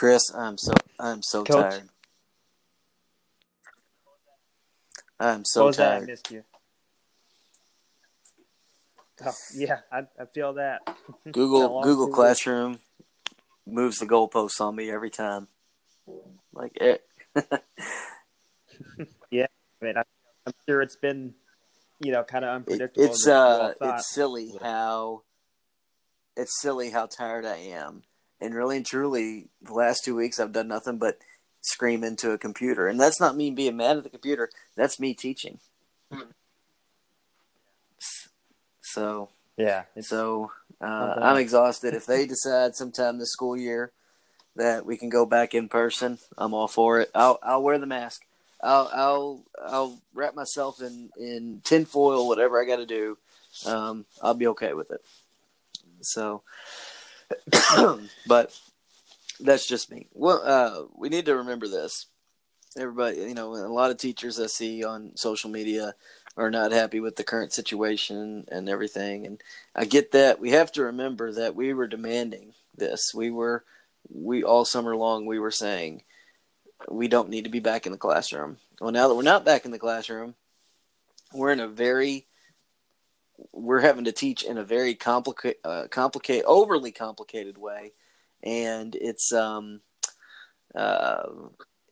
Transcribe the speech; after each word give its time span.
Chris, 0.00 0.32
I'm 0.34 0.56
so 0.56 0.72
I'm 0.98 1.20
so 1.22 1.44
Coach? 1.44 1.72
tired. 1.72 1.88
I'm 5.20 5.40
what 5.40 5.44
so 5.44 5.66
was 5.66 5.76
that? 5.76 5.92
I 5.92 5.94
tired. 5.96 6.08
missed 6.08 6.30
you. 6.30 6.42
Oh, 9.26 9.32
yeah, 9.54 9.80
I, 9.92 10.04
I 10.18 10.24
feel 10.32 10.54
that. 10.54 10.80
Google 11.30 11.82
Google. 11.82 12.08
Classroom 12.08 12.78
moves 13.66 13.98
the 13.98 14.06
goalposts 14.06 14.58
on 14.62 14.74
me 14.74 14.90
every 14.90 15.10
time. 15.10 15.48
Like 16.54 16.78
eh. 16.80 16.96
it, 19.30 19.50
I 19.82 19.84
mean, 19.84 19.98
I, 19.98 20.02
I'm 20.46 20.54
sure 20.66 20.80
it's 20.80 20.96
been, 20.96 21.34
you 21.98 22.12
know, 22.12 22.24
kind 22.24 22.46
of 22.46 22.62
it- 22.68 22.72
unpredictable. 22.72 23.04
it's 23.04 23.26
we 23.26 23.32
all 23.32 23.60
uh 23.60 23.72
it's 23.82 24.14
silly 24.14 24.54
how 24.62 25.24
it's 26.38 26.58
silly 26.58 26.88
how 26.88 27.04
tired 27.04 27.44
I 27.44 27.56
am. 27.56 28.04
And 28.40 28.54
really 28.54 28.76
and 28.78 28.86
truly 28.86 29.48
the 29.62 29.74
last 29.74 30.04
two 30.04 30.16
weeks 30.16 30.40
I've 30.40 30.52
done 30.52 30.68
nothing 30.68 30.98
but 30.98 31.18
scream 31.60 32.02
into 32.02 32.30
a 32.30 32.38
computer. 32.38 32.88
And 32.88 32.98
that's 32.98 33.20
not 33.20 33.36
me 33.36 33.50
being 33.50 33.76
mad 33.76 33.96
at 33.98 34.04
the 34.04 34.10
computer, 34.10 34.50
that's 34.76 34.98
me 34.98 35.14
teaching. 35.14 35.58
So 38.82 39.28
yeah, 39.56 39.84
So 40.00 40.50
uh, 40.80 41.14
I'm 41.20 41.36
exhausted. 41.36 41.94
If 41.94 42.06
they 42.06 42.26
decide 42.26 42.74
sometime 42.74 43.18
this 43.18 43.30
school 43.30 43.56
year 43.56 43.92
that 44.56 44.86
we 44.86 44.96
can 44.96 45.10
go 45.10 45.26
back 45.26 45.54
in 45.54 45.68
person, 45.68 46.18
I'm 46.38 46.54
all 46.54 46.68
for 46.68 47.00
it. 47.00 47.10
I'll 47.14 47.38
I'll 47.42 47.62
wear 47.62 47.78
the 47.78 47.86
mask. 47.86 48.22
I'll 48.62 48.90
I'll 48.92 49.42
I'll 49.62 50.00
wrap 50.14 50.34
myself 50.34 50.80
in 50.80 51.10
in 51.18 51.60
tinfoil, 51.62 52.26
whatever 52.26 52.60
I 52.60 52.66
got 52.66 52.76
to 52.76 52.86
do. 52.86 53.18
Um, 53.66 54.06
I'll 54.22 54.34
be 54.34 54.46
okay 54.48 54.72
with 54.72 54.90
it. 54.90 55.04
So, 56.00 56.42
but 58.26 58.58
that's 59.40 59.66
just 59.66 59.90
me. 59.90 60.06
Well, 60.12 60.42
uh, 60.44 60.82
we 60.96 61.08
need 61.08 61.26
to 61.26 61.36
remember 61.36 61.68
this. 61.68 62.06
Everybody, 62.76 63.18
you 63.18 63.34
know, 63.34 63.54
a 63.54 63.66
lot 63.66 63.90
of 63.90 63.96
teachers 63.96 64.38
I 64.38 64.46
see 64.46 64.84
on 64.84 65.12
social 65.16 65.50
media 65.50 65.94
are 66.36 66.50
not 66.50 66.70
happy 66.72 67.00
with 67.00 67.16
the 67.16 67.24
current 67.24 67.52
situation 67.52 68.44
and 68.50 68.68
everything, 68.68 69.26
and 69.26 69.40
I 69.74 69.84
get 69.84 70.12
that. 70.12 70.40
We 70.40 70.50
have 70.50 70.70
to 70.72 70.84
remember 70.84 71.32
that 71.32 71.56
we 71.56 71.72
were 71.72 71.88
demanding 71.88 72.52
this. 72.76 73.12
We 73.12 73.30
were, 73.30 73.64
we 74.08 74.44
all 74.44 74.64
summer 74.64 74.94
long, 74.94 75.26
we 75.26 75.38
were 75.38 75.50
saying 75.50 76.02
we 76.88 77.08
don't 77.08 77.28
need 77.28 77.44
to 77.44 77.50
be 77.50 77.60
back 77.60 77.86
in 77.86 77.92
the 77.92 77.98
classroom. 77.98 78.58
Well, 78.80 78.92
now 78.92 79.08
that 79.08 79.14
we're 79.14 79.22
not 79.22 79.44
back 79.44 79.64
in 79.64 79.70
the 79.70 79.78
classroom, 79.78 80.34
we're 81.32 81.52
in 81.52 81.60
a 81.60 81.68
very, 81.68 82.26
we're 83.52 83.80
having 83.80 84.04
to 84.04 84.12
teach 84.12 84.42
in 84.42 84.58
a 84.58 84.64
very 84.64 84.94
complicated, 84.94 85.60
uh, 85.64 85.86
complicate, 85.90 86.44
overly 86.46 86.92
complicated 86.92 87.58
way, 87.58 87.92
and 88.42 88.94
it's, 88.94 89.32
um, 89.32 89.80
uh, 90.74 91.22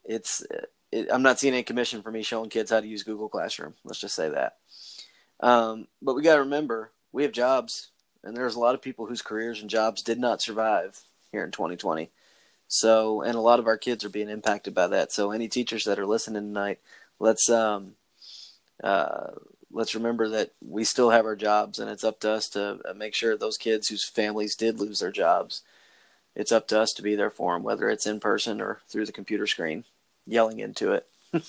it's. 0.04 0.44
It, 0.90 1.08
I'm 1.12 1.22
not 1.22 1.38
seeing 1.38 1.52
any 1.52 1.64
commission 1.64 2.00
for 2.00 2.10
me 2.10 2.22
showing 2.22 2.48
kids 2.48 2.70
how 2.70 2.80
to 2.80 2.86
use 2.86 3.02
Google 3.02 3.28
Classroom. 3.28 3.74
Let's 3.84 4.00
just 4.00 4.14
say 4.14 4.30
that. 4.30 4.56
Um, 5.40 5.86
but 6.00 6.14
we 6.14 6.22
got 6.22 6.36
to 6.36 6.40
remember 6.40 6.92
we 7.12 7.24
have 7.24 7.32
jobs, 7.32 7.90
and 8.24 8.36
there's 8.36 8.54
a 8.54 8.60
lot 8.60 8.74
of 8.74 8.82
people 8.82 9.06
whose 9.06 9.22
careers 9.22 9.60
and 9.60 9.70
jobs 9.70 10.02
did 10.02 10.18
not 10.18 10.42
survive 10.42 10.98
here 11.32 11.44
in 11.44 11.50
2020. 11.50 12.10
So, 12.68 13.22
and 13.22 13.34
a 13.34 13.40
lot 13.40 13.58
of 13.58 13.66
our 13.66 13.78
kids 13.78 14.04
are 14.04 14.10
being 14.10 14.28
impacted 14.28 14.74
by 14.74 14.88
that. 14.88 15.12
So, 15.12 15.30
any 15.30 15.48
teachers 15.48 15.84
that 15.84 15.98
are 15.98 16.06
listening 16.06 16.42
tonight, 16.42 16.80
let's 17.18 17.48
um, 17.48 17.94
uh, 18.82 19.30
let's 19.72 19.94
remember 19.94 20.28
that 20.30 20.52
we 20.66 20.84
still 20.84 21.10
have 21.10 21.24
our 21.24 21.36
jobs, 21.36 21.78
and 21.78 21.90
it's 21.90 22.04
up 22.04 22.20
to 22.20 22.30
us 22.30 22.48
to 22.50 22.80
uh, 22.88 22.94
make 22.94 23.14
sure 23.14 23.36
those 23.36 23.56
kids 23.56 23.88
whose 23.88 24.08
families 24.08 24.54
did 24.56 24.80
lose 24.80 25.00
their 25.00 25.12
jobs, 25.12 25.62
it's 26.34 26.52
up 26.52 26.68
to 26.68 26.80
us 26.80 26.92
to 26.92 27.02
be 27.02 27.14
there 27.16 27.30
for 27.30 27.54
them, 27.54 27.62
whether 27.64 27.90
it's 27.90 28.06
in 28.06 28.20
person 28.20 28.60
or 28.60 28.80
through 28.88 29.06
the 29.06 29.12
computer 29.12 29.46
screen, 29.46 29.84
yelling 30.26 30.60
into 30.60 30.92
it. 30.92 31.06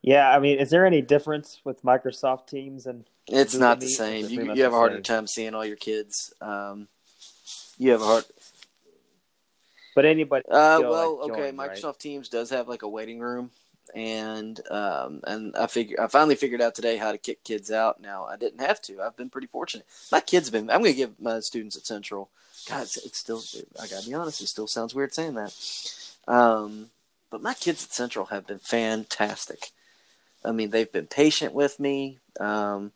yeah. 0.00 0.30
I 0.30 0.38
mean, 0.38 0.58
is 0.58 0.70
there 0.70 0.86
any 0.86 1.02
difference 1.02 1.60
with 1.64 1.82
Microsoft 1.82 2.46
Teams 2.46 2.86
and 2.86 3.04
It's 3.26 3.56
not 3.56 3.80
the 3.80 3.88
same. 3.88 4.28
You 4.28 4.54
you 4.54 4.62
have 4.62 4.72
a 4.72 4.76
harder 4.76 5.00
time 5.00 5.26
seeing 5.26 5.54
all 5.54 5.64
your 5.64 5.76
kids. 5.76 6.32
Um, 6.40 6.86
you 7.78 7.90
have 7.90 8.00
a 8.00 8.04
hard. 8.04 8.24
But 9.96 10.04
anybody? 10.04 10.44
Uh, 10.48 10.80
well, 10.82 11.20
like, 11.20 11.30
okay. 11.30 11.50
join, 11.50 11.56
right? 11.56 11.70
Microsoft 11.70 11.98
Teams 11.98 12.28
does 12.28 12.50
have 12.50 12.68
like 12.68 12.82
a 12.82 12.88
waiting 12.88 13.18
room, 13.20 13.50
and 13.94 14.60
um, 14.70 15.20
and 15.24 15.56
I 15.56 15.66
figure 15.68 16.00
I 16.00 16.08
finally 16.08 16.34
figured 16.34 16.60
out 16.60 16.74
today 16.74 16.96
how 16.96 17.12
to 17.12 17.18
kick 17.18 17.44
kids 17.44 17.70
out. 17.70 18.00
Now 18.00 18.24
I 18.24 18.36
didn't 18.36 18.60
have 18.60 18.82
to. 18.82 19.00
I've 19.00 19.16
been 19.16 19.30
pretty 19.30 19.46
fortunate. 19.46 19.86
My 20.10 20.20
kids 20.20 20.48
have 20.48 20.52
been. 20.52 20.68
I'm 20.68 20.80
going 20.82 20.92
to 20.92 20.96
give 20.96 21.20
my 21.20 21.40
students 21.40 21.76
at 21.76 21.86
Central. 21.86 22.28
God, 22.68 22.82
it's, 22.82 22.96
it's 22.96 23.18
still. 23.18 23.42
I 23.80 23.86
got 23.86 24.02
to 24.02 24.08
be 24.08 24.14
honest. 24.14 24.40
It 24.40 24.48
still 24.48 24.66
sounds 24.66 24.94
weird 24.94 25.14
saying 25.14 25.34
that. 25.34 25.54
Um, 26.26 26.90
but 27.30 27.42
my 27.42 27.54
kids 27.54 27.84
at 27.84 27.92
Central 27.92 28.26
have 28.26 28.46
been 28.46 28.58
fantastic. 28.58 29.70
I 30.44 30.52
mean, 30.52 30.70
they've 30.70 30.90
been 30.90 31.06
patient 31.06 31.54
with 31.54 31.78
me. 31.78 32.18
Um, 32.40 32.92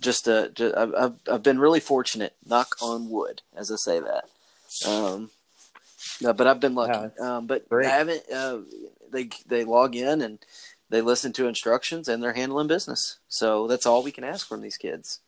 just, 0.00 0.28
uh, 0.28 0.48
just 0.48 0.74
I've, 0.76 0.94
I've 0.94 1.14
I've 1.30 1.42
been 1.42 1.58
really 1.58 1.80
fortunate. 1.80 2.34
Knock 2.46 2.76
on 2.80 3.10
wood, 3.10 3.42
as 3.54 3.70
I 3.70 3.76
say 3.76 4.00
that. 4.00 4.24
Um, 4.88 5.30
no, 6.20 6.32
but 6.32 6.46
I've 6.46 6.60
been 6.60 6.74
lucky. 6.74 7.18
Um, 7.20 7.46
but 7.46 7.68
great. 7.68 7.86
I 7.86 7.90
haven't. 7.90 8.22
Uh, 8.32 8.58
they 9.10 9.30
they 9.46 9.64
log 9.64 9.94
in 9.96 10.20
and 10.20 10.38
they 10.88 11.00
listen 11.00 11.32
to 11.34 11.46
instructions 11.46 12.08
and 12.08 12.22
they're 12.22 12.32
handling 12.32 12.66
business. 12.66 13.18
So 13.28 13.66
that's 13.66 13.86
all 13.86 14.02
we 14.02 14.10
can 14.12 14.24
ask 14.24 14.46
from 14.48 14.60
these 14.60 14.76
kids. 14.76 15.20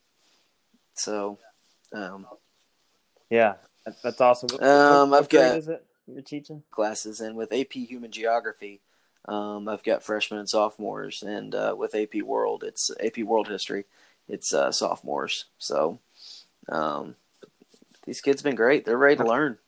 So, 0.94 1.38
um, 1.92 2.26
Yeah, 3.30 3.54
that's 4.02 4.20
awesome. 4.20 4.48
What- 4.50 4.62
Um, 4.62 5.10
what 5.10 5.20
I've 5.20 5.28
got- 5.28 5.80
you're 6.06 6.22
teaching? 6.22 6.62
classes 6.70 7.20
and 7.20 7.36
with 7.36 7.52
AP 7.52 7.86
Human 7.86 8.10
Geography, 8.10 8.80
um, 9.26 9.68
I've 9.68 9.84
got 9.84 10.02
freshmen 10.02 10.40
and 10.40 10.48
sophomores, 10.48 11.22
and 11.22 11.54
uh, 11.54 11.74
with 11.78 11.94
AP 11.94 12.22
World, 12.22 12.64
it's 12.64 12.90
AP 13.00 13.22
World 13.22 13.48
History, 13.48 13.84
it's 14.28 14.52
uh, 14.52 14.72
sophomores. 14.72 15.46
So, 15.58 16.00
um, 16.68 17.14
these 18.04 18.20
kids 18.20 18.40
have 18.42 18.44
been 18.50 18.56
great. 18.56 18.84
They're 18.84 18.98
ready 18.98 19.16
to 19.16 19.24
learn. 19.24 19.58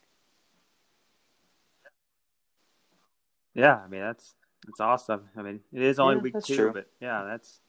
Yeah, 3.55 3.77
I 3.77 3.89
mean 3.89 4.01
that's 4.01 4.35
that's 4.67 4.81
awesome. 4.81 5.29
I 5.37 5.43
mean, 5.43 5.61
it 5.73 5.83
is 5.83 5.99
only 5.99 6.17
Yeah, 6.17 6.23
week 6.23 6.35
two, 6.43 6.57
true. 6.57 6.73
but 6.73 6.89
yeah, 7.01 7.25
that's 7.25 7.61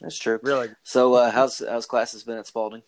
That's 0.00 0.18
true. 0.18 0.38
really 0.42 0.68
So, 0.82 1.14
uh, 1.14 1.30
how's 1.30 1.58
how's 1.58 1.86
classes 1.86 2.24
been 2.24 2.38
at 2.38 2.46
Spalding? 2.46 2.82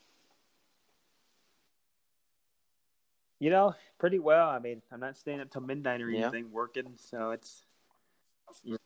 you 3.41 3.51
know 3.51 3.75
pretty 3.99 4.19
well. 4.19 4.49
I 4.49 4.59
mean, 4.59 4.81
I'm 4.91 5.01
not 5.01 5.17
staying 5.17 5.41
up 5.41 5.51
till 5.51 5.61
midnight 5.61 6.01
or 6.01 6.09
Yeah. 6.09 6.29
anything 6.29 6.51
working, 6.51 6.95
so 6.97 7.31
it's 7.33 7.65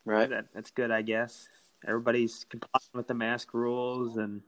Right. 0.05 0.31
that, 0.31 0.47
that's 0.55 0.71
good, 0.71 0.91
I 0.91 1.03
guess. 1.03 1.49
Everybody's 1.87 2.45
complying 2.49 2.91
with 2.95 3.07
the 3.07 3.15
mask 3.15 3.55
rules 3.55 4.17
and 4.17 4.43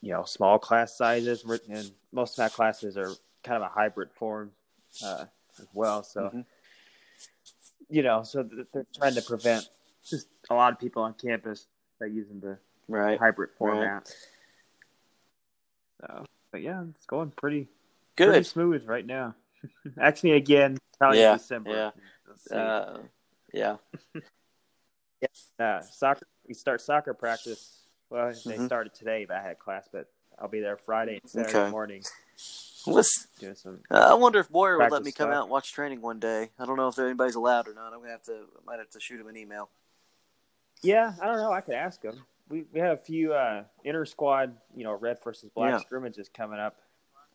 you 0.00 0.12
know 0.12 0.22
small 0.24 0.58
class 0.58 0.96
sizes, 0.96 1.44
and 1.68 1.90
most 2.12 2.38
of 2.38 2.44
my 2.44 2.48
classes 2.48 2.96
are 2.96 3.12
kind 3.42 3.62
of 3.62 3.62
a 3.62 3.72
hybrid 3.74 4.12
form 4.12 4.52
uh, 5.02 5.24
as 5.58 5.66
well. 5.72 6.02
So 6.04 6.30
Mhm. 6.32 6.44
You 7.90 8.02
know, 8.02 8.22
so 8.22 8.42
they're 8.72 8.86
trying 8.96 9.14
to 9.14 9.22
prevent 9.22 9.68
just 10.04 10.28
a 10.50 10.54
lot 10.54 10.72
of 10.72 10.78
people 10.78 11.02
on 11.02 11.14
campus 11.14 11.66
by 12.00 12.06
using 12.06 12.40
the 12.40 12.58
Right. 12.88 13.18
hybrid 13.18 13.50
format. 13.58 14.10
So, 16.00 16.24
but 16.52 16.62
yeah, 16.62 16.84
it's 16.90 17.04
going 17.06 17.30
pretty 17.32 17.68
Good. 18.16 18.26
pretty 18.28 18.44
smooth 18.44 18.86
right 18.86 19.04
now. 19.04 19.34
Actually, 20.00 20.32
again, 20.32 20.78
probably 20.98 21.18
Yeah, 21.20 21.34
December. 21.36 21.92
yeah. 22.50 22.56
Uh, 22.56 22.98
yeah. 23.52 23.76
Uh, 25.58 25.80
soccer. 25.82 26.26
We 26.46 26.54
start 26.54 26.80
soccer 26.80 27.12
practice. 27.14 27.82
Well, 28.10 28.32
they 28.46 28.56
Mhm. 28.56 28.66
started 28.66 28.94
today, 28.94 29.24
but 29.26 29.36
I 29.36 29.42
had 29.42 29.58
class. 29.58 29.88
But 29.92 30.08
I'll 30.38 30.48
be 30.48 30.60
there 30.60 30.76
Friday 30.76 31.18
and 31.20 31.30
Saturday 31.30 31.58
Okay. 31.58 31.70
morning 31.70 32.02
Let's, 32.92 33.26
uh, 33.64 33.70
I 33.90 34.14
wonder 34.14 34.38
if 34.40 34.48
Boyer 34.48 34.78
would 34.78 34.90
let 34.90 35.02
me 35.02 35.12
come 35.12 35.26
stuff. 35.28 35.34
out 35.36 35.42
and 35.42 35.50
watch 35.50 35.72
training 35.72 36.00
one 36.00 36.18
day. 36.18 36.50
I 36.58 36.64
don't 36.66 36.76
know 36.76 36.88
if 36.88 36.98
anybody's 36.98 37.34
allowed 37.34 37.68
or 37.68 37.74
not. 37.74 37.92
I'm 37.92 38.00
gonna 38.00 38.12
have 38.12 38.22
to. 38.24 38.32
I 38.32 38.60
might 38.64 38.78
have 38.78 38.90
to 38.90 39.00
shoot 39.00 39.20
him 39.20 39.26
an 39.28 39.36
email. 39.36 39.68
Yeah, 40.82 41.12
I 41.20 41.26
don't 41.26 41.36
know. 41.36 41.52
I 41.52 41.60
could 41.60 41.74
ask 41.74 42.02
him. 42.02 42.22
We 42.48 42.64
we 42.72 42.80
have 42.80 42.94
a 42.98 43.00
few 43.02 43.34
uh, 43.34 43.64
inter 43.84 44.04
squad, 44.04 44.56
you 44.74 44.84
know, 44.84 44.92
red 44.94 45.18
versus 45.22 45.50
black 45.54 45.72
Yeah. 45.72 45.78
scrimmages 45.78 46.28
coming 46.28 46.58
up. 46.58 46.76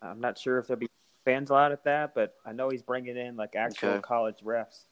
I'm 0.02 0.20
not 0.20 0.38
sure 0.38 0.58
if 0.60 0.68
there'll 0.68 0.80
be 0.80 0.90
fans 1.24 1.50
allowed 1.50 1.72
at 1.72 1.84
that, 1.86 2.14
but 2.16 2.36
I 2.46 2.52
know 2.52 2.70
he's 2.70 2.82
bringing 2.82 3.16
in 3.16 3.36
like 3.36 3.56
actual 3.56 3.90
Okay. 3.90 4.02
college 4.02 4.40
refs. 4.44 4.86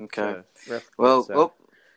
Okay. 0.00 0.42
ref- 0.68 0.90
Well, 0.96 1.24
so- 1.24 1.34
well, 1.34 1.54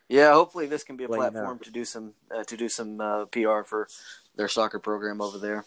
yeah. 0.09 0.33
Hopefully, 0.33 0.65
this 0.65 0.83
can 0.83 0.97
be 0.97 1.03
a 1.03 1.07
Let 1.07 1.17
you 1.17 1.23
know. 1.25 1.29
platform 1.31 1.59
to 1.59 1.71
do 1.71 1.85
some 1.85 2.13
uh, 2.35 2.43
to 2.45 2.57
do 2.57 2.67
some 2.67 2.99
uh, 2.99 3.25
PR 3.25 3.61
for 3.63 3.87
their 4.35 4.47
soccer 4.47 4.79
program 4.79 5.21
over 5.21 5.37
there. 5.37 5.65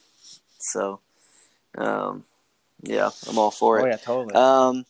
So, 0.59 1.01
um, 1.77 2.25
yeah, 2.83 3.11
I'm 3.29 3.39
all 3.39 3.51
for 3.51 3.81
oh 3.81 3.85
it. 3.85 3.91
yeah, 3.91 3.97
totally. 3.97 4.35
Um, 4.35 4.85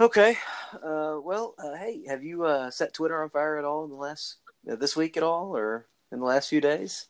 okay. 0.00 0.38
Uh, 0.74 1.18
well, 1.22 1.54
uh, 1.58 1.74
hey, 1.74 2.02
have 2.08 2.22
you 2.24 2.44
uh, 2.44 2.70
set 2.70 2.94
Twitter 2.94 3.22
on 3.22 3.30
fire 3.30 3.58
at 3.58 3.64
all 3.64 3.84
in 3.84 3.90
the 3.90 3.96
last 3.96 4.36
uh, 4.70 4.76
this 4.76 4.96
week 4.96 5.16
at 5.16 5.22
all, 5.22 5.56
or 5.56 5.86
in 6.10 6.18
the 6.18 6.24
last 6.24 6.48
few 6.48 6.60
days? 6.60 7.08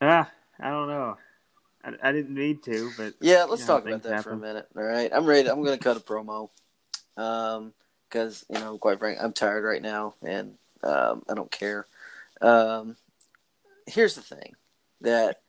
ah, 0.00 0.30
I 0.60 0.70
don't 0.70 0.88
know. 0.88 1.16
I, 1.84 2.08
I 2.08 2.12
didn't 2.12 2.34
need 2.34 2.62
to, 2.64 2.90
but 2.96 3.14
Yeah, 3.20 3.44
let's 3.44 3.62
you 3.62 3.68
know, 3.68 3.74
talk 3.74 3.86
about 3.86 4.02
that 4.04 4.22
for 4.22 4.32
a 4.32 4.36
minute. 4.36 4.68
All 4.76 4.82
right, 4.82 5.10
I'm 5.12 5.26
ready. 5.26 5.48
I'm 5.48 5.62
going 5.62 5.76
to 5.76 5.82
cut 5.82 5.96
a 5.96 6.00
promo, 6.00 6.50
um, 7.16 7.72
because 8.08 8.44
you 8.48 8.58
know, 8.58 8.78
quite 8.78 8.98
frankly, 8.98 9.22
I'm 9.22 9.32
tired 9.32 9.64
right 9.64 9.82
now, 9.82 10.14
and 10.22 10.54
um, 10.82 11.24
I 11.28 11.34
don't 11.34 11.50
care. 11.50 11.86
Um, 12.40 12.96
here's 13.86 14.14
the 14.14 14.22
thing 14.22 14.54
that 15.00 15.40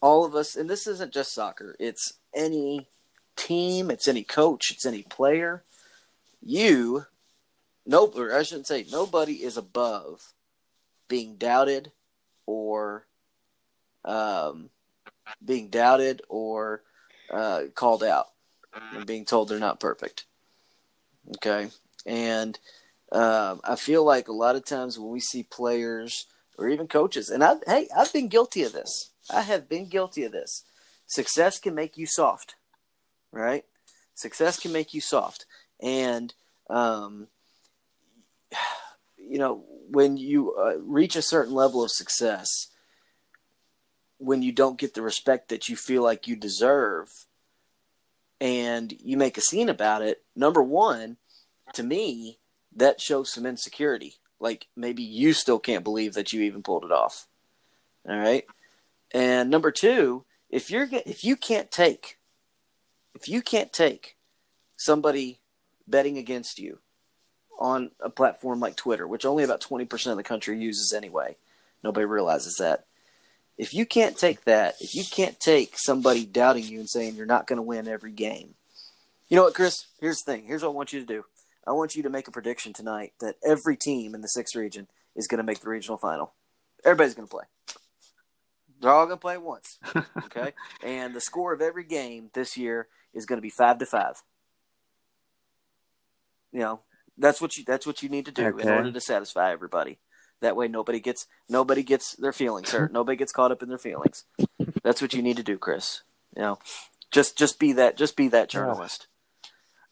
all 0.00 0.24
of 0.24 0.34
us, 0.34 0.56
and 0.56 0.68
this 0.68 0.86
isn't 0.86 1.12
just 1.12 1.34
soccer; 1.34 1.76
it's 1.78 2.14
any 2.34 2.88
team, 3.36 3.90
it's 3.90 4.08
any 4.08 4.22
coach, 4.22 4.70
it's 4.70 4.86
any 4.86 5.02
player. 5.02 5.64
You, 6.42 7.06
no, 7.86 8.06
or 8.06 8.34
I 8.34 8.42
shouldn't 8.42 8.66
say 8.66 8.86
nobody 8.90 9.42
is 9.42 9.56
above 9.56 10.32
being 11.08 11.36
doubted 11.36 11.92
or 12.46 13.06
um, 14.04 14.70
being 15.44 15.68
doubted 15.68 16.22
or 16.28 16.82
uh, 17.30 17.64
called 17.74 18.02
out 18.02 18.28
and 18.94 19.06
being 19.06 19.24
told 19.24 19.48
they're 19.48 19.58
not 19.58 19.80
perfect. 19.80 20.24
Okay, 21.36 21.68
and 22.06 22.58
um, 23.12 23.60
I 23.64 23.76
feel 23.76 24.04
like 24.04 24.28
a 24.28 24.32
lot 24.32 24.56
of 24.56 24.64
times 24.64 24.98
when 24.98 25.10
we 25.10 25.20
see 25.20 25.42
players 25.42 26.26
or 26.60 26.68
even 26.68 26.86
coaches, 26.86 27.30
and 27.30 27.42
I, 27.42 27.54
hey, 27.66 27.88
I've 27.96 28.12
been 28.12 28.28
guilty 28.28 28.62
of 28.62 28.72
this. 28.72 29.10
I 29.32 29.42
have 29.42 29.68
been 29.68 29.88
guilty 29.88 30.24
of 30.24 30.32
this. 30.32 30.64
Success 31.06 31.58
can 31.58 31.74
make 31.74 31.96
you 31.96 32.06
soft, 32.06 32.54
right? 33.32 33.64
Success 34.14 34.60
can 34.60 34.70
make 34.70 34.92
you 34.92 35.00
soft, 35.00 35.46
and 35.80 36.34
um, 36.68 37.28
you 39.18 39.38
know 39.38 39.64
when 39.90 40.16
you 40.16 40.54
uh, 40.54 40.78
reach 40.78 41.16
a 41.16 41.22
certain 41.22 41.54
level 41.54 41.82
of 41.82 41.90
success, 41.90 42.68
when 44.18 44.42
you 44.42 44.52
don't 44.52 44.78
get 44.78 44.94
the 44.94 45.02
respect 45.02 45.48
that 45.48 45.68
you 45.68 45.76
feel 45.76 46.02
like 46.02 46.28
you 46.28 46.36
deserve, 46.36 47.08
and 48.40 48.92
you 49.02 49.16
make 49.16 49.38
a 49.38 49.42
scene 49.42 49.70
about 49.70 50.02
it, 50.02 50.22
number 50.36 50.62
one, 50.62 51.16
to 51.72 51.82
me, 51.82 52.38
that 52.76 53.00
shows 53.00 53.32
some 53.32 53.46
insecurity. 53.46 54.19
Like 54.40 54.66
maybe 54.74 55.02
you 55.02 55.32
still 55.32 55.58
can't 55.58 55.84
believe 55.84 56.14
that 56.14 56.32
you 56.32 56.42
even 56.42 56.62
pulled 56.62 56.84
it 56.84 56.92
off. 56.92 57.26
All 58.08 58.16
right. 58.16 58.44
And 59.12 59.50
number 59.50 59.70
two, 59.70 60.24
if 60.48 60.70
you're 60.70 60.88
if 60.90 61.22
you 61.24 61.36
can't 61.36 61.70
take 61.70 62.18
if 63.14 63.28
you 63.28 63.42
can't 63.42 63.72
take 63.72 64.16
somebody 64.76 65.40
betting 65.86 66.16
against 66.16 66.58
you 66.58 66.78
on 67.58 67.90
a 68.00 68.08
platform 68.08 68.60
like 68.60 68.76
Twitter, 68.76 69.06
which 69.06 69.26
only 69.26 69.44
about 69.44 69.60
20% 69.60 70.10
of 70.10 70.16
the 70.16 70.22
country 70.22 70.58
uses 70.58 70.94
anyway, 70.94 71.36
nobody 71.84 72.06
realizes 72.06 72.56
that. 72.56 72.86
If 73.58 73.74
you 73.74 73.84
can't 73.84 74.16
take 74.16 74.44
that, 74.44 74.76
if 74.80 74.94
you 74.94 75.04
can't 75.04 75.38
take 75.38 75.74
somebody 75.76 76.24
doubting 76.24 76.64
you 76.64 76.78
and 76.78 76.88
saying 76.88 77.16
you're 77.16 77.26
not 77.26 77.46
going 77.46 77.58
to 77.58 77.62
win 77.62 77.86
every 77.88 78.12
game, 78.12 78.54
you 79.28 79.36
know 79.36 79.44
what, 79.44 79.54
Chris? 79.54 79.86
Here's 80.00 80.22
the 80.24 80.32
thing. 80.32 80.44
Here's 80.46 80.62
what 80.62 80.70
I 80.70 80.72
want 80.74 80.94
you 80.94 81.00
to 81.00 81.06
do. 81.06 81.24
I 81.66 81.72
want 81.72 81.94
you 81.94 82.02
to 82.02 82.10
make 82.10 82.26
a 82.28 82.32
prediction 82.32 82.72
tonight 82.72 83.12
that 83.20 83.36
every 83.46 83.76
team 83.76 84.14
in 84.14 84.20
the 84.22 84.28
sixth 84.28 84.54
region 84.54 84.88
is 85.14 85.26
going 85.26 85.38
to 85.38 85.44
make 85.44 85.60
the 85.60 85.68
regional 85.68 85.98
final. 85.98 86.32
Everybody's 86.84 87.14
going 87.14 87.28
to 87.28 87.30
play. 87.30 87.44
They're 88.80 88.90
all 88.90 89.06
going 89.06 89.18
to 89.18 89.20
play 89.20 89.34
at 89.34 89.42
once. 89.42 89.78
Okay, 90.24 90.52
and 90.82 91.14
the 91.14 91.20
score 91.20 91.52
of 91.52 91.60
every 91.60 91.84
game 91.84 92.30
this 92.34 92.56
year 92.56 92.88
is 93.12 93.26
going 93.26 93.36
to 93.38 93.42
be 93.42 93.50
five 93.50 93.78
to 93.78 93.86
five. 93.86 94.22
You 96.52 96.60
know, 96.60 96.80
that's 97.18 97.40
what 97.40 97.56
you 97.56 97.64
that's 97.66 97.86
what 97.86 98.02
you 98.02 98.08
need 98.08 98.26
to 98.26 98.32
do 98.32 98.46
in 98.58 98.68
order 98.68 98.92
to 98.92 99.00
satisfy 99.00 99.52
everybody. 99.52 99.98
That 100.40 100.56
way, 100.56 100.68
nobody 100.68 101.00
gets 101.00 101.26
nobody 101.48 101.82
gets 101.82 102.14
their 102.14 102.32
feelings 102.32 102.70
hurt. 102.70 102.92
nobody 102.92 103.16
gets 103.16 103.32
caught 103.32 103.52
up 103.52 103.62
in 103.62 103.68
their 103.68 103.78
feelings. 103.78 104.24
That's 104.82 105.02
what 105.02 105.12
you 105.12 105.20
need 105.22 105.36
to 105.36 105.42
do, 105.42 105.58
Chris. 105.58 106.02
You 106.36 106.42
know, 106.42 106.58
just 107.10 107.36
just 107.36 107.58
be 107.58 107.72
that 107.74 107.96
just 107.96 108.16
be 108.16 108.28
that 108.28 108.48
journalist. 108.48 109.08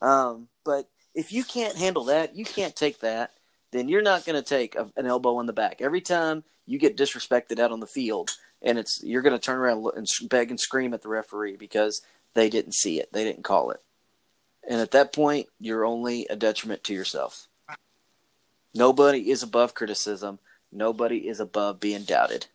Um, 0.00 0.48
but 0.64 0.88
if 1.14 1.32
you 1.32 1.44
can't 1.44 1.76
handle 1.76 2.04
that, 2.04 2.36
you 2.36 2.44
can't 2.44 2.76
take 2.76 3.00
that. 3.00 3.32
Then 3.70 3.88
you're 3.88 4.02
not 4.02 4.24
going 4.24 4.40
to 4.40 4.48
take 4.48 4.76
a, 4.76 4.90
an 4.96 5.06
elbow 5.06 5.40
in 5.40 5.46
the 5.46 5.52
back 5.52 5.80
every 5.80 6.00
time 6.00 6.44
you 6.66 6.78
get 6.78 6.96
disrespected 6.96 7.58
out 7.58 7.72
on 7.72 7.80
the 7.80 7.86
field, 7.86 8.30
and 8.62 8.78
it's 8.78 9.02
you're 9.02 9.22
going 9.22 9.34
to 9.34 9.38
turn 9.38 9.58
around 9.58 9.84
and 9.96 10.06
and 10.20 10.28
beg 10.28 10.50
and 10.50 10.60
scream 10.60 10.94
at 10.94 11.02
the 11.02 11.08
referee 11.08 11.56
because 11.56 12.02
they 12.34 12.48
didn't 12.48 12.74
see 12.74 12.98
it, 13.00 13.12
they 13.12 13.24
didn't 13.24 13.44
call 13.44 13.70
it, 13.70 13.82
and 14.68 14.80
at 14.80 14.90
that 14.92 15.12
point, 15.12 15.48
you're 15.58 15.84
only 15.84 16.26
a 16.28 16.36
detriment 16.36 16.84
to 16.84 16.94
yourself. 16.94 17.48
Nobody 18.74 19.30
is 19.30 19.42
above 19.42 19.74
criticism. 19.74 20.38
Nobody 20.70 21.26
is 21.28 21.40
above 21.40 21.80
being 21.80 22.04
doubted. 22.04 22.46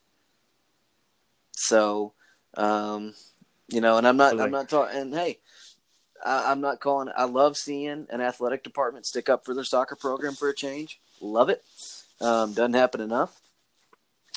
So, 1.52 2.14
um, 2.56 3.16
you 3.68 3.82
know, 3.82 3.98
and 3.98 4.08
I'm 4.08 4.18
not, 4.18 4.40
I'm 4.40 4.52
not 4.52 4.70
talking. 4.70 4.96
And 4.96 5.14
hey, 5.14 5.40
I, 6.24 6.52
I'm 6.52 6.62
not 6.62 6.80
calling. 6.80 7.10
I 7.16 7.26
love 7.26 7.58
seeing 7.58 8.08
an 8.10 8.22
athletic 8.22 8.64
department 8.64 9.06
stick 9.06 9.30
up 9.30 9.46
for 9.46 9.54
their 9.54 9.64
soccer 9.64 9.96
program 9.96 10.34
for 10.34 10.50
a 10.50 10.56
change. 10.56 11.00
Love 11.22 11.50
it. 11.50 11.64
Um, 12.22 12.54
doesn't 12.54 12.74
happen 12.74 13.02
enough. 13.02 13.40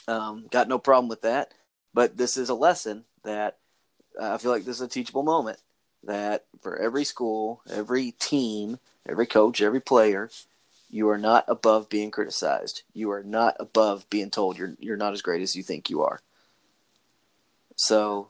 Um, 0.09 0.47
got 0.51 0.69
no 0.69 0.79
problem 0.79 1.09
with 1.09 1.23
that. 1.23 1.53
But 1.95 2.17
this 2.17 2.37
is 2.37 2.49
a 2.49 2.55
lesson 2.55 3.05
that 3.25 3.59
uh, 4.21 4.35
I 4.35 4.39
feel 4.39 4.51
like 4.51 4.65
this 4.65 4.77
is 4.77 4.83
a 4.83 4.89
teachable 4.89 5.23
moment. 5.23 5.59
That 6.05 6.45
for 6.61 6.77
every 6.77 7.05
school, 7.05 7.63
every 7.69 8.13
team, 8.13 8.79
every 9.09 9.27
coach, 9.27 9.61
every 9.61 9.81
player, 9.81 10.31
you 10.91 11.09
are 11.09 11.19
not 11.19 11.45
above 11.49 11.89
being 11.89 12.11
criticized. 12.11 12.83
You 12.93 13.11
are 13.11 13.25
not 13.25 13.57
above 13.59 14.09
being 14.09 14.31
told 14.31 14.57
you're 14.57 14.77
you're 14.79 14.97
not 14.97 15.15
as 15.15 15.23
great 15.23 15.43
as 15.43 15.57
you 15.57 15.63
think 15.63 15.91
you 15.91 16.03
are. 16.03 16.21
So, 17.77 18.29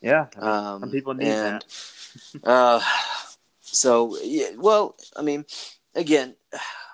Yeah, 0.00 0.26
I 0.36 0.40
mean, 0.40 0.48
um, 0.48 0.80
some 0.80 0.90
people 0.90 1.14
need 1.14 1.28
and, 1.28 1.56
that. 1.56 1.64
Uh, 2.44 2.80
so 3.60 4.16
yeah, 4.22 4.50
well, 4.56 4.96
I 5.16 5.22
mean, 5.22 5.44
again, 5.94 6.34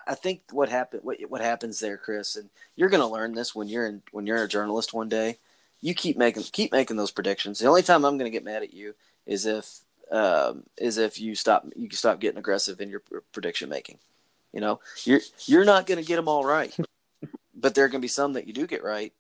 I 0.06 0.14
think 0.14 0.42
what 0.52 0.68
happened, 0.68 1.02
what 1.02 1.18
what 1.28 1.40
happens 1.40 1.80
there, 1.80 1.96
Chris, 1.96 2.36
and 2.36 2.48
you're 2.76 2.88
going 2.88 3.00
to 3.00 3.06
learn 3.06 3.34
this 3.34 3.54
when 3.54 3.68
you're 3.68 3.86
in 3.86 4.02
when 4.12 4.26
you're 4.26 4.42
a 4.42 4.48
journalist 4.48 4.94
one 4.94 5.08
day. 5.08 5.38
You 5.80 5.94
keep 5.94 6.16
making 6.16 6.44
keep 6.52 6.72
making 6.72 6.96
those 6.96 7.10
predictions. 7.10 7.58
The 7.58 7.66
only 7.66 7.82
time 7.82 8.04
I'm 8.04 8.18
going 8.18 8.30
to 8.30 8.36
get 8.36 8.44
mad 8.44 8.62
at 8.62 8.72
you 8.72 8.94
is 9.26 9.46
if 9.46 9.80
um, 10.10 10.64
is 10.78 10.98
if 10.98 11.20
you 11.20 11.34
stop 11.34 11.66
you 11.74 11.88
stop 11.90 12.20
getting 12.20 12.38
aggressive 12.38 12.80
in 12.80 12.88
your 12.88 13.02
prediction 13.32 13.68
making. 13.68 13.98
You 14.52 14.60
know, 14.60 14.80
you're 15.04 15.20
you're 15.46 15.64
not 15.64 15.86
going 15.86 15.98
to 15.98 16.06
get 16.06 16.16
them 16.16 16.28
all 16.28 16.44
right, 16.44 16.74
but 17.54 17.74
there 17.74 17.84
are 17.84 17.88
going 17.88 18.00
to 18.00 18.04
be 18.04 18.08
some 18.08 18.34
that 18.34 18.46
you 18.46 18.52
do 18.52 18.66
get 18.66 18.84
right. 18.84 19.12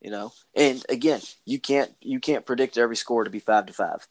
You 0.00 0.10
know, 0.10 0.32
and 0.56 0.84
again, 0.88 1.20
you 1.44 1.60
can't 1.60 1.92
you 2.00 2.18
can't 2.18 2.44
predict 2.44 2.76
every 2.76 2.96
score 2.96 3.22
to 3.22 3.30
be 3.30 3.38
five 3.38 3.66
to 3.66 3.72
five. 3.72 4.06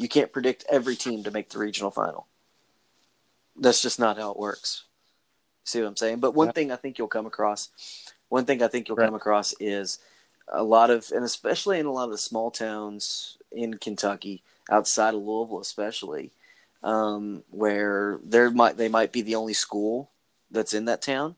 You 0.00 0.08
can't 0.08 0.32
predict 0.32 0.64
every 0.70 0.96
team 0.96 1.24
to 1.24 1.30
make 1.30 1.50
the 1.50 1.58
regional 1.58 1.90
final. 1.90 2.26
That's 3.54 3.82
just 3.82 3.98
not 3.98 4.16
how 4.16 4.30
it 4.30 4.38
works. 4.38 4.84
See 5.64 5.78
what 5.82 5.88
I'm 5.88 5.96
saying? 5.96 6.20
But 6.20 6.34
one 6.34 6.48
Yeah. 6.48 6.52
thing 6.52 6.72
I 6.72 6.76
think 6.76 6.96
you'll 6.96 7.06
come 7.06 7.26
across, 7.26 7.68
one 8.30 8.46
thing 8.46 8.62
I 8.62 8.68
think 8.68 8.88
you'll 8.88 8.96
Right. 8.96 9.04
come 9.04 9.14
across 9.14 9.52
is 9.60 9.98
a 10.48 10.62
lot 10.62 10.88
of, 10.88 11.12
and 11.12 11.22
especially 11.22 11.78
in 11.78 11.84
a 11.84 11.92
lot 11.92 12.04
of 12.04 12.12
the 12.12 12.18
small 12.18 12.50
towns 12.50 13.36
in 13.52 13.76
Kentucky, 13.76 14.42
outside 14.70 15.12
of 15.12 15.20
Louisville, 15.20 15.60
especially, 15.60 16.30
um, 16.82 17.44
where 17.50 18.20
there 18.24 18.50
might 18.50 18.78
they 18.78 18.88
might 18.88 19.12
be 19.12 19.20
the 19.20 19.34
only 19.34 19.52
school 19.52 20.10
that's 20.50 20.72
in 20.72 20.86
that 20.86 21.02
town. 21.02 21.36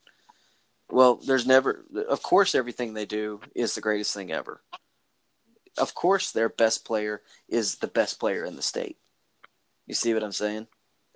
Well, 0.88 1.16
there's 1.16 1.49
never, 1.49 1.85
of 2.09 2.23
course, 2.23 2.54
everything 2.54 2.95
they 2.95 3.07
do 3.07 3.40
is 3.57 3.75
the 3.75 3.81
greatest 3.81 4.14
thing 4.14 4.31
ever. 4.31 4.62
Of 5.79 5.95
course, 5.95 6.31
their 6.33 6.49
best 6.49 6.85
player 6.85 7.23
is 7.49 7.76
the 7.76 7.87
best 7.87 8.21
player 8.21 8.45
in 8.45 8.57
the 8.57 8.62
state. 8.62 8.97
You 9.87 9.95
see 9.95 10.14
what 10.14 10.23
I'm 10.23 10.33
saying? 10.33 10.67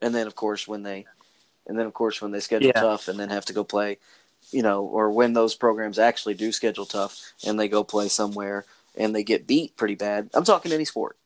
And 0.02 0.14
then, 0.14 0.26
of 0.26 0.34
course, 0.34 0.66
when 0.66 0.82
they, 0.82 1.06
and 1.66 1.78
then 1.78 1.86
of 1.86 1.94
course 1.94 2.20
when 2.22 2.30
they 2.32 2.40
schedule 2.40 2.68
Yeah. 2.74 2.80
tough 2.80 3.08
and 3.08 3.18
then 3.18 3.30
have 3.30 3.44
to 3.46 3.52
go 3.52 3.64
play, 3.64 3.98
you 4.50 4.62
know, 4.62 4.84
or 4.84 5.10
when 5.10 5.32
those 5.32 5.54
programs 5.54 5.98
actually 5.98 6.34
do 6.34 6.52
schedule 6.52 6.86
tough 6.86 7.32
and 7.46 7.58
they 7.58 7.68
go 7.68 7.82
play 7.84 8.08
somewhere 8.08 8.64
and 8.96 9.14
they 9.14 9.22
get 9.22 9.46
beat 9.46 9.76
pretty 9.76 9.94
bad. 9.94 10.30
I'm 10.34 10.44
talking 10.44 10.72
any 10.72 10.84
sport. 10.84 11.16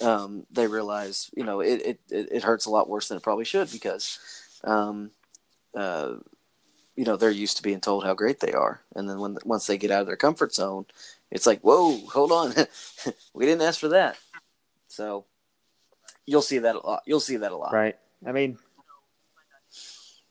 Um, 0.00 0.46
they 0.50 0.66
realize, 0.68 1.30
you 1.36 1.44
know, 1.44 1.60
it, 1.60 2.00
it, 2.10 2.28
it 2.30 2.44
hurts 2.44 2.66
a 2.66 2.70
lot 2.70 2.88
worse 2.88 3.08
than 3.08 3.16
it 3.18 3.22
probably 3.22 3.44
should 3.44 3.70
because, 3.72 4.18
um, 4.62 5.10
uh, 5.74 6.14
you 6.94 7.04
know, 7.04 7.16
they're 7.16 7.30
used 7.30 7.56
to 7.56 7.62
being 7.62 7.80
told 7.80 8.04
how 8.04 8.14
great 8.14 8.40
they 8.40 8.52
are, 8.52 8.80
and 8.94 9.08
then 9.08 9.18
when 9.20 9.38
once 9.44 9.66
they 9.66 9.78
get 9.78 9.90
out 9.90 10.00
of 10.00 10.06
their 10.06 10.16
comfort 10.16 10.54
zone, 10.54 10.86
it's 11.30 11.46
like, 11.46 11.60
whoa, 11.60 11.98
hold 12.06 12.32
on, 12.32 12.54
we 13.34 13.46
didn't 13.46 13.62
ask 13.62 13.80
for 13.80 13.88
that. 13.88 14.16
So 14.88 15.24
you'll 16.26 16.42
see 16.42 16.58
that 16.58 16.76
a 16.76 16.86
lot. 16.86 17.02
You'll 17.06 17.20
see 17.20 17.36
that 17.36 17.52
a 17.52 17.56
lot. 17.56 17.72
Right. 17.72 17.96
I 18.26 18.32
mean, 18.32 18.58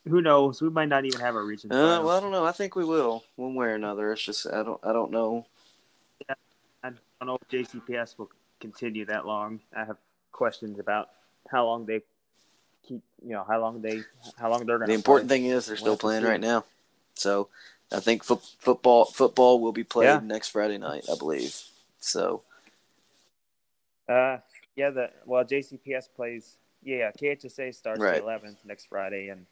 who 0.07 0.21
knows? 0.21 0.61
We 0.61 0.69
might 0.69 0.89
not 0.89 1.05
even 1.05 1.19
have 1.19 1.35
a 1.35 1.41
region. 1.41 1.71
Uh, 1.71 2.01
well, 2.01 2.11
I 2.11 2.19
don't 2.19 2.31
know. 2.31 2.45
I 2.45 2.51
think 2.51 2.75
we 2.75 2.85
will 2.85 3.23
one 3.35 3.55
way 3.55 3.67
or 3.67 3.75
another. 3.75 4.11
It's 4.11 4.23
just 4.23 4.47
I 4.47 4.63
don't 4.63 4.79
I 4.83 4.93
don't 4.93 5.11
know. 5.11 5.45
Yeah, 6.27 6.35
I 6.83 6.89
don't 6.89 7.27
know 7.27 7.37
if 7.41 7.47
JCPS 7.49 8.17
will 8.17 8.29
continue 8.59 9.05
that 9.05 9.25
long. 9.25 9.59
I 9.75 9.85
have 9.85 9.97
questions 10.31 10.79
about 10.79 11.09
how 11.49 11.65
long 11.65 11.85
they 11.85 12.01
keep, 12.87 13.01
you 13.23 13.31
know, 13.31 13.43
how 13.47 13.59
long 13.59 13.81
they, 13.81 14.01
how 14.37 14.49
long 14.49 14.65
they're 14.65 14.77
going 14.77 14.87
to 14.87 14.93
The 14.93 14.97
important 14.97 15.29
thing 15.29 15.45
is 15.45 15.65
they're 15.65 15.77
still 15.77 15.97
playing 15.97 16.23
right 16.23 16.41
now. 16.41 16.65
So 17.15 17.49
I 17.91 17.99
think 17.99 18.23
fo- 18.23 18.41
football 18.59 19.05
football 19.05 19.61
will 19.61 19.71
be 19.71 19.83
played 19.83 20.05
Yeah. 20.07 20.19
next 20.19 20.49
Friday 20.49 20.77
night, 20.77 21.05
I 21.11 21.15
believe. 21.17 21.55
So 21.99 22.43
Uh, 24.09 24.37
yeah. 24.75 24.89
The 24.89 25.11
well, 25.25 25.43
JCPS 25.43 26.07
plays. 26.15 26.57
Yeah, 26.83 27.11
KHSA 27.11 27.73
starts 27.73 27.99
Right. 27.99 28.15
the 28.15 28.21
11th 28.21 28.63
next 28.63 28.85
Friday, 28.85 29.29
and 29.29 29.45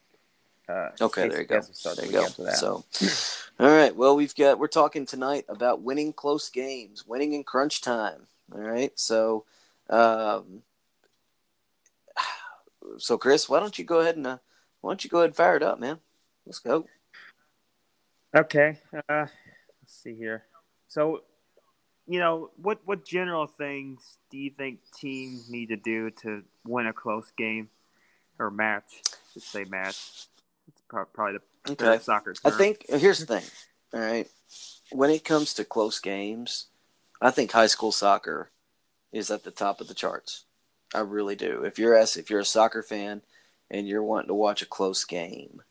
uh, 0.69 0.91
Okay, 1.01 1.27
there 1.27 1.41
you 1.41 1.47
go. 1.47 1.57
JCPS 1.57 1.67
will 1.67 1.73
start 1.73 1.95
the 1.97 2.01
There 2.03 2.21
you 2.21 2.27
go. 2.37 2.49
So, 2.51 2.83
all 3.59 3.67
right. 3.69 3.93
Well, 3.95 4.15
we've 4.15 4.35
got 4.35 4.59
we're 4.59 4.67
talking 4.67 5.05
tonight 5.05 5.45
about 5.49 5.81
winning 5.81 6.13
close 6.13 6.49
games, 6.49 7.05
winning 7.05 7.33
in 7.33 7.43
crunch 7.43 7.81
time. 7.81 8.27
All 8.53 8.61
right. 8.61 8.97
So, 8.97 9.45
um, 9.89 10.63
so 12.97 13.17
Chris, 13.17 13.49
why 13.49 13.59
don't 13.59 13.77
you 13.77 13.83
go 13.85 13.99
ahead 13.99 14.15
and 14.17 14.27
uh, 14.27 14.37
why 14.81 14.91
don't 14.91 15.03
you 15.03 15.09
go 15.09 15.17
ahead 15.19 15.29
and 15.29 15.35
fire 15.35 15.57
it 15.57 15.63
up, 15.63 15.79
man? 15.79 15.99
Let's 16.45 16.59
go. 16.59 16.87
Okay. 18.35 18.77
Uh, 18.93 19.01
let's 19.09 19.31
see 19.85 20.13
here. 20.13 20.43
So, 20.89 21.21
you 22.05 22.19
know, 22.19 22.51
what 22.57 22.79
what 22.85 23.05
general 23.05 23.47
things 23.47 24.17
do 24.29 24.37
you 24.37 24.51
think 24.51 24.79
teams 24.93 25.49
need 25.49 25.69
to 25.69 25.77
do 25.77 26.11
to 26.21 26.43
win 26.67 26.87
a 26.87 26.93
close 26.93 27.31
game 27.37 27.69
or 28.37 28.51
match? 28.51 29.01
Just 29.33 29.51
say 29.51 29.63
match. 29.63 30.27
It's 30.67 30.81
probably 30.89 31.37
the 31.37 31.71
Okay. 31.71 31.99
soccer 31.99 32.35
I 32.43 32.49
think 32.51 32.85
here's 32.89 33.19
the 33.19 33.25
thing. 33.25 33.43
All 33.93 34.01
right. 34.01 34.29
When 34.91 35.09
it 35.09 35.23
comes 35.23 35.53
to 35.55 35.65
close 35.65 35.99
games, 35.99 36.67
I 37.21 37.31
think 37.31 37.51
high 37.51 37.67
school 37.67 37.91
soccer 37.91 38.51
is 39.11 39.31
at 39.31 39.43
the 39.43 39.51
top 39.51 39.79
of 39.79 39.87
the 39.87 39.93
charts. 39.93 40.43
I 40.93 40.99
really 40.99 41.35
do. 41.35 41.63
If 41.63 41.79
you're 41.79 41.95
as 41.95 42.17
if 42.17 42.29
you're 42.29 42.41
a 42.41 42.45
soccer 42.45 42.83
fan 42.83 43.21
and 43.71 43.87
you're 43.87 44.03
wanting 44.03 44.27
to 44.27 44.33
watch 44.33 44.61
a 44.61 44.67
close 44.67 45.05
game, 45.05 45.61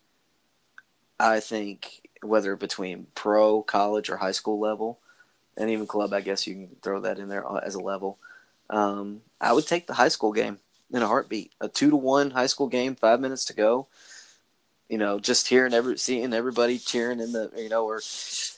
I 1.21 1.41
think 1.41 2.04
whether 2.25 2.57
between 2.57 3.07
pro, 3.15 3.63
college, 3.63 4.11
or 4.11 4.17
high 4.19 4.33
school 4.33 4.59
level, 4.59 4.99
and 5.57 5.71
even 5.71 5.87
club, 5.87 6.13
I 6.13 6.21
guess 6.21 6.47
you 6.47 6.55
can 6.55 6.77
throw 6.83 7.01
that 7.01 7.19
in 7.19 7.29
there 7.29 7.45
as 7.65 7.75
a 7.75 7.81
level. 7.81 8.19
Um, 8.71 9.23
I 9.41 9.53
would 9.53 9.67
take 9.67 9.87
the 9.87 9.95
high 9.95 10.09
school 10.09 10.33
game 10.33 10.59
in 10.93 11.03
a 11.03 11.07
heartbeat. 11.07 11.53
A 11.61 11.69
two 11.69 11.91
to 11.91 11.97
one 11.97 12.31
high 12.31 12.47
school 12.47 12.69
game, 12.69 12.95
five 12.97 13.21
minutes 13.21 13.45
to 13.47 13.55
go 13.55 13.89
you 14.89 14.99
know, 14.99 15.19
just 15.19 15.49
hearing 15.49 15.73
every 15.73 15.97
seeing 15.99 16.33
everybody 16.35 16.79
cheering 16.79 17.21
in 17.21 17.33
the 17.33 17.51
you 17.57 17.69
know, 17.69 17.85
or 17.87 18.01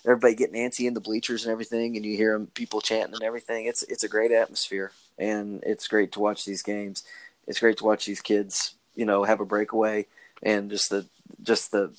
everybody 0.05 0.35
getting 0.35 0.61
antsy 0.61 0.87
in 0.87 0.95
the 0.95 1.01
bleachers 1.01 1.45
and 1.45 1.53
everything, 1.53 1.97
and 1.97 2.05
you 2.05 2.17
hear 2.17 2.35
'em- 2.35 2.49
people 2.49 2.81
chanting 2.81 3.15
and 3.15 3.23
everything. 3.23 3.67
It's 3.67 3.83
it's 3.85 4.05
a 4.05 4.09
great 4.09 4.33
atmosphere, 4.33 4.93
and 5.19 5.63
it's 5.65 5.89
great 5.89 6.13
to 6.13 6.21
watch 6.21 6.45
these 6.45 6.63
games. 6.63 7.05
It's 7.47 7.61
great 7.61 7.77
to 7.79 7.85
watch 7.85 8.07
these 8.07 8.21
kids, 8.21 8.75
you 8.97 9.05
know, 9.05 9.23
have 9.25 9.41
a 9.41 9.47
breakaway, 9.47 10.07
and 10.43 10.71
just 10.71 10.91
the 10.91 11.07
just 11.43 11.71
the 11.71 11.93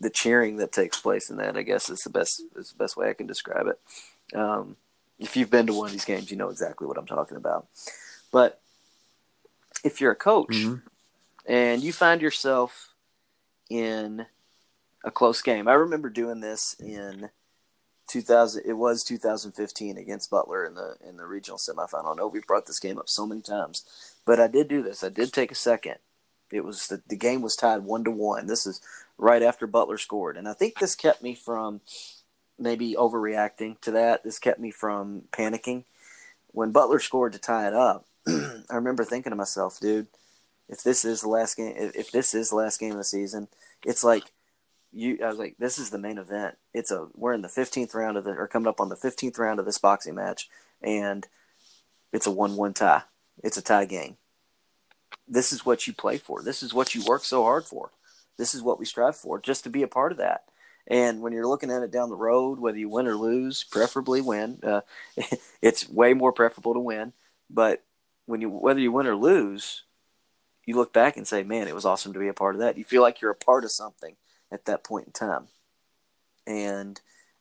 the 0.00 0.10
cheering 0.10 0.56
that 0.58 0.72
takes 0.72 1.00
place 1.00 1.28
in 1.30 1.36
that. 1.38 1.56
I 1.56 1.62
guess 1.62 1.90
is 1.90 2.00
the 2.00 2.10
best 2.10 2.42
is 2.56 2.70
the 2.70 2.78
best 2.78 2.96
way 2.96 3.08
I 3.10 3.14
can 3.14 3.26
describe 3.26 3.66
it. 3.66 4.38
Um, 4.38 4.76
if 5.18 5.36
you've 5.36 5.50
been 5.50 5.66
to 5.66 5.72
one 5.74 5.86
of 5.86 5.92
these 5.92 6.04
games, 6.04 6.30
you 6.30 6.36
know 6.36 6.50
exactly 6.50 6.86
what 6.86 6.98
I'm 6.98 7.06
talking 7.06 7.36
about. 7.36 7.66
But 8.30 8.60
if 9.84 10.00
you're 10.00 10.12
a 10.12 10.16
coach 10.16 10.50
Mhm. 10.50 10.82
and 11.46 11.82
you 11.82 11.92
find 11.92 12.20
yourself 12.20 12.94
in 13.70 14.26
a 15.04 15.10
close 15.10 15.42
game. 15.42 15.68
I 15.68 15.74
remember 15.74 16.10
doing 16.10 16.40
this 16.40 16.74
in 16.80 17.30
2000 18.08 18.62
it 18.64 18.72
was 18.72 19.04
2015 19.04 19.98
against 19.98 20.30
Butler 20.30 20.64
in 20.64 20.74
the 20.74 20.96
in 21.06 21.16
the 21.16 21.26
regional 21.26 21.58
semifinal. 21.58 22.12
I 22.12 22.14
know 22.14 22.26
we 22.26 22.40
brought 22.40 22.66
this 22.66 22.80
game 22.80 22.98
up 22.98 23.08
so 23.08 23.26
many 23.26 23.42
times, 23.42 23.84
but 24.24 24.40
I 24.40 24.46
did 24.48 24.68
do 24.68 24.82
this. 24.82 25.04
I 25.04 25.08
did 25.10 25.32
take 25.32 25.52
a 25.52 25.56
second. 25.56 25.96
It 26.50 26.64
was 26.64 26.86
the, 26.88 27.02
the 27.06 27.16
game 27.16 27.42
was 27.42 27.54
tied 27.54 27.84
1 27.84 28.04
to 28.04 28.10
1. 28.10 28.46
This 28.46 28.66
is 28.66 28.80
right 29.18 29.42
after 29.42 29.66
Butler 29.66 29.98
scored. 29.98 30.36
And 30.36 30.48
I 30.48 30.54
think 30.54 30.78
this 30.78 30.94
kept 30.94 31.22
me 31.22 31.34
from 31.34 31.80
maybe 32.58 32.94
overreacting 32.94 33.80
to 33.80 33.90
that. 33.90 34.24
This 34.24 34.38
kept 34.38 34.60
me 34.60 34.70
from 34.70 35.22
panicking. 35.32 35.84
When 36.48 36.72
Butler 36.72 37.00
scored 37.00 37.32
to 37.32 37.38
tie 37.38 37.68
it 37.68 37.74
up, 37.74 38.06
I 38.28 38.74
remember 38.74 39.04
thinking 39.04 39.30
to 39.30 39.36
myself, 39.36 39.78
dude, 39.80 40.06
if 40.68 40.82
this 40.82 41.04
is 41.04 41.20
the 41.20 41.28
last 41.28 41.56
game, 41.56 41.74
if, 41.76 41.96
if 41.96 42.10
this 42.10 42.34
is 42.34 42.50
the 42.50 42.56
last 42.56 42.78
game 42.78 42.92
of 42.92 42.98
the 42.98 43.04
season, 43.04 43.48
it's 43.84 44.04
like 44.04 44.24
you. 44.92 45.18
I 45.22 45.28
was 45.28 45.38
like, 45.38 45.56
this 45.58 45.78
is 45.78 45.90
the 45.90 45.98
main 45.98 46.18
event. 46.18 46.56
It's 46.74 46.90
a 46.90 47.08
we're 47.14 47.32
in 47.32 47.42
the 47.42 47.48
fifteenth 47.48 47.94
round 47.94 48.16
of 48.16 48.24
the 48.24 48.32
or 48.32 48.46
coming 48.46 48.68
up 48.68 48.80
on 48.80 48.88
the 48.88 48.96
fifteenth 48.96 49.38
round 49.38 49.60
of 49.60 49.66
this 49.66 49.78
boxing 49.78 50.14
match, 50.14 50.48
and 50.82 51.26
it's 52.12 52.26
a 52.26 52.30
one-one 52.30 52.74
tie. 52.74 53.02
It's 53.42 53.56
a 53.56 53.62
tie 53.62 53.86
game. 53.86 54.16
This 55.26 55.52
is 55.52 55.64
what 55.64 55.86
you 55.86 55.92
play 55.92 56.18
for. 56.18 56.42
This 56.42 56.62
is 56.62 56.74
what 56.74 56.94
you 56.94 57.04
work 57.04 57.24
so 57.24 57.42
hard 57.42 57.64
for. 57.64 57.90
This 58.38 58.54
is 58.54 58.62
what 58.62 58.78
we 58.78 58.86
strive 58.86 59.16
for, 59.16 59.38
just 59.40 59.64
to 59.64 59.70
be 59.70 59.82
a 59.82 59.88
part 59.88 60.12
of 60.12 60.18
that. 60.18 60.44
And 60.86 61.20
when 61.20 61.34
you're 61.34 61.46
looking 61.46 61.70
at 61.70 61.82
it 61.82 61.90
down 61.90 62.08
the 62.08 62.16
road, 62.16 62.58
whether 62.58 62.78
you 62.78 62.88
win 62.88 63.06
or 63.06 63.14
lose, 63.14 63.62
preferably 63.62 64.22
win. 64.22 64.58
Uh, 64.62 64.80
it's 65.62 65.88
way 65.88 66.14
more 66.14 66.32
preferable 66.32 66.72
to 66.74 66.80
win. 66.80 67.12
But 67.50 67.84
when 68.26 68.40
you 68.40 68.48
whether 68.48 68.80
you 68.80 68.90
win 68.90 69.06
or 69.06 69.16
lose, 69.16 69.82
you 70.64 70.76
look 70.76 70.92
back 70.92 71.16
and 71.16 71.26
say, 71.26 71.42
"Man, 71.42 71.68
it 71.68 71.74
was 71.74 71.84
awesome 71.84 72.14
to 72.14 72.18
be 72.18 72.28
a 72.28 72.34
part 72.34 72.54
of 72.54 72.60
that." 72.60 72.78
You 72.78 72.84
feel 72.84 73.02
like 73.02 73.20
you're 73.20 73.30
a 73.30 73.34
part 73.34 73.64
of 73.64 73.70
something 73.70 74.16
at 74.50 74.64
that 74.64 74.84
point 74.84 75.06
in 75.06 75.12
time. 75.12 75.48
And 76.46 77.00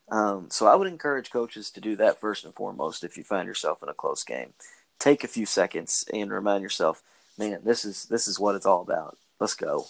um, 0.09 0.47
so, 0.49 0.67
I 0.67 0.75
would 0.75 0.87
encourage 0.87 1.31
coaches 1.31 1.69
to 1.71 1.81
do 1.81 1.95
that 1.97 2.19
first 2.19 2.45
and 2.45 2.53
foremost. 2.53 3.03
If 3.03 3.17
you 3.17 3.23
find 3.23 3.47
yourself 3.47 3.83
in 3.83 3.89
a 3.89 3.93
close 3.93 4.23
game, 4.23 4.53
take 4.99 5.23
a 5.23 5.27
few 5.29 5.45
seconds 5.45 6.05
and 6.13 6.31
remind 6.31 6.63
yourself, 6.63 7.01
"Man, 7.37 7.61
this 7.63 7.85
is 7.85 8.05
this 8.05 8.27
is 8.27 8.39
what 8.39 8.55
it's 8.55 8.65
all 8.65 8.81
about. 8.81 9.17
Let's 9.39 9.55
go." 9.55 9.87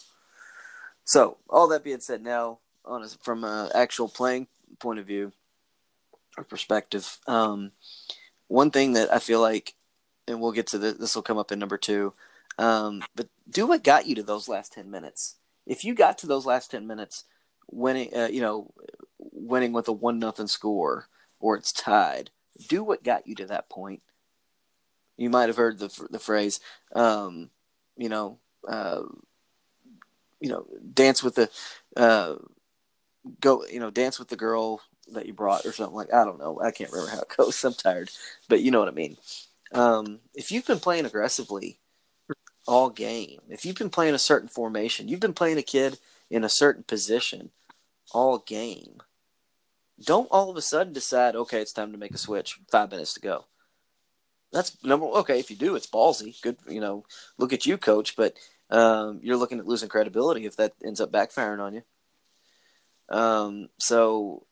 So, 1.08 1.38
all 1.50 1.70
that 1.70 1.86
being 1.86 2.02
said, 2.02 2.22
now 2.22 2.60
on 2.84 3.02
a, 3.02 3.08
from 3.08 3.46
an 3.46 3.70
actual 3.74 4.10
playing 4.10 4.48
point 4.78 5.00
of 5.00 5.08
view 5.08 5.32
or 6.38 6.44
perspective, 6.44 7.20
um, 7.28 7.72
one 8.50 8.72
thing 8.72 8.92
that 8.92 9.12
I 9.12 9.20
feel 9.20 9.40
like, 9.40 9.74
and 10.28 10.42
we'll 10.42 10.52
get 10.52 10.68
to 10.68 10.78
this, 10.78 10.98
this 10.98 11.16
will 11.16 11.22
come 11.22 11.38
up 11.38 11.50
in 11.50 11.60
number 11.60 11.78
two, 11.78 12.12
um, 12.58 13.04
but 13.16 13.30
do 13.50 13.66
what 13.66 13.86
got 13.86 14.06
you 14.06 14.16
to 14.16 14.24
those 14.24 14.50
last 14.50 14.74
10 14.74 14.92
minutes. 14.92 15.38
If 15.66 15.86
you 15.86 15.96
got 15.96 16.18
to 16.18 16.28
those 16.28 16.46
last 16.46 16.72
10 16.72 16.86
minutes 16.86 17.24
winning, 17.72 18.14
uh, 18.14 18.28
you 18.28 18.42
know, 18.42 18.74
winning 19.18 19.72
with 19.72 19.88
a 19.88 19.94
one 19.94 20.20
nothing 20.20 20.48
score 20.48 21.08
or 21.40 21.56
it's 21.56 21.72
tied, 21.72 22.32
do 22.68 22.84
what 22.84 23.06
got 23.06 23.26
you 23.26 23.36
to 23.36 23.46
that 23.46 23.70
point. 23.70 24.02
You 25.16 25.30
might 25.30 25.48
have 25.48 25.56
heard 25.56 25.80
the, 25.80 26.08
the 26.10 26.20
phrase, 26.20 26.60
um, 26.94 27.50
you 27.96 28.10
know, 28.10 28.40
uh, 28.68 29.04
you 30.39 30.50
know, 30.50 30.65
dance 30.94 31.24
with 31.24 31.36
the, 31.36 31.50
uh, 31.96 32.36
go, 33.41 33.65
you 33.65 33.79
know, 33.79 33.89
dance 33.89 34.20
with 34.20 34.27
the 34.29 34.36
girl 34.36 34.82
that 35.13 35.25
you 35.25 35.34
brought 35.34 35.65
or 35.65 35.72
something 35.72 35.96
like, 35.96 36.13
I 36.13 36.24
don't 36.25 36.39
know. 36.39 36.60
I 36.62 36.72
can't 36.72 36.91
remember 36.91 37.12
how 37.12 37.22
it 37.22 37.34
goes. 37.38 37.63
I'm 37.63 37.74
tired, 37.74 38.10
but 38.50 38.62
you 38.62 38.72
know 38.72 38.79
what 38.79 38.88
I 38.88 38.91
mean. 38.91 39.17
Um, 39.74 40.20
if 40.34 40.51
you've 40.51 40.67
been 40.67 40.79
playing 40.79 41.06
aggressively 41.06 41.79
all 42.67 42.89
game, 42.89 43.39
if 43.50 43.65
you've 43.65 43.77
been 43.77 43.89
playing 43.89 44.13
a 44.13 44.20
certain 44.20 44.50
formation, 44.50 45.08
you've 45.08 45.20
been 45.20 45.34
playing 45.34 45.58
a 45.58 45.63
kid 45.63 46.00
in 46.29 46.44
a 46.44 46.50
certain 46.50 46.84
position 46.84 47.51
all 48.12 48.39
game, 48.39 49.01
don't 50.03 50.27
all 50.32 50.50
of 50.50 50.58
a 50.58 50.62
sudden 50.62 50.94
decide, 50.94 51.36
okay, 51.36 51.62
it's 51.62 51.74
time 51.74 51.91
to 51.91 51.98
make 51.98 52.13
a 52.13 52.17
switch. 52.17 52.60
Five 52.72 52.91
minutes 52.91 53.13
to 53.15 53.20
go. 53.20 53.46
That's 54.51 54.82
number. 54.84 55.08
Okay, 55.08 55.39
if 55.39 55.50
you 55.50 55.58
do, 55.58 55.75
it's 55.75 55.88
ballsy. 55.88 56.41
Good, 56.41 56.58
you 56.70 56.79
know. 56.79 57.03
Look 57.38 57.51
at 57.51 57.65
you, 57.65 57.77
coach. 57.77 58.15
But 58.15 58.36
um, 58.69 59.19
you're 59.24 59.38
looking 59.38 59.59
at 59.59 59.67
losing 59.67 59.89
credibility 59.89 60.45
if 60.45 60.57
that 60.57 60.74
ends 60.83 61.01
up 61.01 61.12
backfiring 61.12 61.59
on 61.59 61.74
you. 61.74 61.83
Um, 63.09 63.69
so 63.77 64.45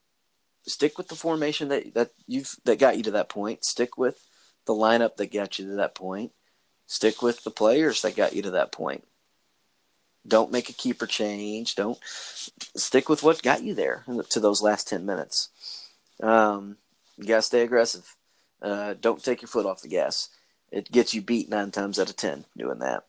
stick 0.67 0.97
with 0.97 1.07
the 1.07 1.15
formation 1.15 1.69
that 1.69 1.93
that 1.93 2.11
you've 2.27 2.55
that 2.65 2.79
got 2.79 2.97
you 2.97 3.03
to 3.03 3.11
that 3.11 3.29
point. 3.29 3.65
Stick 3.65 3.97
with 3.97 4.25
the 4.65 4.73
lineup 4.73 5.17
that 5.17 5.33
got 5.33 5.59
you 5.59 5.67
to 5.67 5.75
that 5.75 5.95
point. 5.95 6.31
Stick 6.87 7.21
with 7.21 7.43
the 7.43 7.51
players 7.51 8.01
that 8.01 8.15
got 8.15 8.33
you 8.33 8.41
to 8.43 8.51
that 8.51 8.71
point. 8.71 9.03
Don't 10.27 10.51
make 10.51 10.69
a 10.69 10.73
keeper 10.73 11.05
change. 11.05 11.75
Don't 11.75 11.99
stick 12.03 13.09
with 13.09 13.23
what 13.23 13.43
got 13.43 13.63
you 13.63 13.75
there 13.75 14.05
to 14.29 14.39
those 14.39 14.61
last 14.61 14.87
ten 14.87 15.05
minutes. 15.05 15.49
Um, 16.21 16.77
you 17.17 17.25
gotta 17.25 17.41
stay 17.41 17.61
aggressive. 17.61 18.15
Uh, 18.61 18.95
don't 18.99 19.23
take 19.23 19.41
your 19.41 19.49
foot 19.49 19.65
off 19.65 19.81
the 19.81 19.87
gas. 19.87 20.29
It 20.71 20.91
gets 20.91 21.13
you 21.13 21.21
beat 21.21 21.49
nine 21.49 21.71
times 21.71 21.99
out 21.99 22.09
of 22.09 22.15
ten 22.15 22.45
doing 22.57 22.79
that. 22.79 23.03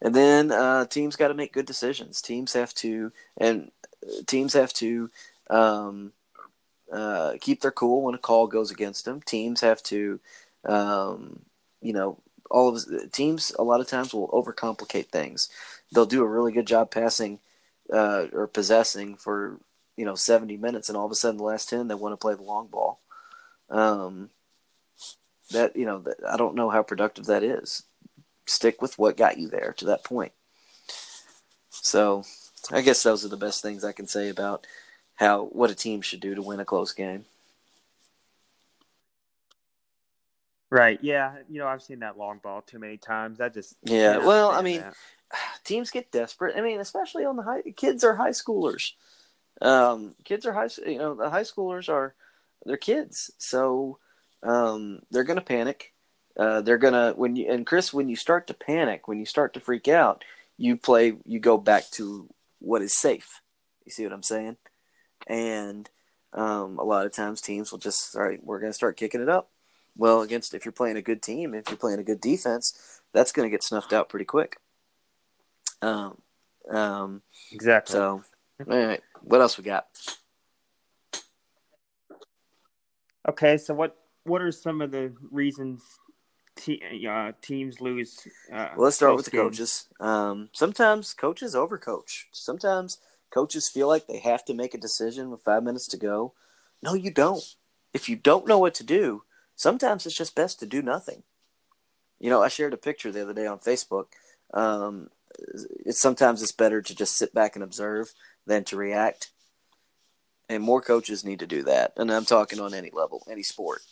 And 0.00 0.14
then 0.14 0.52
uh, 0.52 0.86
teams 0.86 1.16
got 1.16 1.28
to 1.28 1.34
make 1.34 1.52
good 1.52 1.66
decisions. 1.66 2.22
Teams 2.22 2.52
have 2.52 2.72
to, 2.74 3.12
and 3.36 3.70
teams 4.26 4.52
have 4.52 4.72
to 4.74 5.10
um, 5.50 6.12
uh, 6.92 7.34
keep 7.40 7.60
their 7.60 7.72
cool 7.72 8.02
when 8.02 8.14
a 8.14 8.18
call 8.18 8.46
goes 8.46 8.70
against 8.70 9.04
them. 9.04 9.20
Teams 9.22 9.60
have 9.60 9.82
to, 9.84 10.20
um, 10.64 11.40
you 11.80 11.92
know, 11.92 12.18
all 12.50 12.68
of 12.68 13.12
teams 13.12 13.52
a 13.58 13.62
lot 13.62 13.80
of 13.80 13.88
times 13.88 14.14
will 14.14 14.28
overcomplicate 14.28 15.08
things. 15.08 15.48
They'll 15.92 16.06
do 16.06 16.22
a 16.22 16.28
really 16.28 16.52
good 16.52 16.66
job 16.66 16.90
passing 16.90 17.40
uh, 17.92 18.26
or 18.32 18.46
possessing 18.46 19.16
for 19.16 19.58
you 19.96 20.04
know 20.04 20.14
seventy 20.14 20.56
minutes, 20.56 20.88
and 20.88 20.96
all 20.96 21.06
of 21.06 21.12
a 21.12 21.14
sudden 21.14 21.38
the 21.38 21.44
last 21.44 21.68
ten 21.68 21.88
they 21.88 21.94
want 21.94 22.12
to 22.12 22.16
play 22.16 22.34
the 22.34 22.42
long 22.42 22.68
ball. 22.68 23.00
Um, 23.68 24.30
that 25.50 25.76
you 25.76 25.84
know, 25.84 26.04
I 26.26 26.36
don't 26.36 26.54
know 26.54 26.70
how 26.70 26.82
productive 26.82 27.26
that 27.26 27.42
is. 27.42 27.82
Stick 28.48 28.80
with 28.82 28.98
what 28.98 29.16
got 29.16 29.38
you 29.38 29.48
there 29.48 29.74
to 29.78 29.84
that 29.86 30.04
point. 30.04 30.32
So, 31.70 32.24
I 32.70 32.80
guess 32.80 33.02
those 33.02 33.24
are 33.24 33.28
the 33.28 33.36
best 33.36 33.62
things 33.62 33.84
I 33.84 33.92
can 33.92 34.06
say 34.06 34.28
about 34.28 34.66
how 35.16 35.44
what 35.44 35.70
a 35.70 35.74
team 35.74 36.00
should 36.00 36.20
do 36.20 36.34
to 36.34 36.42
win 36.42 36.60
a 36.60 36.64
close 36.64 36.92
game. 36.92 37.24
Right. 40.70 40.98
Yeah. 41.02 41.36
You 41.48 41.60
know, 41.60 41.66
I've 41.66 41.82
seen 41.82 42.00
that 42.00 42.18
long 42.18 42.40
ball 42.42 42.62
too 42.62 42.78
many 42.78 42.98
times. 42.98 43.40
I 43.40 43.48
just 43.48 43.74
Yeah. 43.84 44.18
Well, 44.18 44.50
I 44.50 44.62
mean, 44.62 44.80
that. 44.80 44.94
teams 45.64 45.90
get 45.90 46.12
desperate. 46.12 46.56
I 46.56 46.60
mean, 46.60 46.80
especially 46.80 47.24
on 47.24 47.36
the 47.36 47.42
high 47.42 47.62
kids 47.76 48.04
are 48.04 48.14
high 48.14 48.30
schoolers. 48.30 48.92
Um, 49.60 50.14
kids 50.24 50.46
are 50.46 50.52
high. 50.52 50.68
You 50.86 50.98
know, 50.98 51.14
the 51.14 51.30
high 51.30 51.42
schoolers 51.42 51.88
are 51.88 52.14
they're 52.64 52.76
kids, 52.76 53.30
so 53.38 53.98
um, 54.42 55.00
they're 55.10 55.24
gonna 55.24 55.40
panic. 55.40 55.94
Uh, 56.38 56.60
they're 56.60 56.78
gonna 56.78 57.12
when 57.16 57.34
you 57.34 57.50
and 57.50 57.66
Chris, 57.66 57.92
when 57.92 58.08
you 58.08 58.14
start 58.14 58.46
to 58.46 58.54
panic, 58.54 59.08
when 59.08 59.18
you 59.18 59.26
start 59.26 59.54
to 59.54 59.60
freak 59.60 59.88
out, 59.88 60.24
you 60.56 60.76
play. 60.76 61.14
You 61.24 61.40
go 61.40 61.58
back 61.58 61.90
to 61.92 62.28
what 62.60 62.80
is 62.80 62.96
safe. 62.96 63.40
You 63.84 63.90
see 63.90 64.04
what 64.04 64.12
I'm 64.12 64.22
saying? 64.22 64.56
And 65.26 65.90
um, 66.32 66.78
a 66.78 66.84
lot 66.84 67.06
of 67.06 67.12
times 67.12 67.40
teams 67.40 67.72
will 67.72 67.78
just 67.78 68.14
all 68.14 68.22
right. 68.22 68.42
We're 68.42 68.60
gonna 68.60 68.72
start 68.72 68.96
kicking 68.96 69.20
it 69.20 69.28
up. 69.28 69.50
Well, 69.96 70.22
against 70.22 70.54
if 70.54 70.64
you're 70.64 70.70
playing 70.70 70.96
a 70.96 71.02
good 71.02 71.22
team, 71.22 71.54
if 71.54 71.68
you're 71.68 71.76
playing 71.76 71.98
a 71.98 72.04
good 72.04 72.20
defense, 72.20 73.00
that's 73.12 73.32
gonna 73.32 73.50
get 73.50 73.64
snuffed 73.64 73.92
out 73.92 74.08
pretty 74.08 74.24
quick. 74.24 74.58
Um, 75.82 76.18
um, 76.70 77.22
exactly. 77.50 77.94
so, 77.94 78.22
all 78.60 78.86
right, 78.86 79.02
what 79.22 79.40
else 79.40 79.58
we 79.58 79.64
got? 79.64 79.88
Okay, 83.28 83.58
so 83.58 83.74
what 83.74 83.96
what 84.22 84.40
are 84.40 84.52
some 84.52 84.80
of 84.80 84.92
the 84.92 85.12
reasons 85.32 85.82
te- 86.58 87.06
uh, 87.08 87.32
teams 87.40 87.80
lose? 87.80 88.26
Uh, 88.52 88.68
Well, 88.76 88.84
let's 88.84 88.96
start 88.96 89.16
with 89.16 89.24
the 89.24 89.30
games? 89.30 89.56
coaches. 89.56 89.86
Um, 90.00 90.50
sometimes 90.52 91.14
coaches 91.14 91.54
overcoach. 91.54 92.24
Sometimes 92.32 92.98
coaches 93.30 93.68
feel 93.68 93.88
like 93.88 94.06
they 94.06 94.18
have 94.18 94.44
to 94.46 94.54
make 94.54 94.74
a 94.74 94.78
decision 94.78 95.30
with 95.30 95.42
five 95.42 95.62
minutes 95.62 95.88
to 95.88 95.96
go. 95.96 96.34
No, 96.82 96.94
you 96.94 97.10
don't. 97.10 97.42
If 97.92 98.08
you 98.08 98.16
don't 98.16 98.46
know 98.46 98.58
what 98.58 98.74
to 98.74 98.84
do, 98.84 99.22
sometimes 99.56 100.06
it's 100.06 100.16
just 100.16 100.34
best 100.34 100.60
to 100.60 100.66
do 100.66 100.82
nothing. 100.82 101.22
You 102.20 102.30
know, 102.30 102.42
I 102.42 102.48
shared 102.48 102.74
a 102.74 102.78
picture 102.78 103.10
the 103.12 103.22
other 103.22 103.34
day 103.34 103.46
on 103.46 103.58
Facebook. 103.58 104.06
Um, 104.52 105.10
it's 105.86 106.00
sometimes 106.00 106.42
it's 106.42 106.52
better 106.52 106.82
to 106.82 106.94
just 106.94 107.16
sit 107.16 107.32
back 107.32 107.54
and 107.54 107.62
observe 107.62 108.12
than 108.46 108.64
to 108.64 108.76
react. 108.76 109.30
And 110.48 110.62
more 110.62 110.80
coaches 110.80 111.24
need 111.24 111.40
to 111.40 111.46
do 111.46 111.62
that. 111.64 111.92
And 111.96 112.10
I'm 112.10 112.24
talking 112.24 112.58
on 112.60 112.74
any 112.74 112.90
level, 112.90 113.22
any 113.30 113.42
sport. 113.42 113.82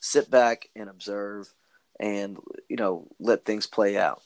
Sit 0.00 0.30
back 0.30 0.68
and 0.74 0.88
observe 0.88 1.52
and 2.00 2.38
you 2.68 2.76
know 2.76 3.06
let 3.18 3.44
things 3.44 3.66
play 3.66 3.96
out. 3.96 4.22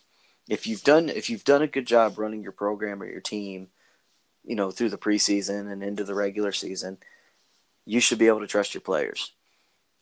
If 0.48 0.66
you've 0.66 0.82
done 0.82 1.08
if 1.08 1.30
you've 1.30 1.44
done 1.44 1.62
a 1.62 1.66
good 1.66 1.86
job 1.86 2.18
running 2.18 2.42
your 2.42 2.52
program 2.52 3.02
or 3.02 3.06
your 3.06 3.20
team 3.20 3.68
you 4.44 4.56
know 4.56 4.70
through 4.70 4.90
the 4.90 4.98
preseason 4.98 5.70
and 5.70 5.82
into 5.82 6.04
the 6.04 6.14
regular 6.14 6.52
season 6.52 6.98
you 7.84 8.00
should 8.00 8.18
be 8.18 8.26
able 8.26 8.40
to 8.40 8.46
trust 8.46 8.74
your 8.74 8.82
players. 8.82 9.32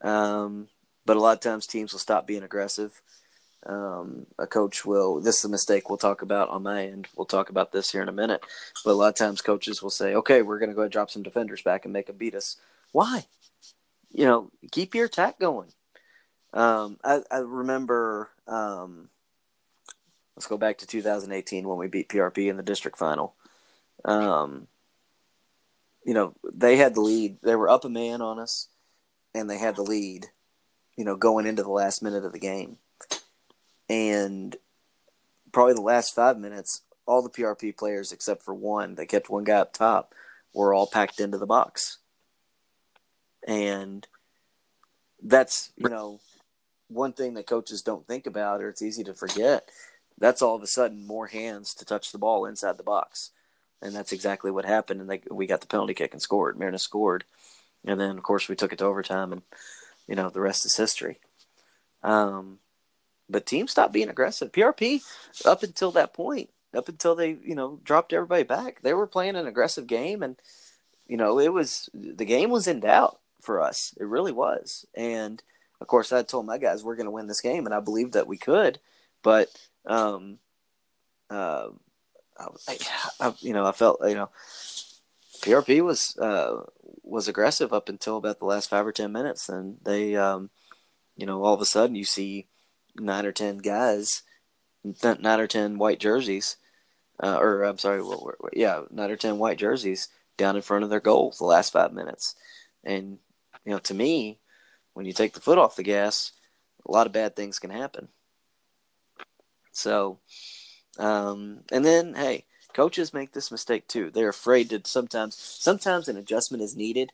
Um, 0.02 0.68
but 1.04 1.16
a 1.16 1.20
lot 1.20 1.34
of 1.34 1.40
times 1.40 1.66
teams 1.66 1.92
will 1.92 2.00
stop 2.00 2.26
being 2.26 2.42
aggressive. 2.42 3.00
Um, 3.64 4.26
a 4.38 4.46
coach 4.46 4.84
will 4.84 5.20
this 5.20 5.38
is 5.38 5.44
a 5.44 5.48
mistake 5.48 5.88
we'll 5.88 5.98
talk 5.98 6.22
about 6.22 6.48
on 6.50 6.64
my 6.64 6.86
end. 6.86 7.08
We'll 7.16 7.26
talk 7.26 7.48
about 7.48 7.72
this 7.72 7.90
here 7.90 8.02
in 8.02 8.08
a 8.08 8.12
minute. 8.12 8.44
But 8.84 8.92
a 8.92 8.94
lot 8.94 9.08
of 9.08 9.14
times 9.14 9.40
coaches 9.40 9.82
will 9.82 9.90
say 9.90 10.14
okay 10.14 10.42
we're 10.42 10.58
going 10.58 10.68
to 10.68 10.74
go 10.74 10.82
ahead 10.82 10.86
and 10.86 10.92
drop 10.92 11.10
some 11.10 11.22
defenders 11.22 11.62
back 11.62 11.84
and 11.84 11.92
make 11.92 12.06
them 12.06 12.16
beat 12.16 12.34
us. 12.34 12.56
Why? 12.92 13.26
You 14.10 14.24
know 14.24 14.50
keep 14.70 14.94
your 14.94 15.06
attack 15.06 15.38
going 15.38 15.72
um, 16.56 16.98
I, 17.04 17.20
I 17.30 17.38
remember. 17.38 18.30
Um, 18.48 19.08
let's 20.36 20.46
go 20.46 20.56
back 20.56 20.78
to 20.78 20.86
2018 20.86 21.68
when 21.68 21.78
we 21.78 21.86
beat 21.86 22.08
PRP 22.08 22.48
in 22.48 22.56
the 22.56 22.62
district 22.62 22.98
final. 22.98 23.34
Um, 24.04 24.66
you 26.04 26.14
know, 26.14 26.34
they 26.52 26.76
had 26.76 26.94
the 26.94 27.00
lead. 27.00 27.38
They 27.42 27.56
were 27.56 27.68
up 27.68 27.84
a 27.84 27.90
man 27.90 28.22
on 28.22 28.38
us, 28.38 28.68
and 29.34 29.50
they 29.50 29.58
had 29.58 29.76
the 29.76 29.82
lead. 29.82 30.26
You 30.96 31.04
know, 31.04 31.16
going 31.16 31.46
into 31.46 31.62
the 31.62 31.70
last 31.70 32.02
minute 32.02 32.24
of 32.24 32.32
the 32.32 32.38
game, 32.38 32.78
and 33.88 34.56
probably 35.52 35.74
the 35.74 35.82
last 35.82 36.14
five 36.14 36.38
minutes, 36.38 36.82
all 37.04 37.22
the 37.22 37.28
PRP 37.28 37.76
players 37.76 38.12
except 38.12 38.42
for 38.42 38.54
one, 38.54 38.94
they 38.94 39.04
kept 39.04 39.28
one 39.28 39.44
guy 39.44 39.56
up 39.56 39.74
top, 39.74 40.14
were 40.54 40.72
all 40.72 40.86
packed 40.86 41.20
into 41.20 41.36
the 41.36 41.46
box, 41.46 41.98
and 43.46 44.06
that's 45.22 45.72
you 45.76 45.90
know 45.90 46.20
one 46.88 47.12
thing 47.12 47.34
that 47.34 47.46
coaches 47.46 47.82
don't 47.82 48.06
think 48.06 48.26
about 48.26 48.60
or 48.60 48.68
it's 48.68 48.82
easy 48.82 49.02
to 49.04 49.14
forget 49.14 49.68
that's 50.18 50.42
all 50.42 50.56
of 50.56 50.62
a 50.62 50.66
sudden 50.66 51.06
more 51.06 51.26
hands 51.26 51.74
to 51.74 51.84
touch 51.84 52.12
the 52.12 52.18
ball 52.18 52.46
inside 52.46 52.78
the 52.78 52.82
box. 52.82 53.30
And 53.82 53.94
that's 53.94 54.12
exactly 54.12 54.50
what 54.50 54.64
happened. 54.64 55.00
And 55.00 55.10
they, 55.10 55.20
we 55.30 55.46
got 55.46 55.60
the 55.60 55.66
penalty 55.66 55.94
kick 55.94 56.12
and 56.12 56.22
scored. 56.22 56.58
Marina 56.58 56.78
scored. 56.78 57.24
And 57.84 58.00
then 58.00 58.16
of 58.16 58.22
course 58.22 58.48
we 58.48 58.56
took 58.56 58.72
it 58.72 58.78
to 58.78 58.84
overtime 58.84 59.32
and 59.32 59.42
you 60.08 60.14
know 60.14 60.30
the 60.30 60.40
rest 60.40 60.64
is 60.64 60.76
history. 60.76 61.18
Um, 62.02 62.58
but 63.28 63.46
teams 63.46 63.72
stopped 63.72 63.92
being 63.92 64.08
aggressive. 64.08 64.52
Prp 64.52 65.02
up 65.44 65.62
until 65.62 65.90
that 65.92 66.14
point 66.14 66.50
up 66.74 66.88
until 66.88 67.14
they 67.14 67.38
you 67.42 67.54
know 67.54 67.80
dropped 67.84 68.12
everybody 68.12 68.42
back 68.42 68.82
they 68.82 68.92
were 68.92 69.06
playing 69.06 69.36
an 69.36 69.46
aggressive 69.46 69.86
game. 69.86 70.22
And 70.22 70.36
you 71.06 71.16
know 71.16 71.38
it 71.38 71.52
was 71.52 71.90
the 71.92 72.24
game 72.24 72.50
was 72.50 72.66
in 72.66 72.80
doubt 72.80 73.18
for 73.42 73.60
us. 73.60 73.94
It 74.00 74.04
really 74.04 74.32
was. 74.32 74.86
And 74.94 75.42
of 75.80 75.86
course, 75.86 76.12
I 76.12 76.22
told 76.22 76.46
my 76.46 76.58
guys 76.58 76.82
we're 76.82 76.96
going 76.96 77.06
to 77.06 77.10
win 77.10 77.26
this 77.26 77.40
game, 77.40 77.66
and 77.66 77.74
I 77.74 77.80
believed 77.80 78.14
that 78.14 78.26
we 78.26 78.38
could. 78.38 78.78
But, 79.22 79.48
um, 79.86 80.38
uh, 81.30 81.68
I, 82.38 82.78
I, 83.20 83.34
you 83.40 83.52
know, 83.52 83.66
I 83.66 83.72
felt 83.72 84.00
you 84.06 84.14
know, 84.14 84.30
PRP 85.40 85.82
was 85.82 86.16
uh, 86.18 86.62
was 87.02 87.28
aggressive 87.28 87.72
up 87.72 87.88
until 87.88 88.16
about 88.16 88.38
the 88.38 88.44
last 88.44 88.68
five 88.70 88.86
or 88.86 88.92
ten 88.92 89.12
minutes, 89.12 89.48
and 89.48 89.78
they, 89.82 90.16
um, 90.16 90.50
you 91.16 91.26
know, 91.26 91.42
all 91.42 91.54
of 91.54 91.60
a 91.60 91.66
sudden 91.66 91.96
you 91.96 92.04
see 92.04 92.46
nine 92.96 93.26
or 93.26 93.32
ten 93.32 93.58
guys, 93.58 94.22
nine 95.02 95.40
or 95.40 95.46
ten 95.46 95.78
white 95.78 96.00
jerseys, 96.00 96.56
uh, 97.22 97.38
or 97.38 97.62
I'm 97.62 97.78
sorry, 97.78 98.02
yeah, 98.52 98.82
nine 98.90 99.10
or 99.10 99.16
ten 99.16 99.38
white 99.38 99.58
jerseys 99.58 100.08
down 100.36 100.56
in 100.56 100.62
front 100.62 100.84
of 100.84 100.90
their 100.90 101.00
goal 101.00 101.34
the 101.38 101.44
last 101.44 101.72
five 101.72 101.92
minutes, 101.92 102.34
and 102.84 103.18
you 103.64 103.72
know, 103.72 103.78
to 103.80 103.94
me 103.94 104.38
when 104.96 105.04
you 105.04 105.12
take 105.12 105.34
the 105.34 105.42
foot 105.42 105.58
off 105.58 105.76
the 105.76 105.82
gas, 105.82 106.32
a 106.86 106.90
lot 106.90 107.06
of 107.06 107.12
bad 107.12 107.36
things 107.36 107.58
can 107.58 107.68
happen. 107.68 108.08
So, 109.70 110.20
um, 110.98 111.60
and 111.70 111.84
then, 111.84 112.14
hey, 112.14 112.46
coaches 112.72 113.12
make 113.12 113.32
this 113.32 113.52
mistake 113.52 113.86
too. 113.88 114.10
They're 114.10 114.30
afraid 114.30 114.70
to 114.70 114.80
sometimes, 114.86 115.36
sometimes 115.36 116.08
an 116.08 116.16
adjustment 116.16 116.62
is 116.62 116.74
needed, 116.74 117.12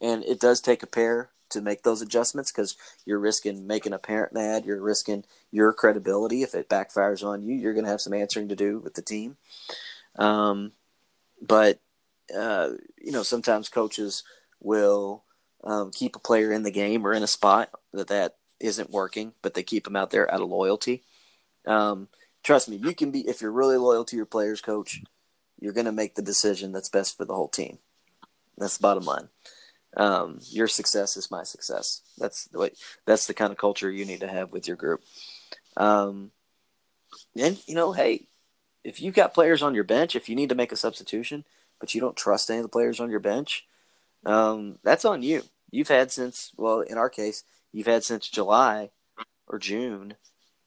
and 0.00 0.22
it 0.22 0.38
does 0.38 0.60
take 0.60 0.84
a 0.84 0.86
pair 0.86 1.30
to 1.50 1.60
make 1.60 1.82
those 1.82 2.02
adjustments 2.02 2.52
because 2.52 2.76
you're 3.04 3.18
risking 3.18 3.66
making 3.66 3.92
a 3.92 3.98
parent 3.98 4.32
mad. 4.32 4.64
You're 4.64 4.80
risking 4.80 5.24
your 5.50 5.72
credibility. 5.72 6.44
If 6.44 6.54
it 6.54 6.68
backfires 6.68 7.26
on 7.26 7.42
you, 7.42 7.56
you're 7.56 7.74
going 7.74 7.84
to 7.84 7.90
have 7.90 8.00
some 8.00 8.14
answering 8.14 8.48
to 8.48 8.56
do 8.56 8.78
with 8.78 8.94
the 8.94 9.02
team. 9.02 9.38
Um, 10.20 10.70
but, 11.40 11.80
uh, 12.32 12.70
you 12.96 13.10
know, 13.10 13.24
sometimes 13.24 13.68
coaches 13.68 14.22
will 14.60 15.24
um, 15.64 15.90
keep 15.92 16.16
a 16.16 16.20
player 16.20 16.52
in 16.52 16.62
the 16.62 16.70
game 16.70 17.06
or 17.06 17.12
in 17.12 17.22
a 17.22 17.28
spot 17.28 17.70
that 17.92 18.08
that 18.08 18.36
isn't 18.60 18.90
working, 18.90 19.32
but 19.42 19.54
they 19.54 19.62
keep 19.62 19.84
them 19.84 19.96
out 19.96 20.10
there 20.10 20.32
out 20.32 20.40
of 20.40 20.48
loyalty. 20.48 21.02
Um, 21.66 22.08
trust 22.42 22.68
me, 22.68 22.76
you 22.76 22.94
can 22.94 23.10
be 23.10 23.28
if 23.28 23.40
you're 23.40 23.52
really 23.52 23.76
loyal 23.76 24.04
to 24.06 24.16
your 24.16 24.26
players, 24.26 24.60
coach. 24.60 25.02
You're 25.60 25.72
going 25.72 25.86
to 25.86 25.92
make 25.92 26.16
the 26.16 26.22
decision 26.22 26.72
that's 26.72 26.88
best 26.88 27.16
for 27.16 27.24
the 27.24 27.34
whole 27.34 27.48
team. 27.48 27.78
That's 28.58 28.78
the 28.78 28.82
bottom 28.82 29.04
line. 29.04 29.28
Um, 29.96 30.40
your 30.50 30.66
success 30.66 31.16
is 31.16 31.30
my 31.30 31.44
success. 31.44 32.02
That's 32.18 32.46
the 32.46 32.58
way. 32.58 32.70
That's 33.06 33.26
the 33.26 33.34
kind 33.34 33.52
of 33.52 33.58
culture 33.58 33.90
you 33.90 34.04
need 34.04 34.20
to 34.20 34.28
have 34.28 34.50
with 34.50 34.66
your 34.66 34.76
group. 34.76 35.02
Um, 35.76 36.32
and 37.36 37.58
you 37.66 37.74
know, 37.74 37.92
hey, 37.92 38.26
if 38.84 39.00
you've 39.00 39.14
got 39.14 39.34
players 39.34 39.62
on 39.62 39.74
your 39.74 39.84
bench, 39.84 40.16
if 40.16 40.28
you 40.28 40.34
need 40.34 40.48
to 40.48 40.54
make 40.54 40.72
a 40.72 40.76
substitution, 40.76 41.44
but 41.78 41.94
you 41.94 42.00
don't 42.00 42.16
trust 42.16 42.50
any 42.50 42.58
of 42.58 42.64
the 42.64 42.68
players 42.68 43.00
on 43.00 43.10
your 43.10 43.20
bench, 43.20 43.66
um, 44.24 44.78
that's 44.82 45.04
on 45.04 45.22
you. 45.22 45.42
You've 45.70 45.88
had 45.88 46.12
since, 46.12 46.52
well, 46.56 46.80
in 46.80 46.98
our 46.98 47.10
case, 47.10 47.44
you've 47.72 47.86
had 47.86 48.04
since 48.04 48.28
July 48.28 48.90
or 49.46 49.58
June 49.58 50.14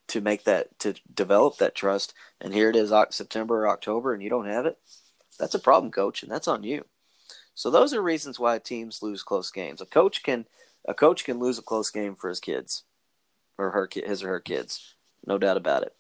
to 0.07 0.21
make 0.21 0.43
that, 0.43 0.77
to 0.79 0.95
develop 1.13 1.57
that 1.57 1.75
trust. 1.75 2.13
And 2.41 2.53
here 2.53 2.69
it 2.69 2.75
is, 2.75 2.93
September 3.09 3.63
or 3.63 3.69
October, 3.69 4.13
and 4.13 4.23
you 4.23 4.29
don't 4.29 4.47
have 4.47 4.65
it. 4.65 4.77
That's 5.39 5.55
a 5.55 5.59
problem, 5.59 5.91
coach, 5.91 6.23
and 6.23 6.31
that's 6.31 6.47
on 6.47 6.63
you. 6.63 6.85
So 7.53 7.69
those 7.69 7.93
are 7.93 8.01
reasons 8.01 8.39
why 8.39 8.59
teams 8.59 9.01
lose 9.01 9.23
close 9.23 9.51
games. 9.51 9.81
A 9.81 9.85
coach 9.85 10.23
can, 10.23 10.45
a 10.87 10.93
coach 10.93 11.23
can 11.23 11.39
lose 11.39 11.57
a 11.57 11.63
close 11.63 11.89
game 11.89 12.15
for 12.15 12.29
his 12.29 12.39
kids, 12.39 12.83
or 13.57 13.71
her, 13.71 13.89
his 13.91 14.23
or 14.23 14.29
her 14.29 14.39
kids, 14.39 14.95
no 15.25 15.37
doubt 15.37 15.57
about 15.57 15.83
it. 15.83 15.93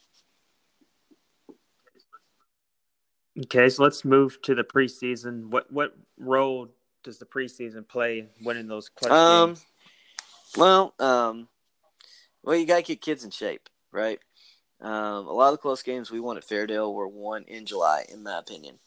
Okay, 3.37 3.67
so 3.67 3.83
let's 3.83 4.05
move 4.05 4.41
to 4.43 4.55
the 4.55 4.63
preseason. 4.63 5.47
What 5.49 5.69
what 5.69 5.93
role 6.17 6.69
does 7.05 7.19
the 7.19 7.25
preseason 7.25 7.87
play 7.87 8.27
winning 8.41 8.67
those 8.67 8.89
clutch 8.89 9.11
um, 9.11 9.49
games? 9.49 9.65
Well, 10.57 10.93
um, 10.99 11.47
well, 12.43 12.57
you 12.57 12.65
got 12.65 12.77
to 12.77 12.83
get 12.83 13.01
kids 13.01 13.23
in 13.23 13.31
shape, 13.31 13.69
right? 13.91 14.19
Um, 14.81 15.27
a 15.27 15.31
lot 15.31 15.47
of 15.47 15.53
the 15.53 15.61
close 15.61 15.81
games 15.83 16.11
we 16.11 16.19
won 16.19 16.35
at 16.35 16.45
Fairdale 16.45 16.93
were 16.93 17.07
won 17.07 17.43
in 17.47 17.65
July, 17.65 18.05
in 18.11 18.23
my 18.23 18.39
opinion. 18.39 18.79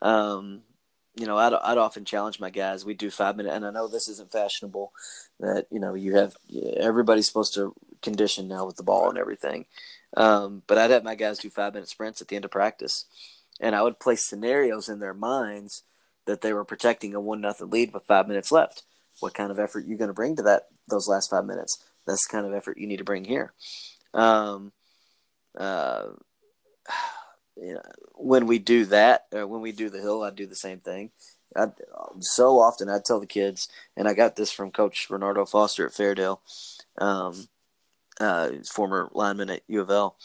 Um, 0.00 0.62
you 1.16 1.26
know, 1.26 1.36
I'd, 1.36 1.52
I'd 1.52 1.78
often 1.78 2.04
challenge 2.04 2.38
my 2.38 2.50
guys. 2.50 2.84
We 2.84 2.94
do 2.94 3.10
five 3.10 3.36
minute, 3.36 3.52
and 3.52 3.66
I 3.66 3.70
know 3.70 3.88
this 3.88 4.08
isn't 4.08 4.32
fashionable. 4.32 4.92
That 5.40 5.66
you 5.70 5.80
know, 5.80 5.94
you 5.94 6.16
have 6.16 6.36
everybody's 6.76 7.26
supposed 7.26 7.54
to 7.54 7.74
condition 8.02 8.48
now 8.48 8.66
with 8.66 8.76
the 8.76 8.82
ball 8.82 9.08
and 9.08 9.18
everything. 9.18 9.66
Um, 10.16 10.62
but 10.66 10.78
I'd 10.78 10.90
have 10.90 11.04
my 11.04 11.14
guys 11.14 11.38
do 11.38 11.50
five 11.50 11.74
minute 11.74 11.88
sprints 11.88 12.20
at 12.20 12.28
the 12.28 12.36
end 12.36 12.44
of 12.44 12.50
practice, 12.50 13.06
and 13.60 13.74
I 13.74 13.82
would 13.82 14.00
place 14.00 14.24
scenarios 14.24 14.88
in 14.88 14.98
their 14.98 15.14
minds 15.14 15.82
that 16.26 16.40
they 16.40 16.52
were 16.52 16.64
protecting 16.64 17.14
a 17.14 17.20
one 17.20 17.40
nothing 17.40 17.70
lead 17.70 17.92
with 17.92 18.04
five 18.04 18.28
minutes 18.28 18.52
left. 18.52 18.82
What 19.20 19.34
kind 19.34 19.50
of 19.50 19.58
effort 19.58 19.86
you 19.86 19.96
going 19.96 20.08
to 20.08 20.14
bring 20.14 20.36
to 20.36 20.42
that 20.42 20.68
those 20.88 21.08
last 21.08 21.30
five 21.30 21.44
minutes? 21.44 21.82
That's 22.06 22.26
the 22.26 22.32
kind 22.32 22.46
of 22.46 22.52
effort 22.52 22.78
you 22.78 22.86
need 22.86 22.98
to 22.98 23.04
bring 23.04 23.24
here. 23.24 23.52
Um, 24.12 24.72
uh, 25.56 26.06
you 27.56 27.74
know, 27.74 27.82
when 28.14 28.46
we 28.46 28.58
do 28.58 28.84
that, 28.86 29.26
or 29.32 29.46
when 29.46 29.60
we 29.60 29.72
do 29.72 29.88
the 29.90 30.00
hill, 30.00 30.22
I 30.22 30.30
do 30.30 30.46
the 30.46 30.56
same 30.56 30.80
thing. 30.80 31.10
I, 31.56 31.66
so 32.20 32.58
often 32.58 32.88
I 32.88 32.98
tell 33.04 33.20
the 33.20 33.26
kids, 33.26 33.68
and 33.96 34.08
I 34.08 34.14
got 34.14 34.36
this 34.36 34.50
from 34.50 34.72
Coach 34.72 35.06
Renardo 35.08 35.48
Foster 35.48 35.86
at 35.86 35.92
Fairdale, 35.92 36.40
um, 36.98 37.48
uh, 38.20 38.50
former 38.72 39.08
lineman 39.12 39.50
at 39.50 39.62
U 39.68 39.80
of 39.80 39.90
L. 39.90 40.16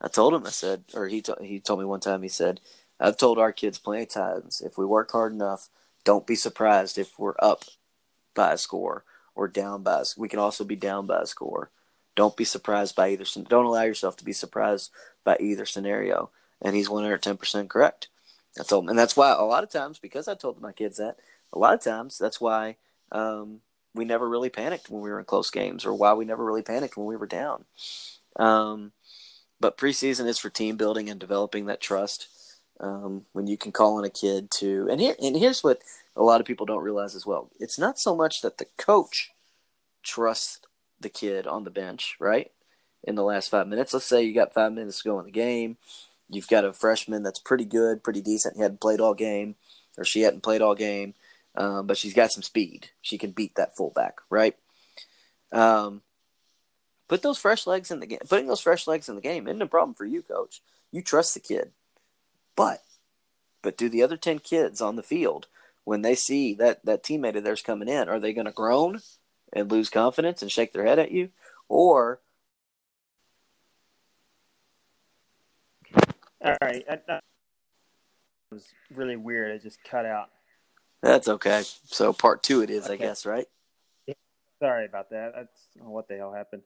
I 0.00 0.08
told 0.08 0.34
him, 0.34 0.46
I 0.46 0.50
said, 0.50 0.84
or 0.92 1.08
he 1.08 1.22
t- 1.22 1.32
he 1.40 1.60
told 1.60 1.78
me 1.78 1.86
one 1.86 2.00
time, 2.00 2.22
he 2.22 2.28
said, 2.28 2.60
I've 3.04 3.18
told 3.18 3.38
our 3.38 3.52
kids 3.52 3.78
plenty 3.78 4.04
of 4.04 4.08
times, 4.08 4.62
if 4.64 4.78
we 4.78 4.86
work 4.86 5.12
hard 5.12 5.32
enough, 5.32 5.68
don't 6.04 6.26
be 6.26 6.34
surprised 6.34 6.96
if 6.96 7.18
we're 7.18 7.34
up 7.38 7.64
by 8.34 8.52
a 8.52 8.58
score 8.58 9.04
or 9.34 9.46
down 9.46 9.82
by 9.82 10.00
a, 10.00 10.04
score. 10.06 10.22
we 10.22 10.28
can 10.28 10.38
also 10.38 10.64
be 10.64 10.76
down 10.76 11.06
by 11.06 11.20
a 11.20 11.26
score. 11.26 11.70
Don't 12.16 12.36
be 12.36 12.44
surprised 12.44 12.96
by 12.96 13.10
either. 13.10 13.24
Don't 13.48 13.66
allow 13.66 13.82
yourself 13.82 14.16
to 14.16 14.24
be 14.24 14.32
surprised 14.32 14.90
by 15.22 15.36
either 15.38 15.66
scenario 15.66 16.30
and 16.62 16.74
he's 16.74 16.88
110% 16.88 17.68
correct. 17.68 18.08
I 18.58 18.62
told 18.62 18.84
him, 18.84 18.90
and 18.90 18.98
that's 18.98 19.16
why 19.16 19.32
a 19.32 19.42
lot 19.42 19.64
of 19.64 19.70
times, 19.70 19.98
because 19.98 20.26
I 20.26 20.34
told 20.34 20.60
my 20.60 20.72
kids 20.72 20.96
that, 20.96 21.16
a 21.52 21.58
lot 21.58 21.74
of 21.74 21.82
times 21.82 22.16
that's 22.16 22.40
why 22.40 22.76
um, 23.12 23.60
we 23.94 24.06
never 24.06 24.28
really 24.28 24.48
panicked 24.48 24.88
when 24.88 25.02
we 25.02 25.10
were 25.10 25.18
in 25.18 25.26
close 25.26 25.50
games, 25.50 25.84
or 25.84 25.92
why 25.92 26.14
we 26.14 26.24
never 26.24 26.44
really 26.44 26.62
panicked 26.62 26.96
when 26.96 27.06
we 27.06 27.16
were 27.16 27.26
down. 27.26 27.64
Um, 28.36 28.92
but 29.60 29.76
preseason 29.76 30.26
is 30.26 30.38
for 30.38 30.50
team 30.50 30.76
building 30.76 31.10
and 31.10 31.20
developing 31.20 31.66
that 31.66 31.80
trust. 31.80 32.28
Um, 32.80 33.24
when 33.32 33.46
you 33.46 33.56
can 33.56 33.72
call 33.72 33.98
on 33.98 34.04
a 34.04 34.10
kid 34.10 34.50
to, 34.58 34.88
and 34.90 35.00
here, 35.00 35.14
and 35.22 35.36
here's 35.36 35.62
what 35.62 35.80
a 36.16 36.22
lot 36.22 36.40
of 36.40 36.46
people 36.46 36.66
don't 36.66 36.82
realize 36.82 37.14
as 37.14 37.24
well: 37.24 37.50
it's 37.60 37.78
not 37.78 37.98
so 37.98 38.16
much 38.16 38.40
that 38.42 38.58
the 38.58 38.66
coach 38.76 39.30
trusts 40.02 40.60
the 41.00 41.08
kid 41.08 41.46
on 41.46 41.64
the 41.64 41.70
bench, 41.70 42.16
right? 42.18 42.50
In 43.04 43.14
the 43.14 43.22
last 43.22 43.50
five 43.50 43.68
minutes, 43.68 43.94
let's 43.94 44.06
say 44.06 44.22
you 44.22 44.34
got 44.34 44.54
five 44.54 44.72
minutes 44.72 45.02
to 45.02 45.08
go 45.08 45.18
in 45.20 45.26
the 45.26 45.30
game 45.30 45.76
You've 46.28 46.48
got 46.48 46.64
a 46.64 46.72
freshman 46.72 47.22
that's 47.22 47.38
pretty 47.38 47.64
good, 47.64 48.02
pretty 48.02 48.20
decent. 48.20 48.56
He 48.56 48.62
hadn't 48.62 48.80
played 48.80 49.00
all 49.00 49.14
game, 49.14 49.56
or 49.98 50.04
she 50.04 50.22
hadn't 50.22 50.42
played 50.42 50.62
all 50.62 50.74
game, 50.74 51.14
um, 51.54 51.86
but 51.86 51.96
she's 51.96 52.14
got 52.14 52.32
some 52.32 52.42
speed. 52.42 52.90
She 53.02 53.18
can 53.18 53.32
beat 53.32 53.54
that 53.56 53.76
fullback, 53.76 54.18
right? 54.30 54.56
Um, 55.52 56.02
put 57.08 57.22
those 57.22 57.38
fresh 57.38 57.66
legs 57.66 57.90
in 57.90 58.00
the 58.00 58.06
game. 58.06 58.20
Putting 58.28 58.46
those 58.46 58.60
fresh 58.60 58.86
legs 58.86 59.08
in 59.08 59.16
the 59.16 59.20
game 59.20 59.46
isn't 59.46 59.62
a 59.62 59.66
problem 59.66 59.94
for 59.94 60.06
you, 60.06 60.22
coach. 60.22 60.62
You 60.90 61.02
trust 61.02 61.34
the 61.34 61.40
kid, 61.40 61.72
but 62.56 62.82
but 63.62 63.76
do 63.76 63.88
the 63.88 64.02
other 64.02 64.16
ten 64.16 64.38
kids 64.38 64.80
on 64.80 64.96
the 64.96 65.02
field 65.02 65.46
when 65.84 66.02
they 66.02 66.14
see 66.14 66.54
that 66.54 66.84
that 66.84 67.02
teammate 67.02 67.36
of 67.36 67.44
theirs 67.44 67.62
coming 67.62 67.88
in, 67.88 68.08
are 68.08 68.20
they 68.20 68.32
going 68.32 68.46
to 68.46 68.52
groan 68.52 69.00
and 69.52 69.70
lose 69.70 69.90
confidence 69.90 70.42
and 70.42 70.50
shake 70.50 70.72
their 70.72 70.86
head 70.86 70.98
at 70.98 71.12
you, 71.12 71.30
or 71.68 72.20
All 76.44 76.56
right. 76.60 76.84
That, 76.86 77.22
was 78.50 78.68
really 78.94 79.16
weird. 79.16 79.50
It 79.50 79.62
just 79.62 79.82
cut 79.82 80.04
out. 80.04 80.28
That's 81.02 81.26
okay. 81.26 81.62
So 81.86 82.12
part 82.12 82.42
two 82.42 82.62
it 82.62 82.70
is, 82.70 82.84
okay. 82.84 82.94
I 82.94 82.96
guess, 82.96 83.26
right? 83.26 83.46
Sorry 84.62 84.86
about 84.86 85.10
that. 85.10 85.32
That's 85.34 85.68
what 85.78 86.06
the 86.06 86.16
hell 86.16 86.32
happened. 86.32 86.62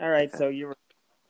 All 0.00 0.08
right. 0.08 0.28
Okay. 0.28 0.36
So 0.36 0.48
you 0.48 0.68
were 0.68 0.76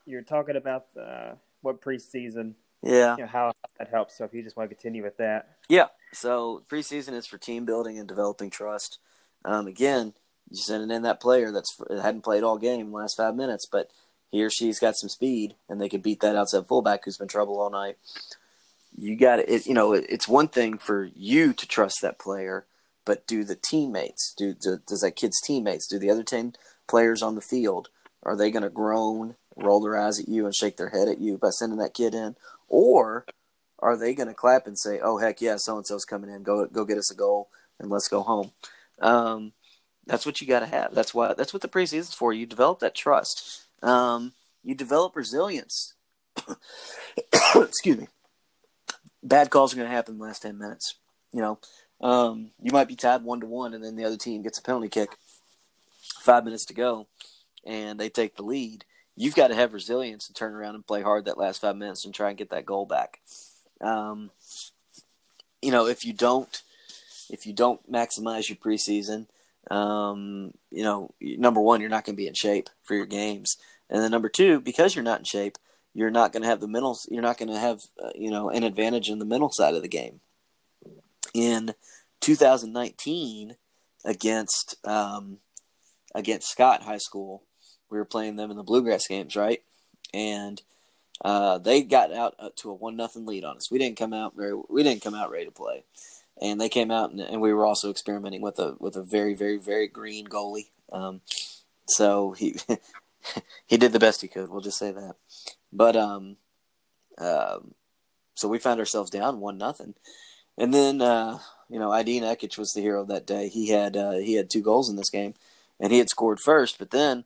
you're 0.07 0.23
talking 0.23 0.57
about 0.57 0.87
uh, 1.01 1.33
what 1.63 1.83
preseason. 1.83 2.55
Yeah. 2.83 3.16
You 3.16 3.25
know, 3.25 3.29
how 3.29 3.53
that 3.79 3.90
helps. 3.90 4.16
So 4.16 4.25
if 4.25 4.33
you 4.33 4.43
just 4.43 4.57
want 4.57 4.71
to 4.71 4.75
continue 4.75 5.03
with 5.03 5.16
that. 5.19 5.57
Yeah. 5.69 5.88
So 6.12 6.62
preseason 6.69 7.12
is 7.12 7.27
for 7.27 7.38
team 7.38 7.64
building 7.64 7.99
and 7.99 8.09
developing 8.09 8.51
trust. 8.51 8.99
Um, 9.45 9.66
again, 9.66 10.14
you 10.51 10.57
sending 10.57 10.90
in 10.95 11.03
that 11.03 11.21
player 11.21 11.53
that's 11.53 11.77
hadn't 12.03 12.23
played 12.23 12.43
all 12.43 12.59
game 12.59 12.93
last 12.93 13.16
five 13.16 13.35
minutes, 13.35 13.66
but 13.71 13.90
he 14.31 14.43
or 14.43 14.51
she's 14.51 14.79
got 14.79 14.97
some 14.97 15.09
speed 15.09 15.55
and 15.69 15.81
they 15.81 15.88
could 15.88 16.03
beat 16.03 16.21
that 16.21 16.37
outside 16.37 16.66
fullback 16.66 17.05
who's 17.05 17.19
been 17.19 17.29
trouble 17.29 17.61
all 17.61 17.71
night. 17.71 17.97
You 18.97 19.16
got 19.16 19.38
it. 19.38 19.66
You 19.66 19.75
know, 19.75 19.93
it's 19.93 20.29
one 20.29 20.49
thing 20.49 20.79
for 20.79 21.09
you 21.14 21.53
to 21.53 21.66
trust 21.66 21.99
that 22.03 22.19
player, 22.19 22.66
but 23.05 23.27
do 23.27 23.45
the 23.45 23.57
teammates, 23.57 24.35
do, 24.37 24.55
do 24.55 24.79
does 24.87 25.01
that 25.01 25.16
kid's 25.16 25.40
teammates, 25.40 25.87
do 25.87 25.99
the 25.99 26.11
other 26.11 26.25
ten 26.25 26.55
players 26.88 27.23
on 27.23 27.35
the 27.35 27.40
field, 27.40 27.88
are 28.23 28.37
they 28.37 28.51
going 28.51 28.64
to 28.64 28.69
groan, 28.69 29.37
roll 29.57 29.81
their 29.81 29.97
eyes 29.97 30.19
at 30.19 30.29
you, 30.29 30.45
and 30.45 30.55
shake 30.55 30.77
their 30.77 30.90
head 30.90 31.09
at 31.09 31.21
you 31.21 31.38
by 31.38 31.51
sending 31.51 31.79
that 31.79 31.95
kid 31.95 32.14
in, 32.14 32.37
or 32.71 33.27
are 33.79 33.99
they 33.99 34.15
going 34.15 34.29
to 34.29 34.35
clap 34.35 34.67
and 34.67 34.79
say, 34.79 35.01
"Oh 35.03 35.19
heck 35.19 35.43
yeah, 35.43 35.57
so 35.57 35.77
and 35.77 35.87
so's 35.87 36.07
coming 36.07 36.31
in, 36.31 36.43
go 36.43 36.67
go 36.67 36.87
get 36.87 36.97
us 36.97 37.11
a 37.11 37.15
goal 37.15 37.51
and 37.79 37.91
let's 37.91 38.09
go 38.09 38.23
home." 38.23 38.53
Um, 39.01 39.53
that's 40.07 40.25
what 40.25 40.41
you 40.41 40.47
got 40.47 40.61
to 40.61 40.67
have. 40.67 40.95
That's 40.95 41.13
why 41.13 41.35
that's 41.35 41.53
what 41.53 41.61
the 41.61 41.69
preseason's 41.69 42.15
for. 42.15 42.33
You 42.33 42.47
develop 42.47 42.79
that 42.79 42.95
trust 42.95 43.67
um, 43.83 44.33
you 44.63 44.75
develop 44.75 45.17
resilience. 45.17 45.95
Excuse 47.55 47.99
me. 47.99 48.09
Bad 49.23 49.51
calls 49.51 49.73
are 49.73 49.77
going 49.77 49.89
to 49.89 49.95
happen 49.95 50.15
in 50.15 50.19
the 50.19 50.25
last 50.25 50.43
10 50.43 50.59
minutes. 50.59 50.97
You 51.33 51.41
know, 51.41 51.59
um, 52.01 52.51
you 52.61 52.73
might 52.73 52.89
be 52.89 52.97
tied 52.97 53.23
one 53.23 53.41
to 53.41 53.47
one, 53.47 53.75
and 53.75 53.85
then 53.85 53.97
the 53.97 54.05
other 54.05 54.17
team 54.17 54.43
gets 54.43 54.59
a 54.59 54.63
penalty 54.63 54.89
kick, 54.89 55.11
five 56.21 56.45
minutes 56.45 56.65
to 56.67 56.75
go, 56.75 57.07
and 57.65 58.01
they 58.01 58.09
take 58.09 58.37
the 58.37 58.43
lead. 58.43 58.85
You've 59.21 59.35
got 59.35 59.49
to 59.49 59.55
have 59.55 59.75
resilience 59.75 60.29
and 60.29 60.35
turn 60.35 60.55
around 60.55 60.77
and 60.77 60.87
play 60.87 61.03
hard 61.03 61.27
that 61.27 61.37
last 61.37 61.61
five 61.61 61.77
minutes 61.77 62.07
and 62.07 62.15
try 62.15 62.31
and 62.31 62.39
get 62.39 62.49
that 62.49 62.65
goal 62.65 62.87
back. 62.87 63.21
Um, 63.79 64.31
you 65.61 65.71
know, 65.71 65.87
if 65.87 66.07
you 66.07 66.15
don't, 66.15 66.63
if 67.29 67.45
you 67.45 67.53
don't 67.53 67.93
maximize 67.93 68.49
your 68.49 68.57
preseason, 68.57 69.27
um, 69.71 70.55
you 70.71 70.83
know, 70.83 71.11
number 71.21 71.61
one, 71.61 71.83
you're 71.83 71.91
not 71.91 72.07
going 72.07 72.17
to 72.17 72.21
be 72.23 72.29
in 72.29 72.33
shape 72.33 72.71
for 72.83 72.95
your 72.95 73.05
games, 73.05 73.59
and 73.91 74.03
then 74.03 74.11
number 74.11 74.31
two, 74.31 74.59
because 74.59 74.95
you're 74.95 75.05
not 75.05 75.19
in 75.19 75.27
shape, 75.27 75.59
you're 75.93 76.11
not 76.11 76.33
going 76.33 76.43
to 76.43 76.49
have 76.49 76.61
the 76.61 76.67
mental. 76.67 76.99
You're 77.11 77.21
not 77.21 77.37
going 77.37 77.53
to 77.53 77.59
have 77.59 77.81
uh, 78.03 78.13
you 78.15 78.31
know 78.31 78.49
an 78.49 78.65
advantage 78.65 79.11
in 79.11 79.19
the 79.19 79.27
mental 79.27 79.51
side 79.53 79.75
of 79.75 79.83
the 79.83 79.89
game. 79.89 80.21
In 81.35 81.75
2019, 82.21 83.57
against 84.03 84.77
um, 84.83 85.41
against 86.15 86.51
Scott 86.51 86.85
High 86.85 86.97
School, 86.97 87.43
we 87.90 87.98
were 87.98 88.05
playing 88.05 88.37
them 88.37 88.50
in 88.50 88.57
the 88.57 88.62
Bluegrass 88.62 89.07
games, 89.07 89.37
right? 89.37 89.62
And 90.14 90.62
uh, 91.24 91.59
they 91.59 91.83
got 91.83 92.12
out 92.12 92.35
uh, 92.38 92.50
to 92.57 92.70
a 92.70 92.74
one 92.74 92.96
nothing 92.96 93.26
lead 93.26 93.44
on 93.44 93.57
us. 93.57 93.70
We 93.70 93.79
didn't 93.79 93.98
come 93.98 94.12
out 94.12 94.35
very. 94.37 94.55
We 94.68 94.83
didn't 94.83 95.03
come 95.03 95.14
out 95.14 95.31
ready 95.31 95.46
to 95.46 95.50
play 95.50 95.85
and 96.40 96.61
they 96.61 96.68
came 96.68 96.90
out 96.90 97.11
and, 97.11 97.20
and, 97.20 97.40
we 97.40 97.53
were 97.53 97.66
also 97.66 97.90
experimenting 97.90 98.40
with 98.40 98.59
a 98.59 98.74
with 98.79 98.96
a 98.96 99.03
very 99.03 99.35
very 99.35 99.59
very 99.59 99.87
green 99.87 100.26
goalie. 100.26 100.70
Um, 100.92 101.20
so 101.87 102.33
he 102.33 102.57
he 103.66 103.76
did 103.76 103.92
the 103.92 103.98
best 103.98 104.22
he 104.22 104.29
could. 104.29 104.48
We'll 104.48 104.61
just 104.61 104.79
say 104.79 104.92
that. 104.92 105.16
But 105.72 105.96
um, 105.96 106.37
um 107.18 107.74
so 108.35 108.48
we 108.48 108.59
found 108.59 108.81
ourselves 108.81 109.11
down 109.11 109.40
one 109.40 109.59
nothing, 109.59 109.94
and 110.57 110.72
then 110.72 111.03
uh, 111.03 111.38
you 111.68 111.79
know 111.79 111.90
Ideen 111.90 112.22
Ekich 112.22 112.57
was 112.59 112.72
the 112.72 112.81
hero 112.81 113.05
that 113.05 113.26
day. 113.26 113.48
He 113.48 113.68
had 113.68 113.96
uh, 113.96 114.12
he 114.12 114.35
had 114.35 114.50
two 114.50 114.62
goals 114.62 114.88
in 114.88 114.96
this 114.96 115.11
game, 115.11 115.35
and 115.79 115.92
he 115.92 115.98
had 115.98 116.09
scored 116.09 116.40
first. 116.40 116.79
But 116.79 116.90
then 116.90 117.24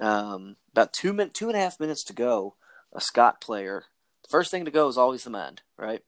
um, 0.00 0.56
about 0.72 0.92
two 0.92 1.12
min 1.12 1.30
two 1.30 1.48
and 1.48 1.56
a 1.56 1.60
half 1.60 1.80
minutes 1.80 2.04
to 2.04 2.12
go, 2.12 2.54
a 2.92 3.00
Scott 3.00 3.40
player. 3.40 3.84
The 4.22 4.28
first 4.30 4.50
thing 4.50 4.64
to 4.64 4.70
go 4.70 4.88
is 4.88 4.98
always 4.98 5.24
the 5.24 5.30
mind, 5.30 5.62
right? 5.76 6.02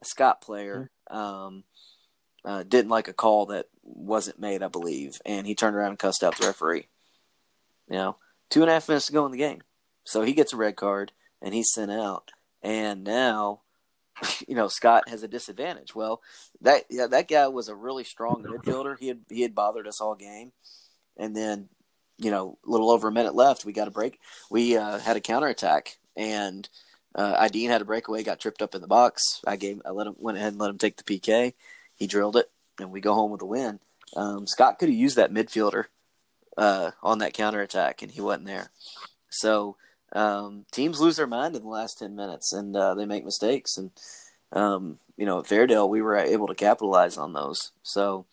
A 0.00 0.04
Scott 0.04 0.40
player. 0.40 0.90
Mm-hmm. 1.10 1.16
Um, 1.16 1.64
uh, 2.44 2.62
didn't 2.62 2.90
like 2.90 3.08
a 3.08 3.14
call 3.14 3.46
that 3.46 3.66
wasn't 3.82 4.38
made, 4.38 4.62
I 4.62 4.68
believe, 4.68 5.12
and 5.24 5.46
he 5.46 5.54
turned 5.54 5.76
around 5.76 5.90
and 5.90 5.98
cussed 5.98 6.22
out 6.22 6.36
the 6.36 6.46
referee. 6.46 6.88
You 7.88 7.96
know, 7.96 8.16
two 8.50 8.60
and 8.60 8.70
a 8.70 8.74
half 8.74 8.88
minutes 8.88 9.06
to 9.06 9.12
go 9.12 9.24
in 9.26 9.32
the 9.32 9.38
game, 9.38 9.62
so 10.04 10.22
he 10.22 10.34
gets 10.34 10.52
a 10.52 10.56
red 10.56 10.76
card 10.76 11.12
and 11.40 11.54
he's 11.54 11.72
sent 11.72 11.90
out. 11.90 12.32
And 12.62 13.04
now, 13.04 13.60
you 14.48 14.54
know, 14.54 14.68
Scott 14.68 15.08
has 15.08 15.22
a 15.22 15.28
disadvantage. 15.28 15.94
Well, 15.94 16.22
that 16.60 16.84
yeah, 16.90 17.06
that 17.06 17.28
guy 17.28 17.46
was 17.48 17.68
a 17.68 17.74
really 17.74 18.04
strong 18.04 18.42
midfielder. 18.42 18.98
He 18.98 19.08
had 19.08 19.20
he 19.30 19.42
had 19.42 19.54
bothered 19.54 19.86
us 19.86 20.00
all 20.00 20.14
game, 20.14 20.52
and 21.16 21.36
then, 21.36 21.68
you 22.18 22.30
know, 22.30 22.58
a 22.66 22.70
little 22.70 22.90
over 22.90 23.08
a 23.08 23.12
minute 23.12 23.34
left, 23.34 23.64
we 23.64 23.72
got 23.72 23.88
a 23.88 23.92
break. 23.92 24.20
We 24.50 24.76
uh, 24.76 24.98
had 24.98 25.16
a 25.16 25.20
counterattack, 25.20 25.98
and 26.16 26.68
uh, 27.14 27.36
Ideen 27.36 27.68
had 27.68 27.82
a 27.82 27.86
breakaway, 27.86 28.22
got 28.22 28.40
tripped 28.40 28.62
up 28.62 28.74
in 28.74 28.80
the 28.80 28.86
box. 28.86 29.40
I 29.46 29.56
gave, 29.56 29.82
I 29.84 29.90
let 29.90 30.06
him 30.06 30.16
went 30.18 30.38
ahead 30.38 30.52
and 30.52 30.60
let 30.60 30.70
him 30.70 30.78
take 30.78 30.96
the 30.96 31.04
PK 31.04 31.54
he 31.94 32.06
drilled 32.06 32.36
it, 32.36 32.50
and 32.78 32.90
we 32.90 33.00
go 33.00 33.14
home 33.14 33.30
with 33.30 33.42
a 33.42 33.46
win. 33.46 33.80
Um, 34.16 34.46
Scott 34.46 34.78
could 34.78 34.88
have 34.88 34.98
used 34.98 35.16
that 35.16 35.32
midfielder 35.32 35.86
uh, 36.56 36.92
on 37.02 37.18
that 37.18 37.34
counter 37.34 37.60
attack, 37.60 38.02
and 38.02 38.10
he 38.10 38.20
wasn't 38.20 38.46
there. 38.46 38.70
So 39.30 39.76
um, 40.12 40.66
teams 40.70 41.00
lose 41.00 41.16
their 41.16 41.26
mind 41.26 41.56
in 41.56 41.62
the 41.62 41.68
last 41.68 41.98
ten 41.98 42.16
minutes, 42.16 42.52
and 42.52 42.76
uh, 42.76 42.94
they 42.94 43.06
make 43.06 43.24
mistakes. 43.24 43.76
And 43.76 43.90
um, 44.52 44.98
you 45.16 45.26
know, 45.26 45.40
at 45.40 45.46
Fairdale, 45.46 45.88
we 45.88 46.02
were 46.02 46.16
able 46.16 46.48
to 46.48 46.54
capitalize 46.54 47.16
on 47.16 47.32
those. 47.32 47.72
So 47.82 48.26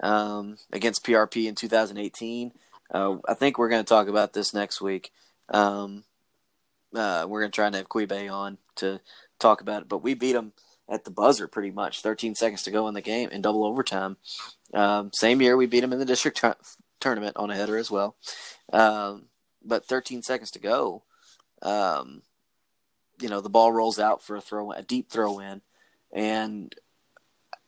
um, 0.00 0.56
against 0.72 1.04
PRP 1.04 1.46
in 1.46 1.54
2018, 1.54 2.52
uh, 2.92 3.16
I 3.26 3.34
think 3.34 3.58
we're 3.58 3.68
going 3.68 3.84
to 3.84 3.88
talk 3.88 4.08
about 4.08 4.32
this 4.32 4.52
next 4.54 4.80
week. 4.80 5.12
Um, 5.48 6.04
uh, 6.94 7.26
we're 7.28 7.40
going 7.40 7.52
to 7.52 7.56
try 7.56 7.66
and 7.66 7.74
have 7.74 7.88
Quibe 7.88 8.32
on 8.32 8.58
to 8.76 9.00
talk 9.38 9.60
about 9.60 9.82
it, 9.82 9.88
but 9.88 10.02
we 10.02 10.14
beat 10.14 10.32
them 10.32 10.52
at 10.88 11.04
the 11.04 11.10
buzzer 11.10 11.46
pretty 11.46 11.70
much. 11.70 12.02
13 12.02 12.34
seconds 12.34 12.62
to 12.64 12.70
go 12.70 12.88
in 12.88 12.94
the 12.94 13.00
game 13.00 13.30
in 13.30 13.42
double 13.42 13.64
overtime. 13.64 14.16
Um, 14.74 15.10
same 15.12 15.40
year 15.40 15.56
we 15.56 15.66
beat 15.66 15.80
them 15.80 15.92
in 15.92 15.98
the 15.98 16.04
district 16.04 16.40
t- 16.40 16.50
tournament 16.98 17.36
on 17.36 17.50
a 17.50 17.54
header 17.54 17.76
as 17.76 17.90
well. 17.90 18.16
Um, 18.72 19.26
but 19.64 19.86
13 19.86 20.22
seconds 20.22 20.50
to 20.52 20.58
go, 20.58 21.02
um, 21.62 22.22
you 23.20 23.28
know, 23.28 23.40
the 23.40 23.50
ball 23.50 23.72
rolls 23.72 23.98
out 23.98 24.22
for 24.22 24.36
a 24.36 24.40
throw, 24.40 24.72
a 24.72 24.82
deep 24.82 25.10
throw 25.10 25.38
in, 25.38 25.60
and 26.12 26.74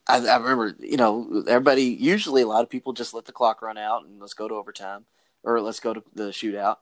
I, 0.08 0.26
I, 0.26 0.36
remember, 0.36 0.74
you 0.80 0.96
know, 0.96 1.44
everybody. 1.48 1.84
Usually, 1.84 2.42
a 2.42 2.46
lot 2.46 2.62
of 2.62 2.70
people 2.70 2.92
just 2.92 3.14
let 3.14 3.24
the 3.24 3.32
clock 3.32 3.62
run 3.62 3.78
out 3.78 4.04
and 4.04 4.20
let's 4.20 4.34
go 4.34 4.48
to 4.48 4.54
overtime 4.54 5.04
or 5.42 5.60
let's 5.60 5.80
go 5.80 5.94
to 5.94 6.02
the 6.14 6.24
shootout. 6.24 6.78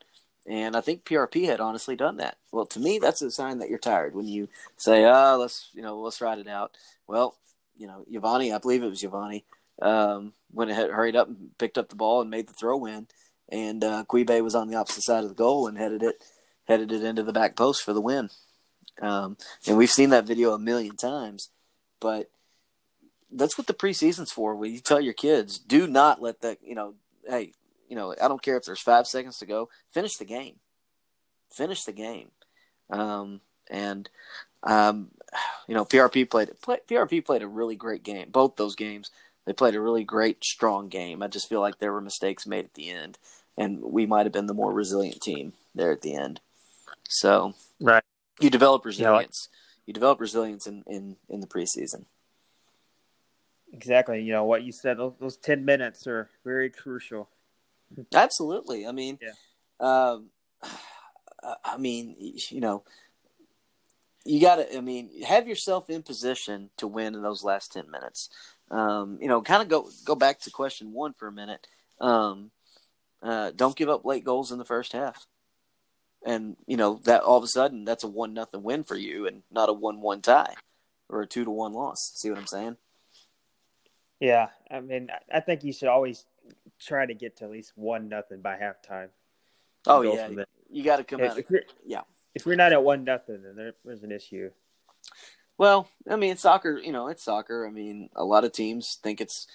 And 0.47 0.75
I 0.75 0.81
think 0.81 1.05
PRP 1.05 1.45
had 1.47 1.61
honestly 1.61 1.97
done 1.97 2.17
that. 2.17 2.39
Well, 2.51 2.67
to 2.67 2.81
me, 2.81 2.99
that's 2.99 3.23
a 3.23 3.31
sign 3.31 3.59
that 3.59 3.69
you're 3.69 3.79
tired 3.79 4.15
when 4.15 4.27
you 4.27 4.49
say, 4.77 5.05
"Ah, 5.05 5.35
oh, 5.35 5.39
let's 5.39 5.69
you 5.75 5.83
know, 5.83 6.01
let's 6.01 6.21
ride 6.21 6.39
it 6.39 6.49
out." 6.49 6.77
Well, 7.07 7.37
you 7.77 7.87
know, 7.87 8.05
Giovanni, 8.11 8.53
I 8.53 8.59
believe 8.59 8.83
it 8.83 8.89
was 8.89 9.01
Giovanni, 9.01 9.45
um, 9.83 10.33
went 10.53 10.71
ahead, 10.71 10.91
hurried 10.91 11.17
up 11.17 11.29
and 11.29 11.51
picked 11.59 11.79
up 11.79 11.89
the 11.91 11.97
ball 11.97 12.21
and 12.23 12.31
made 12.31 12.49
the 12.49 12.55
throw 12.55 12.87
in, 12.87 13.07
and 13.51 13.85
uh, 13.85 14.05
Quibe 14.09 14.43
was 14.43 14.55
on 14.55 14.69
the 14.69 14.77
opposite 14.77 15.05
side 15.05 15.25
of 15.25 15.29
the 15.29 15.35
goal 15.35 15.67
and 15.67 15.77
headed 15.77 16.03
it 16.03 16.23
headed 16.65 16.93
it 16.93 17.05
into 17.05 17.23
the 17.23 17.33
back 17.33 17.57
post 17.57 17.83
for 17.85 17.93
the 17.93 18.01
win. 18.01 18.31
Um, 19.03 19.37
and 19.67 19.77
we've 19.77 19.91
seen 19.91 20.11
that 20.11 20.27
video 20.27 20.53
a 20.53 20.59
million 20.59 20.97
times, 20.97 21.51
but 22.01 22.31
that's 23.33 23.57
what 23.57 23.67
the 23.67 23.75
preseason's 23.75 24.33
for. 24.33 24.55
When 24.55 24.73
you 24.73 24.81
tell 24.81 25.01
your 25.01 25.15
kids, 25.15 25.59
do 25.59 25.87
not 25.87 26.21
let 26.21 26.41
that, 26.41 26.59
you 26.63 26.75
know, 26.75 26.95
hey, 27.29 27.53
you 27.89 27.97
know, 27.97 28.15
I 28.21 28.29
don't 28.29 28.43
care 28.43 28.57
if 28.57 28.65
there's 28.65 28.81
five 28.81 29.07
seconds 29.07 29.39
to 29.39 29.47
go, 29.47 29.69
finish 29.91 30.17
the 30.17 30.25
game, 30.25 30.57
finish 31.53 31.85
the 31.85 31.93
game. 31.93 32.31
Um, 32.91 33.41
and, 33.69 34.09
um, 34.63 35.11
you 35.69 35.75
know, 35.75 35.85
PRP 35.85 36.29
played, 36.29 36.51
play, 36.61 36.79
PRP 36.89 37.25
played 37.25 37.43
a 37.43 37.49
really 37.49 37.77
great 37.77 38.03
game. 38.03 38.31
Both 38.31 38.57
those 38.57 38.75
games, 38.75 39.11
they 39.47 39.53
played 39.53 39.75
a 39.75 39.81
really 39.81 40.05
great, 40.05 40.45
strong 40.45 40.89
game. 40.89 41.23
I 41.23 41.29
just 41.29 41.49
feel 41.49 41.61
like 41.61 41.79
there 41.79 41.93
were 41.93 42.01
mistakes 42.01 42.47
made 42.47 42.65
at 42.65 42.75
the 42.75 42.91
end, 42.91 43.19
and 43.57 43.81
we 43.83 44.07
might 44.07 44.27
have 44.27 44.33
been 44.33 44.47
the 44.47 44.55
more 44.55 44.73
resilient 44.73 45.21
team 45.21 45.53
there 45.75 45.93
at 45.93 46.03
the 46.03 46.15
end. 46.15 46.41
So, 47.09 47.55
right, 47.81 48.05
you 48.41 48.51
develop 48.51 48.85
resilience. 48.85 49.49
Yeah, 49.51 49.57
like- 49.57 49.87
you 49.87 49.95
develop 49.95 50.21
resilience 50.21 50.69
in, 50.69 50.85
in, 50.87 51.17
in 51.29 51.41
the 51.41 51.49
preseason. 51.49 52.05
Exactly. 53.73 54.23
You 54.23 54.33
know 54.33 54.45
what 54.45 54.63
you 54.63 54.73
said. 54.73 54.99
Those, 54.99 55.15
those 55.21 55.37
ten 55.37 55.65
minutes 55.65 56.07
are 56.07 56.29
very 56.45 56.71
crucial. 56.71 57.29
Absolutely. 58.15 58.87
I 58.87 58.93
mean, 58.93 59.19
yeah. 59.21 59.33
Um, 59.81 60.31
I 61.65 61.79
mean, 61.79 62.15
you 62.19 62.61
know, 62.61 62.85
you 64.25 64.41
got 64.41 64.57
to. 64.57 64.77
I 64.77 64.81
mean, 64.81 65.23
have 65.23 65.49
yourself 65.49 65.89
in 65.89 66.03
position 66.03 66.71
to 66.77 66.87
win 66.87 67.15
in 67.15 67.23
those 67.23 67.43
last 67.43 67.73
ten 67.73 67.91
minutes. 67.91 68.29
Um, 68.71 69.19
you 69.21 69.29
know, 69.29 69.41
kind 69.43 69.63
of 69.63 69.69
go 69.69 69.89
go 70.05 70.15
back 70.15 70.41
to 70.41 70.51
question 70.51 70.93
one 70.93 71.15
for 71.15 71.29
a 71.29 71.33
minute. 71.33 71.67
Um, 72.01 72.51
uh, 73.23 73.53
don't 73.55 73.77
give 73.77 73.89
up 73.89 74.05
late 74.05 74.25
goals 74.25 74.53
in 74.53 74.59
the 74.59 74.65
first 74.65 74.93
half, 74.93 75.27
and 76.25 76.57
you 76.67 76.77
know 76.77 77.01
that 77.05 77.23
all 77.23 77.39
of 77.39 77.45
a 77.45 77.49
sudden 77.49 77.85
that's 77.85 78.05
a 78.05 78.09
one 78.09 78.35
nothing 78.35 78.63
win 78.63 78.85
for 78.85 78.97
you, 78.97 79.27
and 79.27 79.43
not 79.51 79.69
a 79.69 79.73
one 79.73 80.01
one 80.01 80.21
tie 80.21 80.55
or 81.09 81.23
a 81.23 81.27
two 81.27 81.45
to 81.45 81.51
one 81.51 81.73
loss. 81.73 82.13
See 82.17 82.29
what 82.31 82.39
I'm 82.39 82.47
saying? 82.47 82.77
Yeah, 84.21 84.49
I 84.71 84.81
mean, 84.81 85.09
I 85.33 85.41
think 85.41 85.65
you 85.65 85.73
should 85.73 85.89
always 85.89 86.27
try 86.79 87.07
to 87.07 87.15
get 87.15 87.37
to 87.39 87.45
at 87.45 87.51
least 87.51 87.73
one 87.75 88.09
nothing 88.09 88.43
by 88.43 88.57
halftime. 88.57 89.09
Oh 89.87 90.03
yeah, 90.03 90.29
you 90.71 90.85
got 90.85 90.99
to 90.99 91.05
come 91.05 91.21
if, 91.21 91.31
out. 91.31 91.39
If 91.39 91.51
yeah, 91.87 92.03
if 92.35 92.45
we're 92.45 92.57
not 92.57 92.73
at 92.73 92.85
one 92.85 93.05
nothing, 93.05 93.43
then 93.43 93.57
there, 93.57 93.73
there's 93.85 94.03
an 94.03 94.13
issue. 94.13 94.51
Well, 95.57 95.89
I 96.09 96.17
mean, 96.17 96.37
soccer. 96.37 96.79
You 96.79 96.93
know, 96.93 97.09
it's 97.09 97.23
soccer. 97.23 97.67
I 97.67 97.71
mean, 97.71 98.11
a 98.15 98.25
lot 98.25 98.45
of 98.45 98.53
teams 98.53 98.99
think 99.03 99.21
it's, 99.21 99.47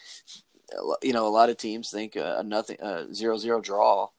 you 1.02 1.14
know, 1.14 1.28
a 1.28 1.30
lot 1.30 1.50
of 1.50 1.58
teams 1.58 1.92
think 1.92 2.16
a 2.16 2.44
nothing, 2.44 2.78
a 2.82 3.14
zero 3.14 3.38
zero 3.38 3.62
draw 3.62 4.10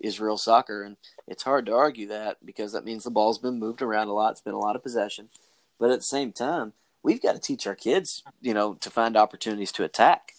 is 0.00 0.20
real 0.20 0.36
soccer, 0.36 0.82
and 0.82 0.96
it's 1.26 1.42
hard 1.42 1.66
to 1.66 1.74
argue 1.74 2.08
that 2.08 2.44
because 2.44 2.72
that 2.72 2.84
means 2.84 3.04
the 3.04 3.10
ball's 3.10 3.38
been 3.38 3.58
moved 3.58 3.80
around 3.80 4.08
a 4.08 4.12
lot. 4.12 4.32
It's 4.32 4.40
been 4.42 4.54
a 4.54 4.58
lot 4.58 4.76
of 4.76 4.82
possession, 4.82 5.30
but 5.78 5.90
at 5.90 6.00
the 6.00 6.04
same 6.04 6.32
time, 6.32 6.74
we've 7.04 7.22
got 7.22 7.34
to 7.34 7.40
teach 7.40 7.66
our 7.68 7.76
kids, 7.76 8.24
you 8.40 8.54
know, 8.54 8.74
to 8.80 8.90
find 8.90 9.16
opportunities 9.16 9.70
to 9.72 9.84
attack. 9.84 10.32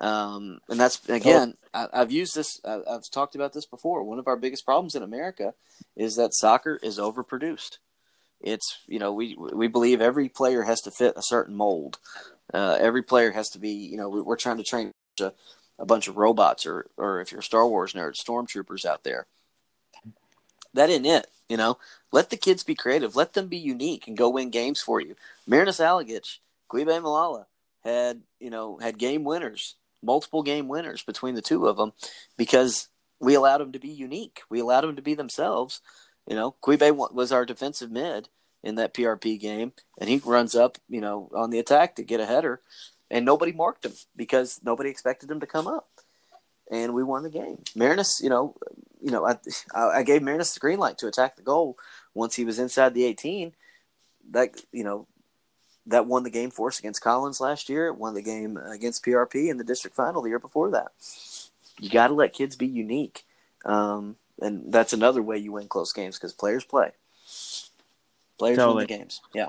Um, 0.00 0.58
and 0.68 0.78
that's 0.78 1.08
again, 1.08 1.54
I, 1.72 1.88
have 1.94 2.12
used 2.12 2.34
this. 2.34 2.60
I, 2.64 2.80
I've 2.90 3.08
talked 3.10 3.36
about 3.36 3.54
this 3.54 3.64
before. 3.64 4.02
One 4.02 4.18
of 4.18 4.26
our 4.26 4.36
biggest 4.36 4.66
problems 4.66 4.94
in 4.94 5.02
America 5.02 5.54
is 5.96 6.16
that 6.16 6.34
soccer 6.34 6.78
is 6.82 6.98
overproduced. 6.98 7.78
It's 8.40 8.78
you 8.86 8.98
know 8.98 9.12
we 9.12 9.36
we 9.38 9.68
believe 9.68 10.00
every 10.02 10.28
player 10.28 10.62
has 10.62 10.82
to 10.82 10.90
fit 10.90 11.16
a 11.16 11.22
certain 11.22 11.54
mold. 11.54 11.98
Uh, 12.52 12.76
every 12.78 13.02
player 13.02 13.30
has 13.30 13.48
to 13.50 13.58
be 13.58 13.70
you 13.70 13.96
know 13.96 14.08
we're 14.10 14.36
trying 14.36 14.58
to 14.58 14.64
train 14.64 14.90
a, 15.20 15.32
a 15.78 15.86
bunch 15.86 16.08
of 16.08 16.16
robots 16.16 16.66
or 16.66 16.86
or 16.96 17.20
if 17.20 17.30
you're 17.30 17.40
a 17.40 17.44
Star 17.44 17.66
Wars 17.66 17.94
nerd, 17.94 18.14
stormtroopers 18.14 18.84
out 18.84 19.04
there. 19.04 19.26
That 20.74 20.90
isn't 20.90 21.06
it. 21.06 21.28
You 21.48 21.56
know, 21.56 21.78
let 22.10 22.30
the 22.30 22.36
kids 22.36 22.62
be 22.62 22.74
creative. 22.74 23.16
Let 23.16 23.34
them 23.34 23.48
be 23.48 23.58
unique 23.58 24.08
and 24.08 24.16
go 24.16 24.30
win 24.30 24.50
games 24.50 24.80
for 24.80 25.00
you. 25.00 25.14
Mirnas 25.48 25.78
Alagic, 25.78 26.38
Quibe 26.70 26.86
Malala 27.02 27.46
had, 27.82 28.22
you 28.40 28.50
know, 28.50 28.78
had 28.78 28.98
game 28.98 29.24
winners, 29.24 29.76
multiple 30.02 30.42
game 30.42 30.68
winners 30.68 31.02
between 31.02 31.34
the 31.34 31.42
two 31.42 31.66
of 31.66 31.76
them 31.76 31.92
because 32.38 32.88
we 33.20 33.34
allowed 33.34 33.58
them 33.58 33.72
to 33.72 33.78
be 33.78 33.88
unique. 33.88 34.42
We 34.48 34.60
allowed 34.60 34.82
them 34.82 34.96
to 34.96 35.02
be 35.02 35.14
themselves. 35.14 35.80
You 36.26 36.36
know, 36.36 36.54
Quibe 36.62 36.96
was 37.12 37.32
our 37.32 37.44
defensive 37.44 37.90
mid 37.90 38.28
in 38.62 38.76
that 38.76 38.94
PRP 38.94 39.38
game, 39.38 39.72
and 40.00 40.08
he 40.08 40.20
runs 40.24 40.54
up, 40.54 40.78
you 40.88 41.00
know, 41.00 41.30
on 41.34 41.50
the 41.50 41.58
attack 41.58 41.96
to 41.96 42.02
get 42.02 42.20
a 42.20 42.26
header, 42.26 42.62
and 43.10 43.24
nobody 43.24 43.52
marked 43.52 43.84
him 43.84 43.92
because 44.16 44.58
nobody 44.64 44.88
expected 44.88 45.30
him 45.30 45.40
to 45.40 45.46
come 45.46 45.66
up, 45.66 45.93
and 46.70 46.94
we 46.94 47.02
won 47.02 47.22
the 47.22 47.30
game. 47.30 47.62
Marinus, 47.74 48.20
you 48.22 48.30
know, 48.30 48.54
you 49.00 49.10
know, 49.10 49.26
I 49.26 49.36
I 49.74 50.02
gave 50.02 50.22
Marinus 50.22 50.54
the 50.54 50.60
green 50.60 50.78
light 50.78 50.98
to 50.98 51.06
attack 51.06 51.36
the 51.36 51.42
goal 51.42 51.76
once 52.14 52.34
he 52.34 52.44
was 52.44 52.58
inside 52.58 52.94
the 52.94 53.04
18. 53.04 53.52
That 54.30 54.62
you 54.72 54.84
know, 54.84 55.06
that 55.86 56.06
won 56.06 56.22
the 56.22 56.30
game 56.30 56.50
for 56.50 56.68
us 56.68 56.78
against 56.78 57.02
Collins 57.02 57.40
last 57.40 57.68
year. 57.68 57.88
It 57.88 57.98
won 57.98 58.14
the 58.14 58.22
game 58.22 58.56
against 58.56 59.04
PRP 59.04 59.50
in 59.50 59.58
the 59.58 59.64
district 59.64 59.96
final 59.96 60.22
the 60.22 60.30
year 60.30 60.38
before 60.38 60.70
that. 60.70 60.92
You 61.78 61.90
got 61.90 62.08
to 62.08 62.14
let 62.14 62.32
kids 62.32 62.56
be 62.56 62.66
unique, 62.66 63.26
um, 63.64 64.16
and 64.40 64.72
that's 64.72 64.92
another 64.92 65.22
way 65.22 65.36
you 65.38 65.52
win 65.52 65.68
close 65.68 65.92
games 65.92 66.16
because 66.16 66.32
players 66.32 66.64
play. 66.64 66.92
Players 68.38 68.58
totally. 68.58 68.76
win 68.76 68.86
the 68.86 68.98
games. 68.98 69.20
Yeah. 69.34 69.48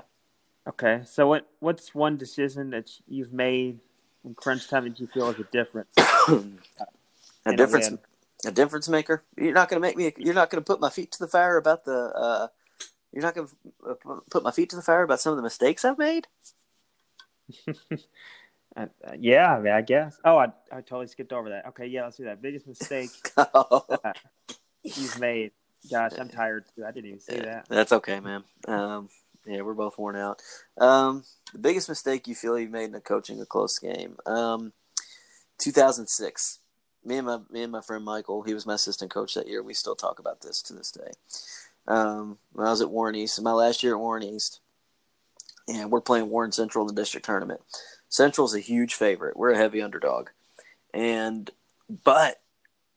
Okay, 0.68 1.02
so 1.06 1.28
what 1.28 1.46
what's 1.60 1.94
one 1.94 2.16
decision 2.16 2.70
that 2.70 2.90
you've 3.08 3.32
made 3.32 3.78
in 4.24 4.34
crunch 4.34 4.68
time 4.68 4.84
that 4.84 4.98
you 4.98 5.06
feel 5.06 5.30
is 5.30 5.38
a 5.38 5.44
difference? 5.44 5.94
a 7.46 7.56
difference. 7.56 7.90
A 8.44 8.50
difference 8.50 8.88
maker. 8.88 9.24
You're 9.36 9.54
not 9.54 9.68
going 9.68 9.80
to 9.80 9.86
make 9.86 9.96
me. 9.96 10.12
You're 10.18 10.34
not 10.34 10.50
going 10.50 10.62
to 10.62 10.66
put 10.66 10.80
my 10.80 10.90
feet 10.90 11.10
to 11.12 11.18
the 11.18 11.26
fire 11.26 11.56
about 11.56 11.84
the. 11.84 12.12
Uh, 12.14 12.48
you're 13.12 13.22
not 13.22 13.34
going 13.34 13.48
to 13.48 13.90
uh, 13.90 14.20
put 14.30 14.42
my 14.42 14.50
feet 14.50 14.70
to 14.70 14.76
the 14.76 14.82
fire 14.82 15.02
about 15.02 15.20
some 15.20 15.32
of 15.32 15.36
the 15.36 15.42
mistakes 15.42 15.84
I've 15.84 15.98
made. 15.98 16.26
uh, 18.76 18.86
yeah, 19.18 19.54
I 19.54 19.60
mean, 19.60 19.72
I 19.72 19.80
guess. 19.80 20.18
Oh, 20.24 20.36
I 20.36 20.48
I 20.70 20.76
totally 20.82 21.06
skipped 21.06 21.32
over 21.32 21.48
that. 21.48 21.66
Okay, 21.68 21.86
yeah, 21.86 22.04
let's 22.04 22.18
do 22.18 22.24
that. 22.24 22.42
Biggest 22.42 22.66
mistake 22.66 23.10
oh. 23.36 23.86
you've 24.82 25.18
made. 25.18 25.52
Gosh, 25.90 26.12
I'm 26.18 26.28
tired 26.28 26.64
too. 26.74 26.84
I 26.84 26.90
didn't 26.90 27.06
even 27.06 27.20
say 27.20 27.36
yeah, 27.36 27.44
that. 27.44 27.68
That's 27.68 27.92
okay, 27.92 28.20
man. 28.20 28.44
Um, 28.68 29.08
yeah, 29.46 29.62
we're 29.62 29.74
both 29.74 29.96
worn 29.98 30.16
out. 30.16 30.42
Um, 30.76 31.24
the 31.52 31.58
biggest 31.58 31.88
mistake 31.88 32.26
you 32.26 32.34
feel 32.34 32.58
you've 32.58 32.70
made 32.70 32.90
in 32.90 32.94
a 32.94 33.00
coaching 33.00 33.40
a 33.40 33.46
close 33.46 33.78
game. 33.78 34.16
Um, 34.26 34.72
2006 35.58 36.58
me 37.06 37.18
and 37.18 37.26
my 37.26 37.38
me 37.50 37.62
and 37.62 37.72
my 37.72 37.80
friend 37.80 38.04
Michael, 38.04 38.42
he 38.42 38.52
was 38.52 38.66
my 38.66 38.74
assistant 38.74 39.10
coach 39.10 39.34
that 39.34 39.48
year. 39.48 39.62
We 39.62 39.74
still 39.74 39.94
talk 39.94 40.18
about 40.18 40.40
this 40.40 40.60
to 40.62 40.72
this 40.72 40.90
day. 40.90 41.12
Um, 41.86 42.38
when 42.52 42.66
I 42.66 42.70
was 42.70 42.80
at 42.80 42.90
Warren 42.90 43.14
East, 43.14 43.40
my 43.40 43.52
last 43.52 43.82
year 43.82 43.94
at 43.94 44.00
Warren 44.00 44.24
East, 44.24 44.60
and 45.68 45.90
we're 45.90 46.00
playing 46.00 46.28
Warren 46.28 46.52
Central 46.52 46.86
in 46.86 46.92
the 46.92 47.00
district 47.00 47.26
tournament. 47.26 47.60
Central's 48.08 48.54
a 48.54 48.60
huge 48.60 48.94
favorite. 48.94 49.36
We're 49.36 49.52
a 49.52 49.56
heavy 49.56 49.80
underdog, 49.80 50.30
and 50.92 51.50
but 52.04 52.42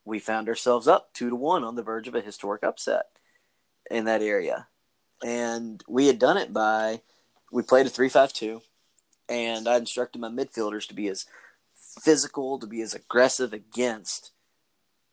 we 0.06 0.17
found 0.17 0.50
ourselves 0.50 0.88
up 0.88 1.13
two 1.13 1.30
to 1.30 1.36
one 1.36 1.63
on 1.63 1.76
the 1.76 1.84
verge 1.84 2.08
of 2.08 2.15
a 2.15 2.22
historic 2.22 2.63
upset 2.63 3.06
in 3.91 4.06
that 4.06 4.24
area, 4.24 4.67
and 5.24 5.84
we 5.88 6.08
had 6.08 6.17
done 6.17 6.38
it 6.38 6.52
by 6.52 7.02
we 7.52 7.62
played 7.62 7.86
a 7.86 7.89
three 7.89 8.10
five 8.10 8.34
two, 8.34 8.62
and 9.28 9.67
I 9.67 9.78
instructed 9.78 10.19
my 10.19 10.30
midfielders 10.30 10.88
to 10.88 10.95
be 10.95 11.08
as 11.10 11.26
physical, 11.99 12.59
to 12.59 12.67
be 12.67 12.81
as 12.81 12.93
aggressive 12.93 13.53
against 13.53 14.31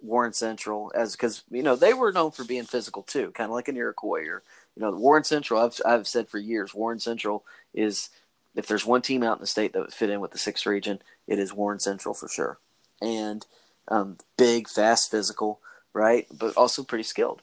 Warren 0.01 0.33
Central 0.33 0.93
as 0.95 1.13
because 1.13 1.43
you 1.51 1.63
know 1.63 1.77
they 1.77 1.95
were 1.95 2.13
known 2.13 2.31
for 2.31 2.45
being 2.45 2.65
physical 2.65 3.03
too, 3.03 3.31
kind 3.33 3.51
of 3.51 3.55
like 3.55 3.69
an 3.69 3.77
Iroquois 3.77 4.27
or 4.27 4.43
you 4.77 4.83
know 4.83 4.91
Warren 4.91 5.25
Central. 5.25 5.61
I've 5.61 5.81
I've 5.85 6.07
said 6.07 6.29
for 6.29 6.39
years 6.39 6.75
Warren 6.75 7.01
Central 7.01 7.45
is 7.75 8.11
if 8.55 8.67
there's 8.67 8.87
one 8.87 9.03
team 9.03 9.23
out 9.23 9.37
in 9.37 9.41
the 9.41 9.47
state 9.47 9.73
that 9.73 9.81
would 9.81 9.93
fit 9.93 10.11
in 10.11 10.21
with 10.21 10.33
the 10.33 10.39
sixth 10.39 10.67
region, 10.67 11.01
it 11.27 11.39
is 11.39 11.53
Warren 11.53 11.79
Central 11.79 12.15
for 12.15 12.29
sure. 12.29 12.59
And 13.03 13.47
um, 13.89 14.17
big, 14.39 14.69
fast, 14.69 15.11
physical, 15.11 15.61
right? 15.93 16.27
But 16.37 16.57
also 16.57 16.83
pretty 16.83 17.05
skilled. 17.05 17.43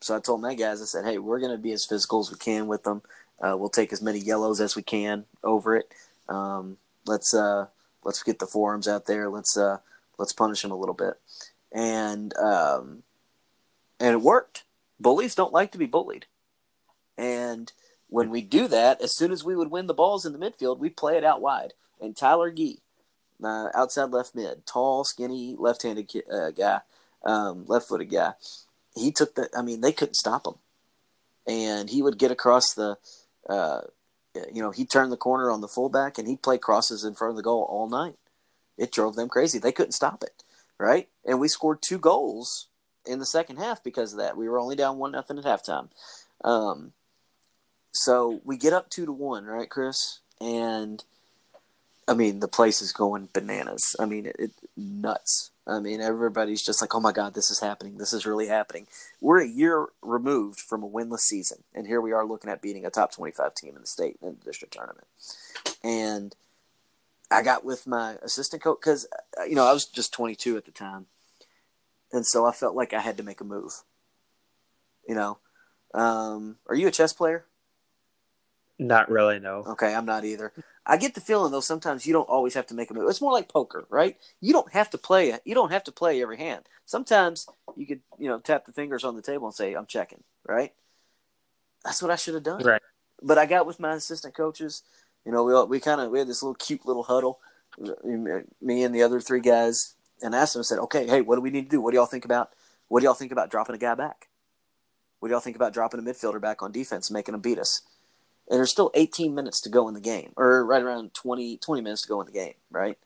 So 0.00 0.16
I 0.16 0.20
told 0.20 0.40
my 0.40 0.54
guys, 0.54 0.82
I 0.82 0.86
said, 0.86 1.04
hey, 1.04 1.18
we're 1.18 1.38
going 1.38 1.52
to 1.52 1.58
be 1.58 1.72
as 1.72 1.84
physical 1.84 2.20
as 2.20 2.30
we 2.30 2.38
can 2.38 2.66
with 2.66 2.84
them. 2.84 3.02
Uh, 3.40 3.56
we'll 3.58 3.68
take 3.68 3.92
as 3.92 4.02
many 4.02 4.18
yellows 4.18 4.60
as 4.60 4.74
we 4.74 4.82
can 4.82 5.24
over 5.42 5.76
it. 5.76 5.92
Um, 6.28 6.78
let's 7.06 7.34
uh, 7.34 7.66
let's 8.04 8.22
get 8.22 8.38
the 8.38 8.46
forearms 8.46 8.86
out 8.86 9.06
there. 9.06 9.28
Let's 9.28 9.56
uh, 9.56 9.78
let's 10.18 10.32
punish 10.32 10.62
them 10.62 10.70
a 10.70 10.76
little 10.76 10.94
bit, 10.94 11.14
and 11.72 12.36
um, 12.36 13.02
and 13.98 14.14
it 14.14 14.20
worked. 14.20 14.64
Bullies 15.00 15.34
don't 15.34 15.52
like 15.52 15.72
to 15.72 15.78
be 15.78 15.86
bullied, 15.86 16.26
and 17.18 17.72
when 18.08 18.30
we 18.30 18.42
do 18.42 18.68
that, 18.68 19.00
as 19.00 19.16
soon 19.16 19.32
as 19.32 19.42
we 19.42 19.56
would 19.56 19.70
win 19.70 19.88
the 19.88 19.94
balls 19.94 20.24
in 20.24 20.32
the 20.32 20.38
midfield, 20.38 20.78
we 20.78 20.88
play 20.88 21.16
it 21.16 21.24
out 21.24 21.40
wide. 21.40 21.72
And 22.00 22.16
Tyler 22.16 22.52
Gee, 22.52 22.80
uh, 23.42 23.70
outside 23.74 24.10
left 24.10 24.34
mid, 24.34 24.66
tall, 24.66 25.02
skinny, 25.04 25.56
left-handed 25.58 26.10
uh, 26.32 26.50
guy, 26.50 26.80
um, 27.24 27.64
left-footed 27.66 28.10
guy. 28.10 28.34
He 28.94 29.10
took 29.10 29.34
the. 29.34 29.48
I 29.56 29.62
mean, 29.62 29.80
they 29.80 29.92
couldn't 29.92 30.14
stop 30.14 30.46
him, 30.46 30.54
and 31.46 31.90
he 31.90 32.02
would 32.02 32.18
get 32.18 32.30
across 32.30 32.72
the. 32.74 32.98
Uh, 33.48 33.80
you 34.52 34.62
know, 34.62 34.70
he 34.70 34.84
turned 34.84 35.12
the 35.12 35.16
corner 35.16 35.50
on 35.50 35.60
the 35.60 35.68
fullback, 35.68 36.18
and 36.18 36.28
he'd 36.28 36.42
play 36.42 36.58
crosses 36.58 37.04
in 37.04 37.14
front 37.14 37.30
of 37.30 37.36
the 37.36 37.42
goal 37.42 37.66
all 37.68 37.88
night. 37.88 38.16
It 38.76 38.92
drove 38.92 39.16
them 39.16 39.28
crazy. 39.28 39.58
They 39.58 39.72
couldn't 39.72 39.92
stop 39.92 40.22
it, 40.22 40.42
right? 40.78 41.08
And 41.24 41.40
we 41.40 41.48
scored 41.48 41.78
two 41.80 41.98
goals 41.98 42.68
in 43.06 43.18
the 43.18 43.26
second 43.26 43.56
half 43.56 43.82
because 43.84 44.12
of 44.12 44.18
that. 44.18 44.36
We 44.36 44.48
were 44.48 44.58
only 44.58 44.76
down 44.76 44.98
one 44.98 45.12
nothing 45.12 45.38
at 45.38 45.44
halftime. 45.44 45.88
Um, 46.42 46.92
so 47.92 48.40
we 48.44 48.56
get 48.56 48.72
up 48.72 48.90
two 48.90 49.06
to 49.06 49.12
one, 49.12 49.44
right, 49.44 49.70
Chris? 49.70 50.20
And 50.40 51.04
I 52.06 52.14
mean, 52.14 52.40
the 52.40 52.48
place 52.48 52.82
is 52.82 52.92
going 52.92 53.28
bananas. 53.32 53.96
I 53.98 54.04
mean, 54.04 54.26
it, 54.26 54.36
it, 54.38 54.50
nuts. 54.76 55.50
I 55.66 55.80
mean, 55.80 56.00
everybody's 56.00 56.62
just 56.62 56.82
like, 56.82 56.94
"Oh 56.94 57.00
my 57.00 57.12
God, 57.12 57.32
this 57.32 57.50
is 57.50 57.60
happening! 57.60 57.96
This 57.96 58.12
is 58.12 58.26
really 58.26 58.48
happening." 58.48 58.86
We're 59.20 59.40
a 59.40 59.48
year 59.48 59.86
removed 60.02 60.60
from 60.60 60.82
a 60.82 60.88
winless 60.88 61.20
season, 61.20 61.64
and 61.74 61.86
here 61.86 62.00
we 62.00 62.12
are 62.12 62.26
looking 62.26 62.50
at 62.50 62.60
beating 62.60 62.84
a 62.84 62.90
top 62.90 63.12
twenty-five 63.12 63.54
team 63.54 63.74
in 63.74 63.80
the 63.80 63.86
state 63.86 64.18
in 64.20 64.36
the 64.38 64.44
district 64.44 64.74
tournament. 64.74 65.06
And 65.82 66.36
I 67.30 67.42
got 67.42 67.64
with 67.64 67.86
my 67.86 68.16
assistant 68.22 68.62
coach 68.62 68.78
because 68.80 69.06
uh, 69.40 69.44
you 69.44 69.54
know 69.54 69.66
I 69.66 69.72
was 69.72 69.86
just 69.86 70.12
twenty-two 70.12 70.58
at 70.58 70.66
the 70.66 70.70
time, 70.70 71.06
and 72.12 72.26
so 72.26 72.44
I 72.44 72.52
felt 72.52 72.76
like 72.76 72.92
I 72.92 73.00
had 73.00 73.16
to 73.16 73.22
make 73.22 73.40
a 73.40 73.44
move. 73.44 73.82
You 75.08 75.14
know, 75.14 75.38
um, 75.94 76.56
are 76.66 76.74
you 76.74 76.88
a 76.88 76.92
chess 76.92 77.14
player? 77.14 77.46
Not 78.78 79.10
really, 79.10 79.38
no. 79.38 79.64
Okay, 79.66 79.94
I'm 79.94 80.04
not 80.04 80.24
either. 80.24 80.52
I 80.86 80.96
get 80.98 81.14
the 81.14 81.20
feeling 81.20 81.50
though 81.50 81.60
sometimes 81.60 82.06
you 82.06 82.12
don't 82.12 82.28
always 82.28 82.54
have 82.54 82.66
to 82.66 82.74
make 82.74 82.90
a 82.90 82.94
move. 82.94 83.08
It's 83.08 83.20
more 83.20 83.32
like 83.32 83.48
poker, 83.48 83.86
right? 83.88 84.16
You 84.40 84.52
don't 84.52 84.72
have 84.72 84.90
to 84.90 84.98
play 84.98 85.38
you 85.44 85.54
don't 85.54 85.72
have 85.72 85.84
to 85.84 85.92
play 85.92 86.20
every 86.20 86.36
hand. 86.36 86.64
Sometimes 86.84 87.48
you 87.76 87.86
could, 87.86 88.00
you 88.18 88.28
know, 88.28 88.38
tap 88.38 88.66
the 88.66 88.72
fingers 88.72 89.04
on 89.04 89.16
the 89.16 89.22
table 89.22 89.46
and 89.46 89.54
say, 89.54 89.74
I'm 89.74 89.86
checking, 89.86 90.22
right? 90.46 90.72
That's 91.84 92.02
what 92.02 92.10
I 92.10 92.16
should 92.16 92.34
have 92.34 92.42
done. 92.42 92.62
Right. 92.62 92.82
But 93.22 93.38
I 93.38 93.46
got 93.46 93.66
with 93.66 93.80
my 93.80 93.94
assistant 93.94 94.34
coaches, 94.34 94.82
you 95.24 95.32
know, 95.32 95.44
we 95.44 95.64
we 95.64 95.80
kind 95.80 96.00
of 96.00 96.10
we 96.10 96.18
had 96.18 96.28
this 96.28 96.42
little 96.42 96.54
cute 96.54 96.86
little 96.86 97.04
huddle, 97.04 97.40
uh, 97.82 97.92
uh, 97.92 98.40
me 98.60 98.84
and 98.84 98.94
the 98.94 99.02
other 99.02 99.20
three 99.20 99.40
guys, 99.40 99.94
and 100.20 100.34
asked 100.34 100.52
them 100.52 100.60
and 100.60 100.66
said, 100.66 100.78
Okay, 100.80 101.06
hey, 101.06 101.22
what 101.22 101.36
do 101.36 101.40
we 101.40 101.50
need 101.50 101.70
to 101.70 101.76
do? 101.76 101.80
What 101.80 101.92
do 101.92 101.96
y'all 101.96 102.06
think 102.06 102.26
about 102.26 102.50
what 102.88 103.00
do 103.00 103.04
y'all 103.04 103.14
think 103.14 103.32
about 103.32 103.50
dropping 103.50 103.74
a 103.74 103.78
guy 103.78 103.94
back? 103.94 104.28
What 105.18 105.28
do 105.28 105.32
y'all 105.32 105.40
think 105.40 105.56
about 105.56 105.72
dropping 105.72 106.00
a 106.00 106.02
midfielder 106.02 106.40
back 106.40 106.62
on 106.62 106.72
defense, 106.72 107.10
making 107.10 107.34
him 107.34 107.40
beat 107.40 107.58
us? 107.58 107.80
And 108.48 108.58
there's 108.58 108.70
still 108.70 108.90
18 108.94 109.34
minutes 109.34 109.60
to 109.62 109.68
go 109.68 109.88
in 109.88 109.94
the 109.94 110.00
game, 110.00 110.32
or 110.36 110.64
right 110.64 110.82
around 110.82 111.14
20, 111.14 111.56
20 111.58 111.82
minutes 111.82 112.02
to 112.02 112.08
go 112.08 112.20
in 112.20 112.26
the 112.26 112.32
game, 112.32 112.54
right? 112.70 112.98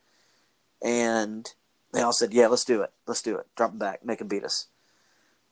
And 0.82 1.52
they 1.92 2.02
all 2.02 2.12
said, 2.12 2.34
"Yeah, 2.34 2.48
let's 2.48 2.64
do 2.64 2.82
it. 2.82 2.92
Let's 3.06 3.22
do 3.22 3.36
it. 3.36 3.46
Drop 3.56 3.70
them 3.70 3.78
back, 3.78 4.04
make 4.04 4.18
them 4.18 4.28
beat 4.28 4.44
us." 4.44 4.66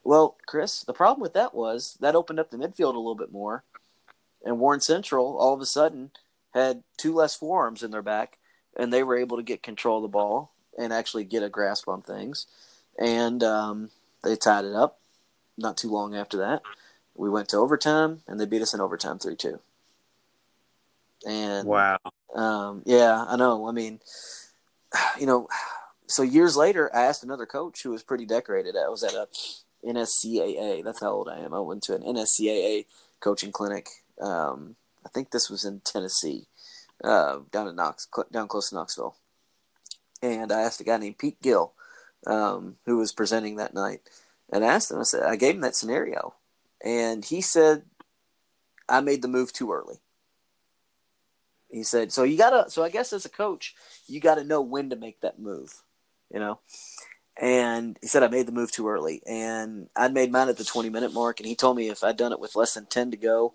Well, 0.05 0.37
Chris, 0.47 0.83
the 0.83 0.93
problem 0.93 1.21
with 1.21 1.33
that 1.35 1.55
was 1.55 1.97
that 2.01 2.15
opened 2.15 2.39
up 2.39 2.51
the 2.51 2.57
midfield 2.57 2.95
a 2.95 2.99
little 2.99 3.17
bit 3.17 3.33
more, 3.33 3.65
and 4.45 4.61
Warren 4.61 4.81
Central 4.81 5.37
all 5.39 5.55
of 5.55 5.61
a 5.61 5.67
sudden 5.67 6.11
had 6.55 6.85
two 6.97 7.15
less 7.15 7.35
forearms 7.35 7.83
in 7.83 7.91
their 7.91 8.03
back, 8.03 8.39
and 8.77 8.93
they 8.93 9.03
were 9.03 9.17
able 9.17 9.37
to 9.37 9.43
get 9.43 9.63
control 9.63 9.99
of 9.99 10.03
the 10.03 10.09
ball 10.09 10.53
and 10.79 10.93
actually 10.93 11.25
get 11.25 11.43
a 11.43 11.49
grasp 11.49 11.89
on 11.89 12.03
things, 12.03 12.47
and 12.99 13.43
um, 13.43 13.91
they 14.23 14.37
tied 14.37 14.65
it 14.65 14.75
up. 14.75 15.01
Not 15.59 15.77
too 15.77 15.89
long 15.89 16.15
after 16.15 16.37
that, 16.37 16.63
we 17.15 17.31
went 17.31 17.49
to 17.49 17.57
overtime, 17.57 18.23
and 18.29 18.39
they 18.39 18.47
beat 18.47 18.63
us 18.63 18.75
in 18.75 18.81
overtime 18.81 19.19
three 19.19 19.37
two. 19.37 19.61
And 21.27 21.67
wow, 21.67 21.99
um, 22.35 22.83
yeah, 22.87 23.25
I 23.27 23.37
know. 23.37 23.69
I 23.69 23.73
mean, 23.73 24.01
you 25.21 25.27
know, 25.27 25.49
so 26.07 26.23
years 26.23 26.57
later, 26.57 26.95
I 26.95 27.03
asked 27.03 27.25
another 27.25 27.47
coach 27.47 27.83
who 27.83 27.91
was 27.91 28.03
pretty 28.03 28.25
decorated. 28.25 28.77
I 28.77 28.89
was 28.89 29.03
at 29.03 29.15
a 29.15 29.29
NSCAA. 29.85 30.85
That's 30.85 31.01
how 31.01 31.11
old 31.11 31.29
I 31.29 31.39
am. 31.39 31.53
I 31.53 31.61
went 31.61 31.83
to 31.85 31.95
an 31.95 32.03
NSCAA 32.03 32.87
coaching 33.21 33.53
clinic. 33.53 33.89
Um, 34.21 34.77
I 35.05 35.09
think 35.09 35.31
this 35.31 35.51
was 35.51 35.65
in 35.65 35.81
Tennessee, 35.81 36.47
uh, 37.05 37.41
down 37.53 37.69
in 37.69 37.77
Knox, 37.77 38.09
down 38.33 38.49
close 38.49 38.71
to 38.71 38.77
Knoxville. 38.77 39.17
And 40.23 40.51
I 40.51 40.63
asked 40.63 40.81
a 40.81 40.85
guy 40.85 40.97
named 40.97 41.19
Pete 41.19 41.41
Gill, 41.43 41.75
um, 42.27 42.77
who 42.87 42.97
was 42.97 43.13
presenting 43.13 43.57
that 43.57 43.75
night, 43.75 44.01
and 44.51 44.65
I 44.65 44.69
asked 44.69 44.91
him. 44.91 44.99
I 44.99 45.03
said, 45.03 45.23
I 45.23 45.37
gave 45.37 45.55
him 45.55 45.61
that 45.61 45.77
scenario, 45.77 46.35
and 46.85 47.25
he 47.25 47.41
said, 47.41 47.83
I 48.89 49.01
made 49.01 49.23
the 49.23 49.29
move 49.29 49.53
too 49.53 49.73
early. 49.73 50.01
He 51.77 51.83
said, 51.83 52.11
so 52.11 52.23
you 52.23 52.39
gotta, 52.39 52.71
so 52.71 52.83
I 52.83 52.89
guess 52.89 53.13
as 53.13 53.27
a 53.27 53.29
coach, 53.29 53.75
you 54.07 54.19
gotta 54.19 54.43
know 54.43 54.63
when 54.63 54.89
to 54.89 54.97
make 54.97 55.21
that 55.21 55.39
move, 55.39 55.83
you 56.33 56.41
know? 56.41 56.59
And 57.39 57.99
he 58.01 58.07
said, 58.07 58.23
I 58.23 58.29
made 58.29 58.47
the 58.47 58.53
move 58.53 58.73
too 58.73 58.89
early. 58.89 59.23
And 59.27 59.91
I'd 59.95 60.15
made 60.15 60.33
mine 60.33 60.49
at 60.49 60.57
the 60.57 60.65
20 60.65 60.89
minute 60.89 61.13
mark. 61.13 61.39
And 61.39 61.47
he 61.47 61.55
told 61.55 61.77
me 61.77 61.91
if 61.91 62.03
I'd 62.03 62.17
done 62.17 62.33
it 62.33 62.41
with 62.41 62.57
less 62.57 62.73
than 62.73 62.87
10 62.87 63.11
to 63.11 63.19
go, 63.19 63.53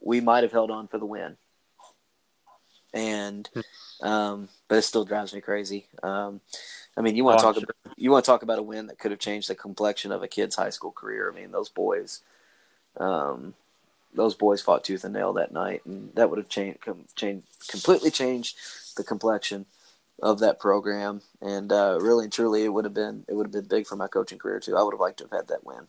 we 0.00 0.22
might 0.22 0.44
have 0.44 0.52
held 0.52 0.70
on 0.70 0.88
for 0.88 0.96
the 0.96 1.04
win. 1.04 1.36
And, 2.94 3.46
um, 4.00 4.48
but 4.66 4.78
it 4.78 4.82
still 4.82 5.04
drives 5.04 5.34
me 5.34 5.42
crazy. 5.42 5.88
Um, 6.02 6.40
I 6.96 7.02
mean, 7.02 7.16
you 7.16 7.24
want 7.24 7.38
to 7.38 7.44
oh, 7.44 7.52
talk 7.52 7.60
sure. 7.60 7.64
about, 7.64 7.98
you 7.98 8.10
want 8.10 8.24
to 8.24 8.30
talk 8.30 8.42
about 8.42 8.58
a 8.58 8.62
win 8.62 8.86
that 8.86 8.98
could 8.98 9.10
have 9.10 9.20
changed 9.20 9.50
the 9.50 9.54
complexion 9.54 10.10
of 10.10 10.22
a 10.22 10.28
kid's 10.28 10.56
high 10.56 10.70
school 10.70 10.92
career. 10.92 11.30
I 11.30 11.38
mean, 11.38 11.50
those 11.50 11.68
boys, 11.68 12.22
um, 12.96 13.52
those 14.14 14.34
boys 14.34 14.60
fought 14.60 14.84
tooth 14.84 15.04
and 15.04 15.14
nail 15.14 15.32
that 15.34 15.52
night, 15.52 15.82
and 15.84 16.14
that 16.14 16.30
would 16.30 16.38
have 16.38 16.48
changed, 16.48 16.80
changed 17.14 17.46
completely 17.68 18.10
changed 18.10 18.56
the 18.96 19.04
complexion 19.04 19.66
of 20.22 20.40
that 20.40 20.58
program. 20.58 21.22
And 21.40 21.70
uh, 21.72 21.98
really 22.00 22.24
and 22.24 22.32
truly, 22.32 22.64
it 22.64 22.72
would 22.72 22.84
have 22.84 22.94
been 22.94 23.24
it 23.28 23.34
would 23.34 23.46
have 23.46 23.52
been 23.52 23.68
big 23.68 23.86
for 23.86 23.96
my 23.96 24.08
coaching 24.08 24.38
career 24.38 24.60
too. 24.60 24.76
I 24.76 24.82
would 24.82 24.94
have 24.94 25.00
liked 25.00 25.18
to 25.18 25.24
have 25.24 25.32
had 25.32 25.48
that 25.48 25.64
win. 25.64 25.86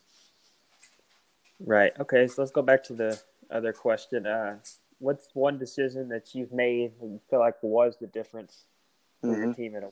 Right. 1.60 1.92
Okay. 2.00 2.28
So 2.28 2.42
let's 2.42 2.52
go 2.52 2.62
back 2.62 2.84
to 2.86 2.94
the 2.94 3.20
other 3.50 3.74
question. 3.74 4.26
Uh, 4.26 4.58
what's 5.00 5.28
one 5.34 5.58
decision 5.58 6.10
that 6.10 6.36
you've 6.36 6.54
made 6.54 6.94
and 7.02 7.14
you 7.14 7.22
feel 7.30 7.40
like 7.40 7.56
was 7.62 7.98
the 8.00 8.08
difference 8.08 8.66
for 9.22 9.28
mm-hmm. 9.28 9.44
your 9.44 9.54
team 9.54 9.76
in 9.76 9.84
a 9.84 9.90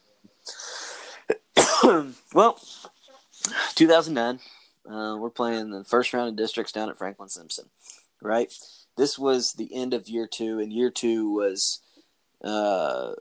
win? 1.83 2.15
well, 2.33 2.59
2009. 3.75 4.39
Uh, 4.89 5.17
we're 5.17 5.29
playing 5.29 5.69
the 5.69 5.83
first 5.83 6.13
round 6.13 6.29
of 6.29 6.37
districts 6.37 6.71
down 6.71 6.89
at 6.89 6.97
Franklin 6.97 7.27
Simpson 7.27 7.65
right? 8.21 8.53
This 8.97 9.17
was 9.17 9.53
the 9.53 9.73
end 9.73 9.93
of 9.93 10.07
year 10.07 10.27
two, 10.27 10.59
and 10.59 10.73
year 10.73 10.89
two 10.89 11.31
was 11.31 11.81
uh, 12.43 13.13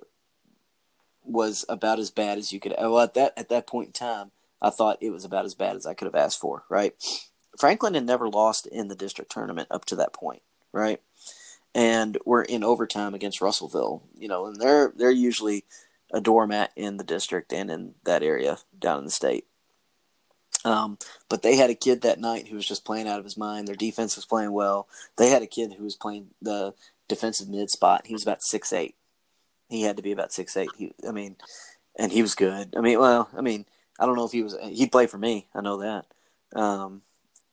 was 1.25 1.65
about 1.69 1.99
as 1.99 2.11
bad 2.11 2.39
as 2.39 2.53
you 2.53 2.61
could. 2.61 2.75
Well, 2.79 3.01
at 3.01 3.15
that 3.15 3.33
at 3.37 3.49
that 3.49 3.67
point 3.67 3.89
in 3.89 3.93
time, 3.93 4.31
I 4.61 4.71
thought 4.71 4.99
it 5.01 5.11
was 5.11 5.25
about 5.25 5.45
as 5.45 5.55
bad 5.55 5.77
as 5.77 5.87
I 5.87 5.95
could 5.95 6.07
have 6.07 6.15
asked 6.15 6.41
for. 6.41 6.65
Right? 6.69 6.95
Franklin 7.59 7.95
had 7.95 8.05
never 8.05 8.29
lost 8.29 8.67
in 8.67 8.89
the 8.89 8.95
district 8.95 9.31
tournament 9.31 9.69
up 9.71 9.85
to 9.87 9.97
that 9.97 10.13
point, 10.13 10.43
right? 10.73 11.01
And 11.75 12.19
we're 12.25 12.43
in 12.43 12.65
overtime 12.65 13.15
against 13.15 13.41
Russellville, 13.41 14.03
you 14.17 14.29
know, 14.29 14.47
and 14.47 14.61
they're 14.61 14.93
they're 14.97 15.11
usually 15.11 15.65
a 16.13 16.21
doormat 16.21 16.73
in 16.77 16.97
the 16.97 17.05
district 17.05 17.53
and 17.53 17.71
in 17.71 17.95
that 18.05 18.23
area 18.23 18.59
down 18.79 19.01
in 19.01 19.05
the 19.05 19.11
state. 19.11 19.47
Um, 20.67 20.99
but 21.29 21.43
they 21.43 21.55
had 21.57 21.71
a 21.71 21.77
kid 21.77 22.03
that 22.03 22.19
night 22.19 22.49
who 22.49 22.57
was 22.57 22.67
just 22.67 22.85
playing 22.85 23.07
out 23.07 23.21
of 23.21 23.25
his 23.25 23.37
mind. 23.37 23.69
Their 23.69 23.77
defense 23.77 24.17
was 24.17 24.25
playing 24.25 24.51
well. 24.51 24.89
They 25.17 25.31
had 25.31 25.43
a 25.43 25.47
kid 25.47 25.75
who 25.75 25.85
was 25.85 25.95
playing 25.95 26.31
the 26.43 26.75
defensive 27.09 27.49
mid 27.49 27.71
spot. 27.71 28.07
He 28.07 28.13
was 28.13 28.25
about 28.25 28.43
six 28.43 28.73
eight. 28.73 28.97
He 29.69 29.83
had 29.83 29.97
to 29.97 30.03
be 30.03 30.11
about 30.11 30.33
six 30.33 30.57
eight. 30.57 30.71
He, 30.77 30.93
I 31.07 31.13
mean, 31.13 31.37
and 31.97 32.11
he 32.11 32.21
was 32.21 32.35
good. 32.35 32.75
I 32.77 32.81
mean, 32.81 32.99
well, 32.99 33.29
I 33.37 33.43
mean, 33.43 33.65
I 34.01 34.07
don't 34.07 34.17
know 34.17 34.25
if 34.25 34.33
he 34.33 34.43
was. 34.43 34.57
He'd 34.61 34.91
play 34.91 35.07
for 35.07 35.19
me. 35.19 35.47
I 35.55 35.61
know 35.61 35.77
that. 35.79 36.07
Um, 36.59 37.03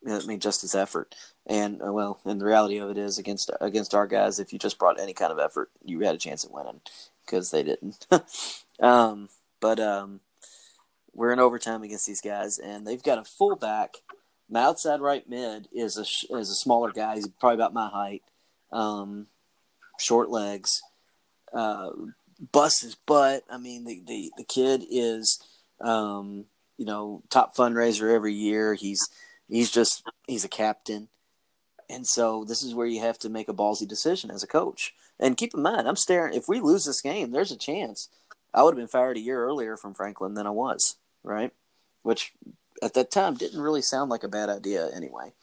I 0.09 0.20
mean, 0.26 0.39
just 0.39 0.61
his 0.61 0.74
effort, 0.74 1.14
and 1.45 1.84
uh, 1.84 1.93
well, 1.93 2.20
and 2.26 2.41
the 2.41 2.45
reality 2.45 2.80
of 2.80 2.89
it 2.89 2.97
is 2.97 3.20
against 3.20 3.51
against 3.61 3.93
our 3.93 4.07
guys, 4.07 4.39
if 4.39 4.51
you 4.51 4.57
just 4.57 4.80
brought 4.80 4.99
any 4.99 5.14
kind 5.14 5.32
of 5.32 5.38
effort, 5.38 5.70
you 5.86 5.99
had 5.99 6.16
a 6.16 6.18
chance 6.18 6.43
at 6.43 6.51
winning 6.51 6.82
because 7.26 7.51
they 7.51 7.61
didn't. 7.61 8.07
um, 8.80 9.30
but 9.61 9.80
um, 9.80 10.20
we're 11.14 11.32
in 11.32 11.39
overtime 11.39 11.84
against 11.84 12.07
these 12.07 12.22
guys, 12.22 12.57
and 12.57 12.86
they've 12.86 13.03
got 13.03 13.20
a 13.20 13.24
fullback. 13.24 13.95
My 14.49 14.64
outside 14.64 15.01
right 15.01 15.28
mid 15.28 15.68
is 15.72 15.97
a 15.97 16.05
is 16.38 16.49
a 16.49 16.55
smaller 16.55 16.91
guy. 16.91 17.16
He's 17.16 17.28
probably 17.28 17.55
about 17.55 17.74
my 17.74 17.89
height, 17.89 18.24
um, 18.72 19.28
short 19.99 20.30
legs, 20.30 20.82
uh, 21.53 21.91
busts 22.51 22.82
his 22.82 22.95
butt. 22.95 23.43
I 23.49 23.57
mean, 23.57 23.86
the 23.86 24.01
the, 24.05 24.32
the 24.38 24.43
kid 24.43 24.84
is, 24.89 25.41
um, 25.82 26.45
you 26.78 26.86
know, 26.86 27.24
top 27.30 27.55
fundraiser 27.55 28.14
every 28.14 28.34
year. 28.34 28.74
He's 28.74 29.07
he's 29.47 29.72
just 29.72 30.03
he's 30.28 30.45
a 30.45 30.49
captain, 30.49 31.09
and 31.89 32.07
so 32.07 32.43
this 32.43 32.64
is 32.64 32.76
where 32.76 32.88
you 32.88 33.01
have 33.01 33.20
to 33.20 33.30
make 33.30 33.49
a 33.49 33.53
ballsy 33.53 33.88
decision 33.88 34.32
as 34.32 34.43
a 34.43 34.47
coach. 34.47 34.93
And 35.20 35.38
keep 35.38 35.53
in 35.53 35.61
mind, 35.61 35.88
I'm 35.88 35.95
staring. 35.95 36.34
If 36.34 36.47
we 36.47 36.59
lose 36.59 36.86
this 36.86 37.01
game, 37.01 37.32
there's 37.32 37.51
a 37.51 37.57
chance 37.57 38.09
I 38.53 38.64
would 38.64 38.72
have 38.72 38.82
been 38.82 38.88
fired 38.88 39.18
a 39.18 39.22
year 39.22 39.43
earlier 39.43 39.78
from 39.78 39.93
Franklin 39.93 40.34
than 40.34 40.45
I 40.45 40.51
was, 40.51 40.97
right? 41.24 41.52
Which 42.04 42.34
at 42.82 42.94
that 42.96 43.12
time 43.12 43.36
didn't 43.36 43.62
really 43.62 43.82
sound 43.82 44.10
like 44.10 44.24
a 44.24 44.30
bad 44.30 44.50
idea 44.50 44.90
anyway. 44.94 45.34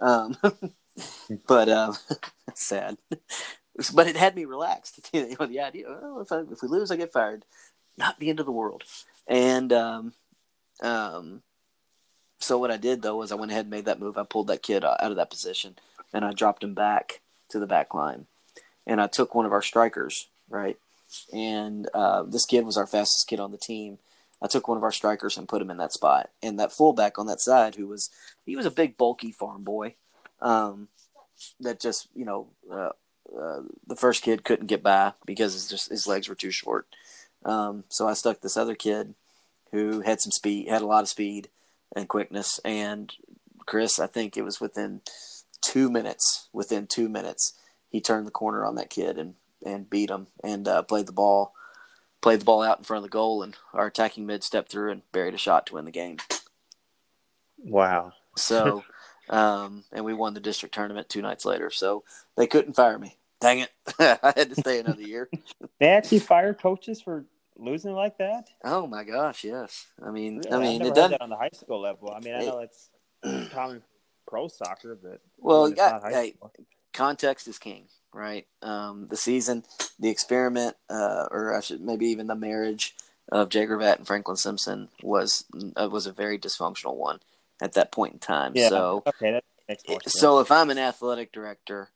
Um, 0.00 0.36
but 1.46 1.68
um, 1.68 1.96
sad. 2.54 2.98
But 3.92 4.06
it 4.06 4.16
had 4.16 4.36
me 4.36 4.44
relaxed. 4.44 5.10
You 5.12 5.36
know, 5.38 5.46
the 5.46 5.60
idea, 5.60 5.86
well, 5.88 6.20
if, 6.20 6.32
I, 6.32 6.40
if 6.50 6.62
we 6.62 6.68
lose, 6.68 6.90
I 6.90 6.96
get 6.96 7.12
fired. 7.12 7.44
Not 7.96 8.18
the 8.18 8.28
end 8.28 8.40
of 8.40 8.46
the 8.46 8.52
world. 8.52 8.82
And 9.26 9.72
um, 9.72 10.12
um, 10.82 11.42
so 12.38 12.58
what 12.58 12.70
I 12.70 12.76
did 12.76 13.02
though 13.02 13.16
was 13.16 13.32
I 13.32 13.36
went 13.36 13.52
ahead 13.52 13.64
and 13.66 13.70
made 13.70 13.86
that 13.86 14.00
move. 14.00 14.18
I 14.18 14.24
pulled 14.24 14.48
that 14.48 14.62
kid 14.62 14.84
out 14.84 14.98
of 15.00 15.16
that 15.16 15.30
position 15.30 15.76
and 16.12 16.24
I 16.24 16.32
dropped 16.32 16.62
him 16.62 16.74
back 16.74 17.20
to 17.50 17.58
the 17.58 17.66
back 17.66 17.94
line. 17.94 18.26
And 18.86 19.00
I 19.00 19.06
took 19.06 19.34
one 19.34 19.46
of 19.46 19.52
our 19.52 19.62
strikers, 19.62 20.28
right? 20.48 20.76
And 21.32 21.88
uh, 21.94 22.24
this 22.24 22.44
kid 22.44 22.66
was 22.66 22.76
our 22.76 22.86
fastest 22.86 23.28
kid 23.28 23.40
on 23.40 23.50
the 23.50 23.56
team. 23.58 23.98
I 24.44 24.46
took 24.46 24.68
one 24.68 24.76
of 24.76 24.82
our 24.84 24.92
strikers 24.92 25.38
and 25.38 25.48
put 25.48 25.62
him 25.62 25.70
in 25.70 25.78
that 25.78 25.94
spot. 25.94 26.28
And 26.42 26.60
that 26.60 26.70
fullback 26.70 27.18
on 27.18 27.26
that 27.28 27.40
side, 27.40 27.76
who 27.76 27.88
was 27.88 28.10
he 28.44 28.56
was 28.56 28.66
a 28.66 28.70
big, 28.70 28.98
bulky 28.98 29.32
farm 29.32 29.64
boy, 29.64 29.94
um, 30.42 30.88
that 31.60 31.80
just 31.80 32.08
you 32.14 32.26
know 32.26 32.48
uh, 32.70 32.90
uh, 33.34 33.62
the 33.86 33.96
first 33.96 34.22
kid 34.22 34.44
couldn't 34.44 34.66
get 34.66 34.82
by 34.82 35.14
because 35.24 35.54
his 35.54 35.66
just 35.66 35.88
his 35.88 36.06
legs 36.06 36.28
were 36.28 36.34
too 36.34 36.50
short. 36.50 36.86
Um, 37.42 37.84
so 37.88 38.06
I 38.06 38.12
stuck 38.12 38.42
this 38.42 38.58
other 38.58 38.74
kid 38.74 39.14
who 39.72 40.02
had 40.02 40.20
some 40.20 40.30
speed, 40.30 40.68
had 40.68 40.82
a 40.82 40.86
lot 40.86 41.02
of 41.02 41.08
speed 41.08 41.48
and 41.96 42.06
quickness. 42.06 42.60
And 42.66 43.12
Chris, 43.64 43.98
I 43.98 44.06
think 44.06 44.36
it 44.36 44.44
was 44.44 44.60
within 44.60 45.00
two 45.62 45.90
minutes. 45.90 46.50
Within 46.52 46.86
two 46.86 47.08
minutes, 47.08 47.54
he 47.88 48.02
turned 48.02 48.26
the 48.26 48.30
corner 48.30 48.66
on 48.66 48.74
that 48.74 48.90
kid 48.90 49.16
and 49.16 49.34
and 49.64 49.88
beat 49.88 50.10
him 50.10 50.26
and 50.42 50.68
uh, 50.68 50.82
played 50.82 51.06
the 51.06 51.12
ball, 51.12 51.54
played 52.24 52.40
the 52.40 52.44
ball 52.46 52.62
out 52.62 52.78
in 52.78 52.84
front 52.84 53.04
of 53.04 53.10
the 53.10 53.12
goal, 53.12 53.42
and 53.42 53.54
our 53.74 53.88
attacking 53.88 54.24
mid 54.24 54.42
stepped 54.42 54.72
through 54.72 54.90
and 54.90 55.02
buried 55.12 55.34
a 55.34 55.38
shot 55.38 55.66
to 55.66 55.74
win 55.74 55.84
the 55.84 55.90
game. 55.90 56.16
Wow. 57.58 58.14
So, 58.34 58.82
um, 59.28 59.84
and 59.92 60.06
we 60.06 60.14
won 60.14 60.32
the 60.32 60.40
district 60.40 60.74
tournament 60.74 61.10
two 61.10 61.20
nights 61.20 61.44
later. 61.44 61.70
So 61.70 62.02
they 62.38 62.46
couldn't 62.46 62.72
fire 62.72 62.98
me. 62.98 63.18
Dang 63.42 63.58
it! 63.58 63.70
I 63.98 64.32
had 64.34 64.48
to 64.48 64.54
stay 64.58 64.80
another 64.80 65.02
year. 65.02 65.28
they 65.80 65.88
actually 65.88 66.20
fire 66.20 66.54
coaches 66.54 67.02
for 67.02 67.26
losing 67.58 67.92
like 67.92 68.16
that? 68.16 68.48
Oh 68.64 68.86
my 68.86 69.04
gosh, 69.04 69.44
yes. 69.44 69.86
I 70.02 70.10
mean, 70.10 70.40
yeah, 70.46 70.56
I 70.56 70.60
mean, 70.60 70.80
it 70.80 70.94
doesn't 70.94 71.20
on 71.20 71.28
the 71.28 71.36
high 71.36 71.50
school 71.52 71.82
level. 71.82 72.10
I 72.10 72.20
mean, 72.20 72.34
I 72.34 72.40
know 72.40 72.60
it's 72.60 72.88
common 73.52 73.82
pro 74.26 74.48
soccer, 74.48 74.98
but 75.00 75.20
well, 75.36 75.70
got, 75.70 76.10
hey, 76.10 76.36
context 76.94 77.48
is 77.48 77.58
king, 77.58 77.88
right? 78.14 78.46
Um, 78.62 79.08
the 79.08 79.16
season, 79.16 79.64
the 79.98 80.08
experiment, 80.08 80.76
uh, 80.88 81.26
or 81.30 81.54
I 81.54 81.60
should 81.60 81.80
maybe 81.80 82.06
even 82.06 82.26
the 82.26 82.34
marriage 82.34 82.94
of 83.30 83.48
Jay 83.48 83.66
Gravatt 83.66 83.98
and 83.98 84.06
Franklin 84.06 84.36
Simpson 84.36 84.88
was 85.02 85.44
uh, 85.76 85.88
was 85.90 86.06
a 86.06 86.12
very 86.12 86.38
dysfunctional 86.38 86.94
one 86.94 87.20
at 87.60 87.72
that 87.74 87.92
point 87.92 88.14
in 88.14 88.18
time. 88.18 88.52
Yeah. 88.54 88.68
So 88.68 89.02
okay, 89.06 89.40
so 90.06 90.40
if 90.40 90.50
I'm 90.50 90.70
an 90.70 90.78
athletic 90.78 91.32
director, 91.32 91.90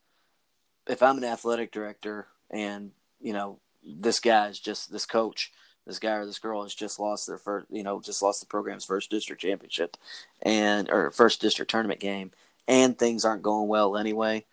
if 0.87 1.03
I'm 1.03 1.19
an 1.19 1.25
athletic 1.25 1.71
director, 1.71 2.27
and 2.51 2.93
you 3.21 3.33
know 3.33 3.59
this 3.85 4.21
guy 4.21 4.49
is 4.49 4.59
just 4.59 4.91
this 4.91 5.07
coach, 5.07 5.53
this 5.87 5.99
guy 5.99 6.13
or 6.13 6.27
this 6.27 6.39
girl 6.39 6.63
has 6.63 6.75
just 6.75 6.99
lost 6.99 7.27
their 7.27 7.39
first, 7.39 7.67
you 7.71 7.83
know, 7.83 8.01
just 8.01 8.23
lost 8.23 8.41
the 8.41 8.47
program's 8.47 8.85
first 8.85 9.11
district 9.11 9.43
championship, 9.43 9.97
and 10.43 10.91
or 10.91 11.11
first 11.11 11.41
district 11.41 11.71
tournament 11.71 12.01
game, 12.01 12.33
and 12.67 12.99
things 12.99 13.25
aren't 13.25 13.43
going 13.43 13.69
well 13.69 13.97
anyway. 13.97 14.45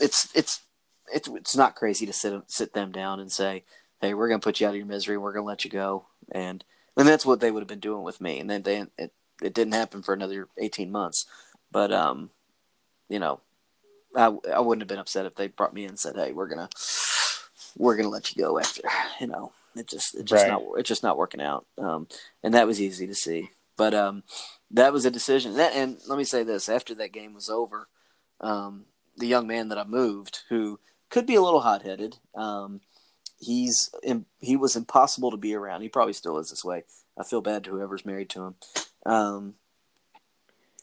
It's 0.00 0.28
it's 0.34 0.60
it's 1.12 1.28
it's 1.28 1.56
not 1.56 1.76
crazy 1.76 2.06
to 2.06 2.12
sit 2.12 2.42
sit 2.46 2.72
them 2.72 2.92
down 2.92 3.20
and 3.20 3.30
say, 3.30 3.64
"Hey, 4.00 4.14
we're 4.14 4.28
going 4.28 4.40
to 4.40 4.44
put 4.44 4.60
you 4.60 4.66
out 4.66 4.70
of 4.70 4.76
your 4.76 4.86
misery. 4.86 5.18
We're 5.18 5.32
going 5.32 5.44
to 5.44 5.48
let 5.48 5.64
you 5.64 5.70
go," 5.70 6.06
and 6.30 6.64
and 6.96 7.08
that's 7.08 7.26
what 7.26 7.40
they 7.40 7.50
would 7.50 7.60
have 7.60 7.68
been 7.68 7.80
doing 7.80 8.02
with 8.02 8.20
me. 8.20 8.38
And 8.38 8.48
then 8.48 8.62
they 8.62 8.84
it, 8.98 9.12
it 9.42 9.54
didn't 9.54 9.74
happen 9.74 10.02
for 10.02 10.14
another 10.14 10.48
eighteen 10.58 10.90
months, 10.90 11.26
but 11.70 11.92
um, 11.92 12.30
you 13.08 13.18
know, 13.18 13.40
I 14.16 14.26
I 14.52 14.60
wouldn't 14.60 14.82
have 14.82 14.88
been 14.88 14.98
upset 14.98 15.26
if 15.26 15.34
they 15.34 15.48
brought 15.48 15.74
me 15.74 15.84
in 15.84 15.90
and 15.90 15.98
said, 15.98 16.16
"Hey, 16.16 16.32
we're 16.32 16.48
gonna." 16.48 16.68
we're 17.76 17.96
gonna 17.96 18.08
let 18.08 18.34
you 18.34 18.42
go 18.42 18.58
after 18.58 18.82
you 19.20 19.26
know 19.26 19.52
it 19.74 19.88
just 19.88 20.14
it 20.14 20.24
just 20.24 20.44
right. 20.44 20.52
not 20.52 20.62
it's 20.76 20.88
just 20.88 21.02
not 21.02 21.18
working 21.18 21.40
out 21.40 21.66
um, 21.78 22.06
and 22.42 22.54
that 22.54 22.66
was 22.66 22.80
easy 22.80 23.06
to 23.06 23.14
see 23.14 23.50
but 23.76 23.94
um, 23.94 24.22
that 24.70 24.92
was 24.92 25.04
a 25.04 25.10
decision 25.10 25.56
that, 25.56 25.74
and 25.74 25.98
let 26.08 26.16
me 26.16 26.24
say 26.24 26.42
this 26.42 26.68
after 26.68 26.94
that 26.94 27.12
game 27.12 27.34
was 27.34 27.48
over 27.48 27.88
um, 28.40 28.84
the 29.16 29.26
young 29.26 29.46
man 29.46 29.68
that 29.68 29.78
I 29.78 29.84
moved 29.84 30.42
who 30.48 30.78
could 31.10 31.26
be 31.26 31.34
a 31.34 31.42
little 31.42 31.60
hot 31.60 31.82
headed 31.82 32.16
um, 32.34 32.80
he's 33.38 33.90
he 34.40 34.56
was 34.56 34.76
impossible 34.76 35.30
to 35.30 35.36
be 35.36 35.54
around 35.54 35.82
he 35.82 35.88
probably 35.88 36.12
still 36.12 36.38
is 36.38 36.50
this 36.50 36.64
way 36.64 36.84
I 37.18 37.24
feel 37.24 37.40
bad 37.40 37.64
to 37.64 37.70
whoever's 37.70 38.06
married 38.06 38.30
to 38.30 38.42
him 38.42 38.54
um, 39.06 39.54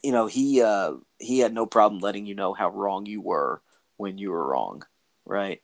you 0.03 0.11
know 0.11 0.27
he 0.27 0.61
uh, 0.61 0.93
he 1.19 1.39
had 1.39 1.53
no 1.53 1.65
problem 1.65 2.01
letting 2.01 2.25
you 2.25 2.35
know 2.35 2.53
how 2.53 2.69
wrong 2.69 3.05
you 3.05 3.21
were 3.21 3.61
when 3.97 4.17
you 4.17 4.31
were 4.31 4.47
wrong 4.47 4.83
right 5.25 5.61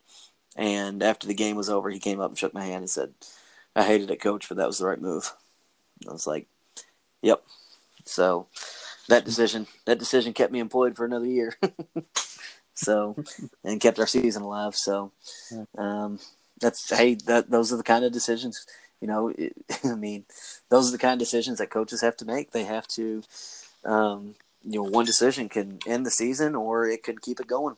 and 0.58 1.04
after 1.04 1.28
the 1.28 1.34
game 1.34 1.56
was 1.56 1.70
over, 1.70 1.88
he 1.88 2.00
came 2.00 2.20
up 2.20 2.32
and 2.32 2.38
shook 2.38 2.52
my 2.52 2.64
hand 2.64 2.78
and 2.78 2.90
said, 2.90 3.14
I 3.76 3.84
hated 3.84 4.10
it, 4.10 4.20
coach, 4.20 4.48
but 4.48 4.58
that 4.58 4.66
was 4.66 4.78
the 4.78 4.86
right 4.86 5.00
move. 5.00 5.32
I 6.06 6.12
was 6.12 6.26
like, 6.26 6.48
Yep. 7.22 7.42
So 8.04 8.48
that 9.08 9.24
decision 9.24 9.66
that 9.86 9.98
decision 9.98 10.32
kept 10.32 10.52
me 10.52 10.58
employed 10.58 10.96
for 10.96 11.04
another 11.04 11.26
year. 11.26 11.54
so 12.78 13.16
and 13.64 13.80
kept 13.80 13.98
our 13.98 14.06
season 14.06 14.42
alive. 14.42 14.74
So 14.74 15.12
um, 15.76 16.20
that's 16.60 16.88
hey, 16.90 17.14
that 17.26 17.50
those 17.50 17.72
are 17.72 17.76
the 17.76 17.82
kind 17.82 18.04
of 18.04 18.12
decisions 18.12 18.66
you 19.00 19.08
know. 19.08 19.28
It, 19.28 19.54
I 19.84 19.94
mean, 19.94 20.24
those 20.68 20.88
are 20.88 20.92
the 20.92 20.98
kind 20.98 21.14
of 21.14 21.18
decisions 21.18 21.58
that 21.58 21.70
coaches 21.70 22.00
have 22.00 22.16
to 22.18 22.24
make. 22.24 22.52
They 22.52 22.64
have 22.64 22.86
to, 22.88 23.22
um, 23.84 24.34
you 24.64 24.82
know, 24.82 24.88
one 24.88 25.04
decision 25.04 25.48
can 25.48 25.78
end 25.86 26.06
the 26.06 26.10
season 26.10 26.54
or 26.54 26.86
it 26.86 27.02
can 27.02 27.18
keep 27.18 27.40
it 27.40 27.46
going. 27.46 27.76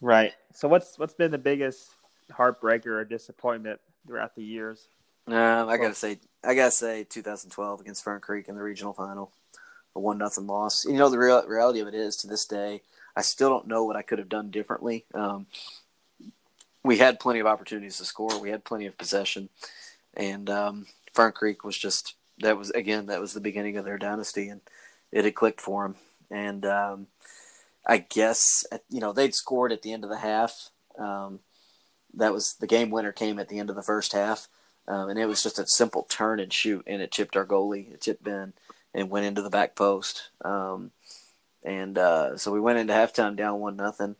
Right. 0.00 0.32
So 0.54 0.68
what's 0.68 0.98
what's 0.98 1.14
been 1.14 1.30
the 1.30 1.38
biggest 1.38 1.90
heartbreaker 2.30 2.86
or 2.86 3.04
disappointment 3.04 3.80
throughout 4.06 4.34
the 4.34 4.42
years? 4.42 4.88
Um, 5.28 5.68
I 5.68 5.76
gotta 5.76 5.94
say, 5.94 6.18
I 6.42 6.54
gotta 6.54 6.72
say, 6.72 7.04
2012 7.04 7.80
against 7.80 8.02
Fern 8.02 8.20
Creek 8.20 8.48
in 8.48 8.56
the 8.56 8.62
regional 8.62 8.92
final, 8.92 9.30
a 9.94 10.00
one 10.00 10.18
nothing 10.18 10.48
loss. 10.48 10.84
You 10.84 10.94
know, 10.94 11.08
the 11.08 11.18
real, 11.18 11.46
reality 11.46 11.78
of 11.78 11.86
it 11.86 11.94
is, 11.94 12.16
to 12.16 12.26
this 12.26 12.44
day, 12.44 12.82
I 13.16 13.22
still 13.22 13.50
don't 13.50 13.68
know 13.68 13.84
what 13.84 13.96
I 13.96 14.02
could 14.02 14.18
have 14.18 14.28
done 14.28 14.50
differently. 14.50 15.04
Um, 15.14 15.46
we 16.84 16.98
had 16.98 17.20
plenty 17.20 17.40
of 17.40 17.46
opportunities 17.46 17.98
to 17.98 18.04
score. 18.04 18.40
We 18.40 18.50
had 18.50 18.64
plenty 18.64 18.86
of 18.86 18.98
possession, 18.98 19.48
and 20.14 20.50
um, 20.50 20.86
Fern 21.12 21.32
Creek 21.32 21.64
was 21.64 21.78
just 21.78 22.14
that 22.38 22.58
was 22.58 22.70
again 22.70 23.06
that 23.06 23.20
was 23.20 23.34
the 23.34 23.40
beginning 23.40 23.76
of 23.76 23.84
their 23.84 23.98
dynasty, 23.98 24.48
and 24.48 24.60
it 25.12 25.24
had 25.24 25.34
clicked 25.34 25.60
for 25.60 25.84
them. 25.84 25.96
And 26.30 26.64
um, 26.64 27.06
I 27.86 27.98
guess 27.98 28.64
you 28.88 29.00
know 29.00 29.12
they'd 29.12 29.34
scored 29.34 29.72
at 29.72 29.82
the 29.82 29.92
end 29.92 30.04
of 30.04 30.10
the 30.10 30.18
half. 30.18 30.70
Um, 30.98 31.40
that 32.14 32.32
was 32.32 32.54
the 32.60 32.66
game 32.66 32.90
winner 32.90 33.12
came 33.12 33.38
at 33.38 33.48
the 33.48 33.58
end 33.58 33.70
of 33.70 33.76
the 33.76 33.82
first 33.82 34.12
half, 34.12 34.48
um, 34.88 35.08
and 35.08 35.18
it 35.18 35.26
was 35.26 35.42
just 35.42 35.58
a 35.58 35.66
simple 35.66 36.06
turn 36.10 36.40
and 36.40 36.52
shoot, 36.52 36.84
and 36.86 37.00
it 37.00 37.12
chipped 37.12 37.36
our 37.36 37.46
goalie, 37.46 37.92
it 37.92 38.00
chipped 38.02 38.24
Ben, 38.24 38.52
and 38.92 39.08
went 39.08 39.26
into 39.26 39.42
the 39.42 39.50
back 39.50 39.74
post. 39.74 40.30
And 41.64 41.96
uh, 41.96 42.36
so 42.36 42.52
we 42.52 42.60
went 42.60 42.78
into 42.78 42.92
halftime 42.92 43.36
down 43.36 43.60
one 43.60 43.76
nothing. 43.76 44.16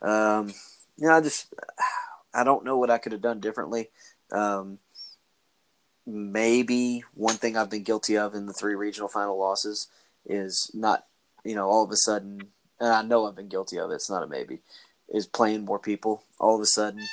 Um, 0.00 0.48
you 0.96 1.08
know, 1.08 1.14
I 1.14 1.20
just 1.20 1.52
I 2.34 2.44
don't 2.44 2.64
know 2.64 2.78
what 2.78 2.90
I 2.90 2.98
could 2.98 3.12
have 3.12 3.20
done 3.20 3.40
differently. 3.40 3.90
Um, 4.32 4.78
maybe 6.06 7.04
one 7.14 7.36
thing 7.36 7.56
I've 7.56 7.70
been 7.70 7.82
guilty 7.82 8.16
of 8.16 8.34
in 8.34 8.46
the 8.46 8.52
three 8.52 8.74
regional 8.74 9.08
final 9.08 9.38
losses 9.38 9.88
is 10.26 10.70
not, 10.74 11.06
you 11.44 11.54
know, 11.54 11.68
all 11.68 11.84
of 11.84 11.90
a 11.90 11.96
sudden 11.96 12.48
and 12.80 12.92
I 12.92 13.02
know 13.02 13.26
I've 13.26 13.36
been 13.36 13.48
guilty 13.48 13.78
of 13.78 13.90
it. 13.90 13.94
It's 13.94 14.10
not 14.10 14.22
a 14.22 14.26
maybe. 14.26 14.60
Is 15.08 15.26
playing 15.26 15.64
more 15.64 15.78
people 15.78 16.22
all 16.40 16.54
of 16.54 16.60
a 16.60 16.66
sudden, 16.66 17.06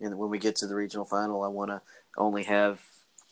and 0.00 0.18
when 0.18 0.30
we 0.30 0.38
get 0.38 0.56
to 0.56 0.66
the 0.66 0.74
regional 0.74 1.04
final, 1.04 1.42
I 1.42 1.48
want 1.48 1.70
to 1.70 1.80
only 2.18 2.44
have 2.44 2.80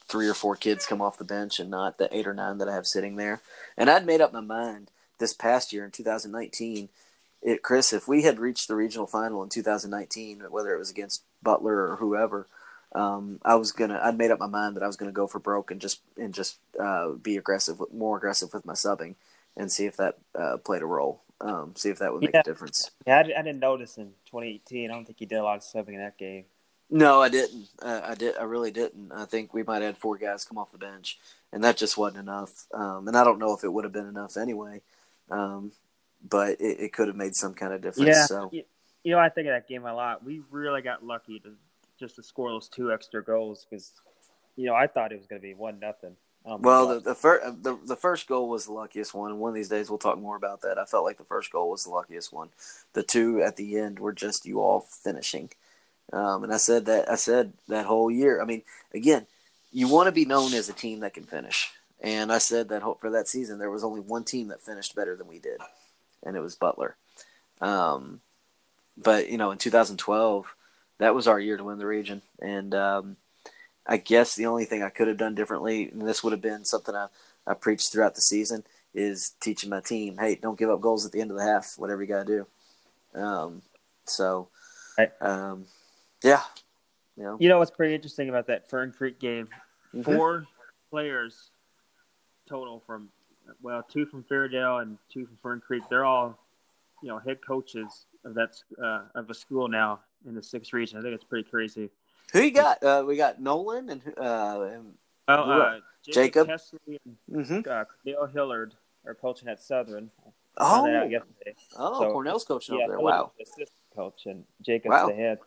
three 0.07 0.29
or 0.29 0.35
four 0.35 0.57
kids 0.57 0.87
come 0.87 1.03
off 1.03 1.19
the 1.19 1.25
bench 1.25 1.59
and 1.59 1.71
not 1.71 1.99
the 1.99 2.15
eight 2.17 2.27
or 2.27 2.35
nine 2.35 2.59
that 2.59 2.69
I 2.69 2.75
have 2.75 2.87
sitting 2.87 3.17
there. 3.17 3.43
And 3.77 3.91
I'd 3.91 4.07
made 4.07 4.21
up 4.21 4.33
my 4.33 4.41
mind 4.41 4.91
this 5.19 5.33
past 5.35 5.73
year 5.73 5.85
in 5.85 5.91
2019. 5.91 6.89
It, 7.43 7.63
Chris, 7.63 7.93
if 7.93 8.09
we 8.09 8.23
had 8.23 8.39
reached 8.39 8.69
the 8.69 8.75
regional 8.77 9.07
final 9.07 9.43
in 9.43 9.49
2019, 9.51 10.45
whether 10.51 10.75
it 10.75 10.79
was 10.79 10.91
against 10.91 11.23
Butler 11.43 11.89
or 11.91 11.97
whoever, 11.97 12.47
um, 12.95 13.39
I 13.45 13.57
was 13.57 13.73
gonna. 13.73 14.01
I'd 14.03 14.17
made 14.17 14.31
up 14.31 14.39
my 14.39 14.47
mind 14.47 14.77
that 14.77 14.83
I 14.83 14.87
was 14.87 14.97
gonna 14.97 15.13
go 15.13 15.27
for 15.27 15.39
broke 15.41 15.71
and 15.71 15.81
just 15.81 16.01
and 16.17 16.33
just 16.33 16.59
uh, 16.81 17.11
be 17.11 17.37
aggressive, 17.37 17.81
more 17.93 18.17
aggressive 18.17 18.55
with 18.55 18.65
my 18.65 18.73
subbing 18.75 19.17
and 19.57 19.71
see 19.71 19.85
if 19.87 19.97
that 19.99 20.17
uh, 20.39 20.57
played 20.59 20.83
a 20.83 20.87
role. 20.87 21.21
um, 21.41 21.75
see 21.77 21.91
if 21.91 21.99
that 21.99 22.13
would 22.13 22.23
make 22.23 22.33
Yeah. 22.33 22.41
a 22.41 22.45
difference. 22.45 22.91
Yeah, 23.07 23.17
I, 23.19 23.21
I 23.21 23.43
didn't 23.43 23.59
notice 23.59 23.99
in 23.99 24.07
2018. 24.27 24.91
I 24.91 24.95
don't 24.95 25.05
think 25.05 25.19
he 25.19 25.27
did 25.27 25.37
a 25.39 25.43
lot 25.43 25.57
of 25.57 25.63
subbing 25.63 25.95
in 25.95 25.99
that 25.99 26.17
game. 26.17 26.45
No, 26.89 27.21
I 27.21 27.29
didn't. 27.29 27.67
Uh, 27.83 28.01
I 28.05 28.15
did. 28.15 28.37
I 28.39 28.45
really 28.45 28.71
didn't. 28.71 29.11
I 29.13 29.25
think 29.27 29.53
we 29.53 29.63
might 29.65 29.83
have 29.83 29.95
had 29.95 29.99
four 29.99 30.17
guys 30.17 30.45
come 30.45 30.57
off 30.59 30.71
the 30.73 30.79
bench, 30.79 31.19
and 31.53 31.63
that 31.65 31.77
just 31.77 31.99
wasn't 31.99 32.23
enough. 32.23 32.67
Um, 32.73 33.09
and 33.09 33.17
I 33.17 33.25
don't 33.25 33.39
know 33.41 33.53
if 33.53 33.65
it 33.65 33.73
would 33.73 33.85
have 33.85 33.93
been 33.93 34.07
enough 34.07 34.37
anyway. 34.37 34.81
Um, 35.31 35.73
but 36.29 36.61
it, 36.61 36.81
it 36.81 36.93
could 36.93 37.09
have 37.09 37.17
made 37.17 37.35
some 37.35 37.55
kind 37.55 37.73
of 37.73 37.81
difference. 37.81 38.09
Yeah, 38.09 38.27
So 38.27 38.51
you, 38.53 39.13
know, 39.13 39.19
I 39.19 39.29
think 39.29 39.47
of 39.49 39.53
that 39.53 39.69
game 39.69 39.85
a 39.85 39.95
lot. 39.95 40.25
We 40.25 40.43
really 40.51 40.83
got 40.83 41.05
lucky 41.05 41.41
to 41.41 41.53
just 41.99 42.17
to 42.17 42.23
score 42.23 42.51
those 42.51 42.69
two 42.69 42.93
extra 42.93 43.23
goals 43.23 43.67
because, 43.69 43.93
you 44.57 44.67
know, 44.67 44.75
I 44.75 44.87
thought 44.87 45.13
it 45.13 45.19
was 45.19 45.27
going 45.27 45.41
to 45.41 45.47
be 45.47 45.55
one 45.55 45.79
nothing. 45.79 46.17
Um, 46.47 46.61
Well, 46.63 46.89
the 46.89 47.01
the, 47.01 47.15
fir- 47.15 47.55
the 47.63 47.79
the 47.85 47.97
first 47.97 48.27
goal 48.27 48.49
was 48.49 48.67
the 48.67 48.73
luckiest 48.73 49.15
one. 49.15 49.31
and 49.31 49.41
One 49.41 49.51
of 49.51 49.55
these 49.55 49.69
days, 49.69 49.89
we'll 49.89 49.99
talk 49.99 50.19
more 50.19 50.37
about 50.37 50.61
that. 50.63 50.79
I 50.79 50.85
felt 50.85 51.05
like 51.05 51.19
the 51.19 51.25
first 51.25 51.51
goal 51.51 51.71
was 51.71 51.85
the 51.85 51.91
luckiest 51.91 52.33
one. 52.33 52.51
The 52.93 53.03
two 53.03 53.43
at 53.43 53.57
the 53.57 53.79
end 53.79 53.99
were 53.99 54.13
just 54.13 54.45
you 54.45 54.61
all 54.61 54.81
finishing. 54.81 55.51
Um, 56.13 56.45
and 56.45 56.53
I 56.53 56.59
said 56.59 56.85
that 56.87 57.11
I 57.11 57.15
said 57.15 57.55
that 57.69 57.87
whole 57.87 58.11
year. 58.11 58.43
I 58.43 58.45
mean, 58.45 58.63
again, 58.93 59.27
you 59.73 59.89
want 59.89 60.07
to 60.07 60.13
be 60.13 60.25
known 60.25 60.53
as 60.53 60.69
a 60.69 60.75
team 60.75 61.01
that 61.01 61.15
can 61.15 61.25
finish. 61.25 61.73
And 62.01 62.33
I 62.33 62.39
said 62.39 62.69
that 62.69 62.83
ho- 62.83 62.99
for 63.01 63.11
that 63.11 63.29
season, 63.29 63.59
there 63.59 63.71
was 63.71 63.85
only 63.85 64.01
one 64.01 64.25
team 64.25 64.49
that 64.49 64.63
finished 64.63 64.95
better 64.95 65.17
than 65.17 65.27
we 65.27 65.39
did, 65.39 65.61
and 66.23 66.37
it 66.37 66.41
was 66.41 66.55
Butler. 66.55 66.97
Um, 67.61 68.21
but 68.97 69.29
you 69.31 69.39
know, 69.39 69.51
in 69.51 69.59
2012, 69.59 70.55
that 70.99 71.15
was 71.15 71.27
our 71.27 71.41
year 71.41 71.57
to 71.57 71.65
win 71.65 71.79
the 71.79 71.87
region, 71.87 72.23
and 72.41 72.75
um, 72.75 73.17
I 73.87 73.97
guess 73.97 74.35
the 74.35 74.47
only 74.47 74.65
thing 74.65 74.83
I 74.83 74.91
could 74.91 75.09
have 75.09 75.17
done 75.17 75.35
differently, 75.35 75.89
and 75.89 76.03
this 76.03 76.23
would 76.23 76.33
have 76.33 76.43
been 76.43 76.65
something 76.65 76.95
I, 76.95 77.07
I 77.47 77.55
preached 77.55 77.91
throughout 77.93 78.15
the 78.15 78.21
season, 78.21 78.65
is 78.93 79.33
teaching 79.41 79.71
my 79.71 79.81
team, 79.81 80.19
hey, 80.19 80.35
don't 80.37 80.59
give 80.59 80.71
up 80.71 80.81
goals 80.81 81.05
at 81.07 81.13
the 81.13 81.21
end 81.21 81.31
of 81.31 81.37
the 81.37 81.43
half, 81.45 81.75
whatever 81.79 82.03
you 82.03 82.09
got 82.09 82.27
to 82.27 82.47
do. 83.15 83.21
Um, 83.21 83.63
so, 84.05 84.49
um, 85.21 85.67
yeah, 86.23 86.43
you 87.17 87.23
know, 87.25 87.37
You 87.41 87.49
know 87.49 87.59
what's 87.59 87.71
pretty 87.71 87.95
interesting 87.95 88.29
about 88.29 88.47
that 88.49 88.69
Fern 88.69 88.93
Creek 88.93 89.19
game? 89.19 89.49
Mhm. 89.95 90.05
Four 90.05 90.47
players 90.91 91.51
total 92.49 92.83
from, 92.87 93.09
well, 93.63 93.83
two 93.83 94.07
from 94.07 94.25
Fairdale 94.25 94.83
and 94.83 94.99
two 95.13 95.27
from 95.27 95.37
Fern 95.43 95.61
Creek. 95.65 95.83
They're 95.91 96.05
all, 96.05 96.39
you 97.03 97.09
know, 97.09 97.19
head 97.19 97.39
coaches 97.47 98.07
of 98.25 98.35
that 98.35 98.57
uh, 98.83 99.03
of 99.15 99.31
a 99.31 99.35
school 99.35 99.69
now 99.69 100.01
in 100.27 100.35
the 100.35 100.43
sixth 100.43 100.73
region. 100.73 100.99
I 100.99 101.03
think 101.03 101.15
it's 101.15 101.25
pretty 101.25 101.49
crazy. 101.49 101.91
who 102.33 102.41
you 102.41 102.51
got? 102.51 102.83
Uh, 102.83 103.05
we 103.07 103.17
got 103.17 103.41
Nolan 103.41 103.91
and 103.91 104.03
uh, 104.19 104.61
and, 104.73 104.95
Who 105.29 105.33
uh, 105.35 105.81
Jacob? 106.05 106.47
Jacob 106.47 106.49
Kesley 106.49 106.99
mhm. 107.31 107.51
and 107.51 107.69
uh, 107.69 107.85
Cornell 108.05 108.27
Hillard 108.27 108.75
are 109.07 109.15
coaching 109.15 109.49
at 109.49 109.61
Southern. 109.61 110.11
I 110.57 110.71
found 110.71 110.87
that 110.87 111.15
out 111.17 111.27
oh, 111.77 111.95
oh, 111.97 112.01
So- 112.01 112.13
Cornell's 112.13 112.45
coaching 112.45 112.77
Yeah, 112.79 112.85
over 112.85 112.93
there. 112.93 113.01
Wow, 113.01 113.33
assistant 113.41 113.69
coach 113.95 114.27
and 114.27 114.45
Jacob's 114.63 114.93
Wow. 114.93 115.09
the 115.09 115.15
head. 115.15 115.39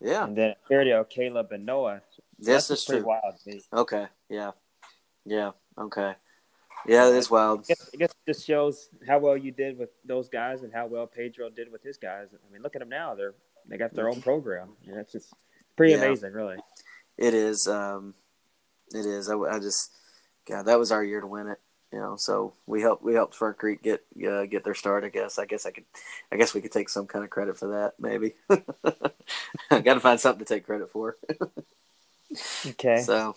yeah, 0.00 0.24
And 0.24 0.36
then 0.36 0.54
Fairdale, 0.68 1.08
Caleb 1.08 1.52
and 1.52 1.66
Noah. 1.66 2.00
yes, 2.38 2.46
That's 2.46 2.68
that's 2.68 2.84
pretty 2.86 3.02
true. 3.02 3.08
wild. 3.08 3.62
Okay, 3.72 4.06
yeah, 4.28 4.52
yeah, 5.24 5.50
okay, 5.78 6.14
yeah, 6.86 7.08
it 7.08 7.14
is 7.14 7.30
wild. 7.30 7.60
I 7.60 7.62
guess, 7.68 7.90
I 7.94 7.96
guess 7.96 8.10
it 8.10 8.32
just 8.32 8.46
shows 8.46 8.88
how 9.06 9.18
well 9.18 9.36
you 9.36 9.50
did 9.50 9.78
with 9.78 9.90
those 10.04 10.28
guys 10.28 10.62
and 10.62 10.72
how 10.72 10.86
well 10.86 11.06
Pedro 11.06 11.50
did 11.50 11.70
with 11.72 11.82
his 11.82 11.96
guys. 11.96 12.28
I 12.32 12.52
mean, 12.52 12.62
look 12.62 12.76
at 12.76 12.80
them 12.80 12.88
now; 12.88 13.14
they're 13.14 13.34
they 13.68 13.76
got 13.76 13.94
their 13.94 14.08
own 14.08 14.20
program. 14.22 14.70
Yeah, 14.82 15.00
it's 15.00 15.12
just 15.12 15.32
pretty 15.76 15.94
Yeah. 15.94 16.04
amazing, 16.04 16.32
really. 16.32 16.56
It 17.16 17.34
is. 17.34 17.66
Um, 17.66 18.14
it 18.92 19.06
is. 19.06 19.30
I, 19.30 19.36
I 19.36 19.58
just, 19.58 19.90
God, 20.46 20.66
that 20.66 20.78
was 20.78 20.92
our 20.92 21.02
year 21.02 21.20
to 21.20 21.26
win 21.26 21.48
it. 21.48 21.58
You 21.92 22.00
know, 22.00 22.16
so 22.16 22.54
we 22.66 22.80
helped. 22.80 23.04
We 23.04 23.14
helped 23.14 23.36
Fern 23.36 23.54
Creek 23.54 23.82
get 23.82 24.04
uh, 24.28 24.46
get 24.46 24.64
their 24.64 24.74
start. 24.74 25.04
I 25.04 25.08
guess. 25.10 25.38
I 25.38 25.46
guess 25.46 25.64
I 25.64 25.70
could. 25.70 25.84
I 26.32 26.36
guess 26.36 26.52
we 26.52 26.60
could 26.60 26.72
take 26.72 26.88
some 26.88 27.06
kind 27.06 27.24
of 27.24 27.30
credit 27.30 27.56
for 27.56 27.68
that. 27.68 27.94
Maybe. 28.00 28.34
I 29.70 29.80
got 29.80 29.94
to 29.94 30.00
find 30.00 30.18
something 30.18 30.44
to 30.44 30.54
take 30.54 30.66
credit 30.66 30.90
for. 30.90 31.16
Okay. 32.66 33.00
So 33.02 33.36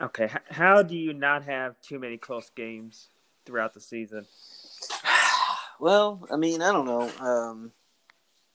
Okay. 0.00 0.30
How 0.48 0.82
do 0.82 0.96
you 0.96 1.12
not 1.12 1.44
have 1.44 1.80
too 1.82 1.98
many 1.98 2.16
close 2.16 2.50
games 2.50 3.08
throughout 3.44 3.74
the 3.74 3.80
season? 3.80 4.26
well, 5.80 6.26
I 6.30 6.36
mean, 6.36 6.62
I 6.62 6.72
don't 6.72 6.86
know. 6.86 7.10
Um, 7.20 7.72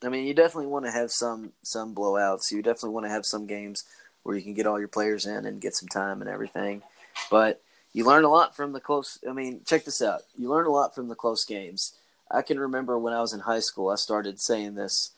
I 0.03 0.09
mean, 0.09 0.25
you 0.25 0.33
definitely 0.33 0.67
want 0.67 0.85
to 0.85 0.91
have 0.91 1.11
some 1.11 1.53
some 1.61 1.93
blowouts. 1.93 2.51
You 2.51 2.61
definitely 2.61 2.91
want 2.91 3.05
to 3.05 3.11
have 3.11 3.25
some 3.25 3.45
games 3.45 3.83
where 4.23 4.35
you 4.35 4.41
can 4.41 4.55
get 4.55 4.65
all 4.65 4.79
your 4.79 4.87
players 4.87 5.25
in 5.25 5.45
and 5.45 5.61
get 5.61 5.75
some 5.75 5.87
time 5.87 6.21
and 6.21 6.29
everything. 6.29 6.81
But 7.29 7.61
you 7.93 8.05
learn 8.05 8.23
a 8.23 8.29
lot 8.29 8.55
from 8.55 8.73
the 8.73 8.79
close. 8.79 9.19
I 9.27 9.31
mean, 9.31 9.61
check 9.65 9.85
this 9.85 10.01
out. 10.01 10.21
You 10.37 10.49
learn 10.49 10.65
a 10.65 10.71
lot 10.71 10.95
from 10.95 11.09
the 11.09 11.15
close 11.15 11.45
games. 11.45 11.93
I 12.29 12.41
can 12.41 12.59
remember 12.59 12.97
when 12.97 13.13
I 13.13 13.21
was 13.21 13.33
in 13.33 13.41
high 13.41 13.59
school, 13.59 13.89
I 13.89 13.95
started 13.95 14.41
saying 14.41 14.75
this 14.75 15.11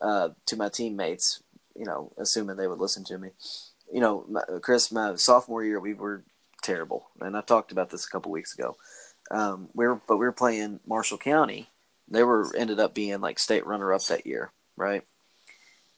uh, 0.00 0.30
to 0.46 0.56
my 0.56 0.70
teammates. 0.70 1.42
You 1.76 1.84
know, 1.84 2.12
assuming 2.16 2.56
they 2.56 2.68
would 2.68 2.78
listen 2.78 3.04
to 3.04 3.18
me. 3.18 3.30
You 3.92 4.00
know, 4.00 4.26
Chris, 4.62 4.90
my 4.90 5.14
sophomore 5.16 5.64
year, 5.64 5.78
we 5.78 5.94
were 5.94 6.24
terrible, 6.62 7.08
and 7.20 7.36
I 7.36 7.40
talked 7.42 7.72
about 7.72 7.90
this 7.90 8.06
a 8.06 8.10
couple 8.10 8.32
weeks 8.32 8.54
ago. 8.54 8.76
Um, 9.30 9.68
we 9.74 9.86
were, 9.86 10.00
but 10.06 10.16
we 10.16 10.26
were 10.26 10.32
playing 10.32 10.80
Marshall 10.86 11.18
County. 11.18 11.68
They 12.08 12.22
were 12.22 12.54
ended 12.56 12.80
up 12.80 12.94
being 12.94 13.20
like 13.20 13.38
state 13.38 13.66
runner 13.66 13.92
up 13.92 14.04
that 14.06 14.26
year, 14.26 14.50
right? 14.76 15.02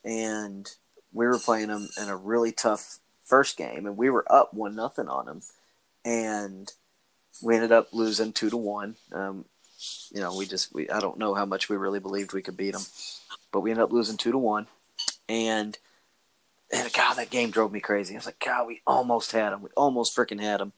And 0.04 0.68
we 1.12 1.26
were 1.26 1.38
playing 1.38 1.68
them 1.68 1.88
in 2.00 2.08
a 2.08 2.16
really 2.16 2.52
tough 2.52 2.98
first 3.24 3.56
game, 3.56 3.86
and 3.86 3.96
we 3.96 4.10
were 4.10 4.30
up 4.30 4.54
one 4.54 4.76
nothing 4.76 5.08
on 5.08 5.26
them, 5.26 5.40
and 6.04 6.72
we 7.42 7.54
ended 7.54 7.72
up 7.72 7.88
losing 7.92 8.32
two 8.32 8.50
to 8.50 8.56
one. 8.56 8.96
Um, 9.12 9.44
you 10.10 10.20
know, 10.20 10.36
we 10.36 10.46
just 10.46 10.74
we 10.74 10.88
I 10.88 11.00
don't 11.00 11.18
know 11.18 11.34
how 11.34 11.44
much 11.44 11.68
we 11.68 11.76
really 11.76 12.00
believed 12.00 12.32
we 12.32 12.42
could 12.42 12.56
beat 12.56 12.72
them, 12.72 12.84
but 13.52 13.60
we 13.60 13.70
ended 13.70 13.84
up 13.84 13.92
losing 13.92 14.16
two 14.16 14.32
to 14.32 14.38
one, 14.38 14.66
and 15.28 15.76
and 16.72 16.92
God, 16.92 17.14
that 17.14 17.30
game 17.30 17.50
drove 17.50 17.72
me 17.72 17.80
crazy. 17.80 18.14
I 18.14 18.18
was 18.18 18.26
like, 18.26 18.42
God, 18.44 18.66
we 18.66 18.82
almost 18.86 19.32
had 19.32 19.50
them. 19.50 19.62
We 19.62 19.70
almost 19.76 20.16
freaking 20.16 20.40
had 20.40 20.60
them. 20.60 20.72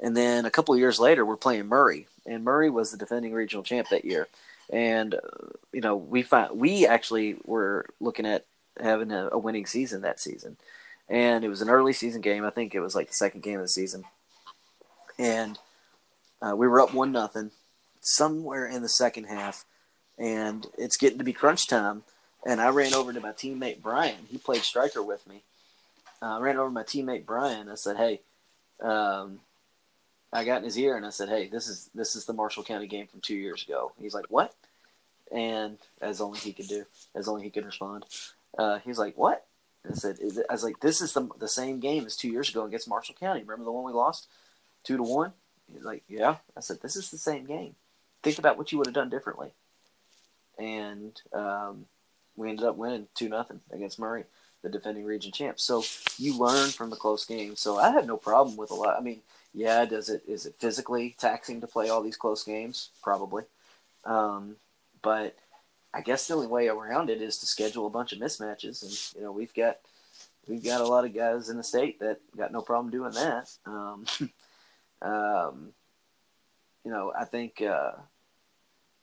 And 0.00 0.16
then 0.16 0.46
a 0.46 0.50
couple 0.50 0.76
years 0.76 0.98
later, 0.98 1.26
we're 1.26 1.36
playing 1.36 1.66
Murray, 1.66 2.06
and 2.24 2.42
Murray 2.42 2.70
was 2.70 2.90
the 2.90 2.96
defending 2.96 3.34
regional 3.34 3.62
champ 3.62 3.88
that 3.90 4.04
year. 4.04 4.28
And 4.72 5.14
uh, 5.14 5.18
you 5.72 5.80
know, 5.80 5.96
we 5.96 6.22
find 6.22 6.58
we 6.58 6.86
actually 6.86 7.36
were 7.44 7.86
looking 8.00 8.24
at 8.24 8.46
having 8.80 9.10
a, 9.10 9.28
a 9.32 9.38
winning 9.38 9.66
season 9.66 10.02
that 10.02 10.20
season, 10.20 10.56
and 11.08 11.44
it 11.44 11.48
was 11.48 11.60
an 11.60 11.68
early 11.68 11.92
season 11.92 12.22
game. 12.22 12.44
I 12.44 12.50
think 12.50 12.74
it 12.74 12.80
was 12.80 12.94
like 12.94 13.08
the 13.08 13.14
second 13.14 13.42
game 13.42 13.56
of 13.56 13.64
the 13.64 13.68
season, 13.68 14.04
and 15.18 15.58
uh, 16.40 16.54
we 16.56 16.66
were 16.66 16.80
up 16.80 16.94
one 16.94 17.12
nothing 17.12 17.50
somewhere 18.00 18.66
in 18.66 18.80
the 18.80 18.88
second 18.88 19.24
half, 19.24 19.66
and 20.18 20.66
it's 20.78 20.96
getting 20.96 21.18
to 21.18 21.24
be 21.24 21.34
crunch 21.34 21.68
time. 21.68 22.04
And 22.44 22.60
I 22.60 22.70
ran 22.70 22.94
over 22.94 23.12
to 23.12 23.20
my 23.20 23.32
teammate 23.32 23.82
Brian. 23.82 24.26
He 24.30 24.38
played 24.38 24.62
striker 24.62 25.02
with 25.02 25.26
me. 25.26 25.42
Uh, 26.22 26.38
I 26.38 26.40
ran 26.40 26.56
over 26.56 26.70
my 26.70 26.82
teammate 26.82 27.26
Brian. 27.26 27.68
I 27.68 27.74
said, 27.74 27.96
"Hey." 27.96 28.20
Um, 28.80 29.40
I 30.32 30.44
got 30.44 30.58
in 30.58 30.64
his 30.64 30.78
ear 30.78 30.96
and 30.96 31.04
I 31.04 31.10
said, 31.10 31.28
"Hey, 31.28 31.48
this 31.48 31.68
is 31.68 31.90
this 31.94 32.14
is 32.14 32.24
the 32.24 32.32
Marshall 32.32 32.62
County 32.64 32.86
game 32.86 33.06
from 33.06 33.20
two 33.20 33.34
years 33.34 33.62
ago." 33.64 33.92
He's 33.98 34.14
like, 34.14 34.26
"What?" 34.28 34.54
And 35.32 35.78
as 36.00 36.20
only 36.20 36.38
he 36.38 36.52
could 36.52 36.68
do, 36.68 36.84
as 37.14 37.28
only 37.28 37.42
he 37.42 37.50
could 37.50 37.66
respond, 37.66 38.04
uh, 38.56 38.78
he's 38.78 38.98
like, 38.98 39.16
"What?" 39.16 39.44
And 39.82 39.92
I 39.92 39.96
said, 39.96 40.18
"I 40.48 40.52
was 40.52 40.64
like, 40.64 40.80
this 40.80 41.00
is 41.00 41.12
the 41.12 41.28
the 41.38 41.48
same 41.48 41.80
game 41.80 42.06
as 42.06 42.16
two 42.16 42.28
years 42.28 42.48
ago 42.48 42.64
against 42.64 42.88
Marshall 42.88 43.16
County. 43.18 43.40
Remember 43.40 43.64
the 43.64 43.72
one 43.72 43.84
we 43.84 43.92
lost, 43.92 44.28
two 44.84 44.96
to 44.96 45.02
one?" 45.02 45.32
He's 45.72 45.84
like, 45.84 46.04
"Yeah." 46.08 46.36
I 46.56 46.60
said, 46.60 46.80
"This 46.80 46.96
is 46.96 47.10
the 47.10 47.18
same 47.18 47.44
game. 47.44 47.74
Think 48.22 48.38
about 48.38 48.56
what 48.56 48.70
you 48.70 48.78
would 48.78 48.86
have 48.86 48.94
done 48.94 49.10
differently." 49.10 49.50
And 50.58 51.20
um, 51.32 51.86
we 52.40 52.48
ended 52.48 52.66
up 52.66 52.76
winning 52.76 53.06
two 53.14 53.28
nothing 53.28 53.60
against 53.72 53.98
Murray, 53.98 54.24
the 54.62 54.68
defending 54.68 55.04
region 55.04 55.32
champs. 55.32 55.62
So 55.62 55.84
you 56.18 56.38
learn 56.38 56.70
from 56.70 56.90
the 56.90 56.96
close 56.96 57.24
games. 57.24 57.60
So 57.60 57.78
I 57.78 57.90
had 57.90 58.06
no 58.06 58.16
problem 58.16 58.56
with 58.56 58.70
a 58.70 58.74
lot. 58.74 58.96
I 58.98 59.00
mean 59.00 59.20
yeah, 59.52 59.84
does 59.84 60.08
it 60.08 60.22
is 60.28 60.46
it 60.46 60.54
physically 60.58 61.16
taxing 61.18 61.60
to 61.60 61.66
play 61.66 61.88
all 61.88 62.02
these 62.02 62.16
close 62.16 62.44
games? 62.44 62.90
Probably. 63.02 63.44
Um, 64.04 64.56
but 65.02 65.36
I 65.92 66.02
guess 66.02 66.26
the 66.26 66.34
only 66.34 66.46
way 66.46 66.68
around 66.68 67.10
it 67.10 67.20
is 67.20 67.38
to 67.38 67.46
schedule 67.46 67.86
a 67.86 67.90
bunch 67.90 68.12
of 68.12 68.20
mismatches, 68.20 68.82
and 68.82 69.16
you 69.20 69.26
know 69.26 69.32
we've 69.32 69.54
got 69.54 69.78
we've 70.46 70.64
got 70.64 70.80
a 70.80 70.86
lot 70.86 71.04
of 71.04 71.14
guys 71.14 71.48
in 71.48 71.56
the 71.56 71.64
state 71.64 71.98
that 72.00 72.20
got 72.36 72.52
no 72.52 72.60
problem 72.60 72.90
doing 72.90 73.12
that. 73.12 73.50
Um, 73.66 74.06
um, 75.02 75.72
you 76.84 76.92
know, 76.92 77.12
I 77.18 77.24
think 77.24 77.60
uh, 77.60 77.92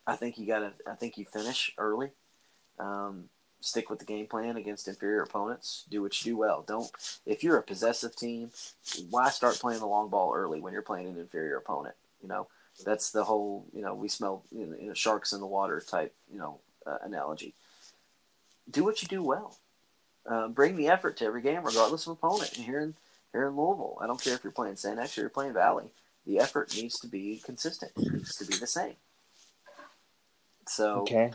I 0.06 0.16
think 0.16 0.38
you 0.38 0.46
got 0.46 0.60
to 0.60 0.72
I 0.90 0.94
think 0.94 1.18
you 1.18 1.26
finish 1.26 1.74
early. 1.76 2.10
Um, 2.78 3.28
stick 3.60 3.90
with 3.90 3.98
the 3.98 4.04
game 4.04 4.26
plan 4.26 4.56
against 4.56 4.86
inferior 4.86 5.22
opponents. 5.22 5.84
Do 5.90 6.02
what 6.02 6.24
you 6.24 6.32
do 6.32 6.36
well. 6.36 6.64
Don't 6.66 6.90
if 7.26 7.42
you're 7.42 7.58
a 7.58 7.62
possessive 7.62 8.14
team, 8.14 8.50
why 9.10 9.30
start 9.30 9.56
playing 9.56 9.80
the 9.80 9.86
long 9.86 10.08
ball 10.08 10.32
early 10.34 10.60
when 10.60 10.72
you're 10.72 10.82
playing 10.82 11.08
an 11.08 11.18
inferior 11.18 11.56
opponent? 11.56 11.96
You 12.22 12.28
know, 12.28 12.48
that's 12.84 13.10
the 13.10 13.24
whole 13.24 13.66
you 13.72 13.82
know 13.82 13.94
we 13.94 14.08
smell 14.08 14.44
you 14.52 14.66
know, 14.66 14.94
sharks 14.94 15.32
in 15.32 15.40
the 15.40 15.46
water 15.46 15.82
type 15.86 16.14
you 16.32 16.38
know 16.38 16.60
uh, 16.86 16.98
analogy. 17.02 17.54
Do 18.70 18.84
what 18.84 19.02
you 19.02 19.08
do 19.08 19.22
well. 19.22 19.56
Uh, 20.26 20.48
bring 20.48 20.76
the 20.76 20.88
effort 20.88 21.16
to 21.16 21.24
every 21.24 21.40
game, 21.40 21.62
regardless 21.64 22.06
of 22.06 22.12
opponent. 22.12 22.54
And 22.56 22.64
here 22.64 22.80
in 22.80 22.94
here 23.32 23.48
in 23.48 23.56
Louisville, 23.56 23.98
I 24.00 24.06
don't 24.06 24.22
care 24.22 24.34
if 24.34 24.44
you're 24.44 24.52
playing 24.52 24.76
Saint 24.76 24.98
X 24.98 25.16
or 25.16 25.22
you're 25.22 25.30
playing 25.30 25.54
Valley. 25.54 25.90
The 26.26 26.38
effort 26.38 26.76
needs 26.76 26.98
to 27.00 27.08
be 27.08 27.40
consistent. 27.44 27.92
It 27.96 28.12
needs 28.12 28.36
to 28.36 28.44
be 28.44 28.54
the 28.56 28.66
same. 28.66 28.94
So 30.66 31.00
Okay. 31.00 31.32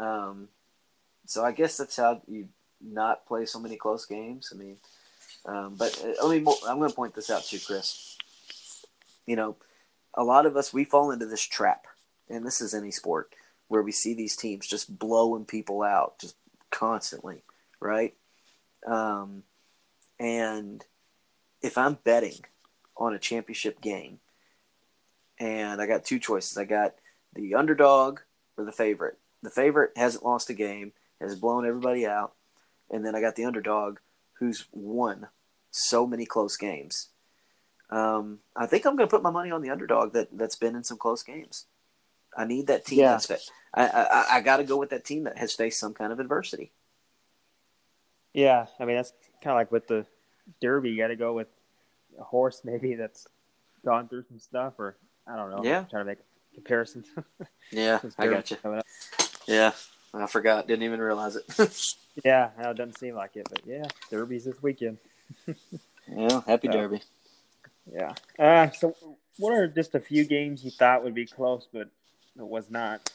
um, 0.00 0.48
so 1.26 1.44
I 1.44 1.52
guess 1.52 1.76
that's 1.76 1.96
how 1.96 2.22
you 2.26 2.48
not 2.80 3.26
play 3.26 3.46
so 3.46 3.60
many 3.60 3.76
close 3.76 4.06
games. 4.06 4.52
I 4.52 4.58
mean, 4.58 4.76
um, 5.46 5.76
but 5.76 6.00
uh, 6.04 6.26
let 6.26 6.42
me. 6.42 6.52
I'm 6.68 6.78
going 6.78 6.90
to 6.90 6.96
point 6.96 7.14
this 7.14 7.30
out 7.30 7.44
to 7.44 7.56
you, 7.56 7.62
Chris. 7.64 8.16
You 9.26 9.36
know, 9.36 9.56
a 10.14 10.24
lot 10.24 10.46
of 10.46 10.56
us 10.56 10.72
we 10.72 10.84
fall 10.84 11.10
into 11.10 11.26
this 11.26 11.42
trap, 11.42 11.86
and 12.28 12.46
this 12.46 12.60
is 12.60 12.74
any 12.74 12.90
sport 12.90 13.34
where 13.68 13.82
we 13.82 13.92
see 13.92 14.14
these 14.14 14.36
teams 14.36 14.66
just 14.66 14.98
blowing 14.98 15.44
people 15.44 15.82
out 15.82 16.18
just 16.18 16.36
constantly, 16.70 17.42
right? 17.80 18.14
Um, 18.86 19.44
and 20.18 20.84
if 21.62 21.78
I'm 21.78 21.98
betting 22.04 22.44
on 22.96 23.14
a 23.14 23.18
championship 23.18 23.80
game, 23.80 24.18
and 25.38 25.80
I 25.80 25.86
got 25.86 26.04
two 26.04 26.18
choices, 26.18 26.58
I 26.58 26.64
got 26.64 26.94
the 27.34 27.54
underdog 27.54 28.20
or 28.56 28.64
the 28.64 28.72
favorite. 28.72 29.18
The 29.42 29.50
favorite 29.50 29.92
hasn't 29.96 30.24
lost 30.24 30.50
a 30.50 30.54
game, 30.54 30.92
has 31.22 31.36
blown 31.36 31.66
everybody 31.66 32.06
out, 32.06 32.32
and 32.90 33.04
then 33.04 33.14
I 33.14 33.20
got 33.20 33.36
the 33.36 33.44
underdog 33.44 33.98
who's 34.38 34.66
won 34.72 35.28
so 35.70 36.06
many 36.06 36.26
close 36.26 36.56
games. 36.56 37.08
Um, 37.90 38.38
I 38.56 38.66
think 38.66 38.86
I'm 38.86 38.96
going 38.96 39.08
to 39.08 39.10
put 39.10 39.22
my 39.22 39.30
money 39.30 39.50
on 39.50 39.62
the 39.62 39.70
underdog 39.70 40.14
that 40.14 40.28
that's 40.32 40.56
been 40.56 40.74
in 40.74 40.84
some 40.84 40.98
close 40.98 41.22
games. 41.22 41.66
I 42.36 42.46
need 42.46 42.66
that 42.68 42.86
team. 42.86 43.00
Yeah. 43.00 43.18
That's 43.26 43.50
I 43.74 43.86
I, 43.86 44.26
I 44.36 44.40
got 44.40 44.58
to 44.58 44.64
go 44.64 44.78
with 44.78 44.90
that 44.90 45.04
team 45.04 45.24
that 45.24 45.38
has 45.38 45.52
faced 45.52 45.78
some 45.78 45.94
kind 45.94 46.12
of 46.12 46.18
adversity. 46.18 46.72
Yeah, 48.32 48.66
I 48.80 48.86
mean 48.86 48.96
that's 48.96 49.12
kind 49.42 49.52
of 49.52 49.58
like 49.58 49.70
with 49.70 49.88
the 49.88 50.06
Derby. 50.60 50.90
You 50.90 50.96
got 50.96 51.08
to 51.08 51.16
go 51.16 51.34
with 51.34 51.48
a 52.18 52.24
horse 52.24 52.62
maybe 52.64 52.94
that's 52.94 53.26
gone 53.84 54.08
through 54.08 54.24
some 54.28 54.38
stuff, 54.38 54.74
or 54.78 54.96
I 55.26 55.36
don't 55.36 55.50
know. 55.50 55.62
Yeah. 55.62 55.80
I'm 55.80 55.86
trying 55.86 56.02
to 56.02 56.06
make 56.06 56.18
comparisons. 56.54 57.06
Yeah, 57.70 58.00
I 58.18 58.26
got 58.26 58.50
you. 58.50 58.58
Yeah, 59.46 59.72
I 60.14 60.26
forgot. 60.26 60.66
Didn't 60.66 60.84
even 60.84 61.00
realize 61.00 61.36
it. 61.36 61.96
Yeah, 62.24 62.50
know 62.62 62.70
it 62.70 62.76
doesn't 62.76 62.98
seem 62.98 63.14
like 63.14 63.36
it, 63.36 63.46
but 63.48 63.62
yeah, 63.64 63.84
Derby's 64.10 64.44
this 64.44 64.62
weekend. 64.62 64.98
yeah, 65.46 66.42
happy 66.46 66.66
Yeah. 66.66 66.72
Derby. 66.72 67.00
Yeah. 67.90 68.14
Uh, 68.38 68.70
so, 68.70 68.94
what 69.38 69.54
are 69.54 69.66
just 69.66 69.94
a 69.94 70.00
few 70.00 70.24
games 70.24 70.62
you 70.62 70.70
thought 70.70 71.04
would 71.04 71.14
be 71.14 71.24
close, 71.24 71.66
but 71.72 71.88
it 72.36 72.46
was 72.46 72.70
not? 72.70 73.10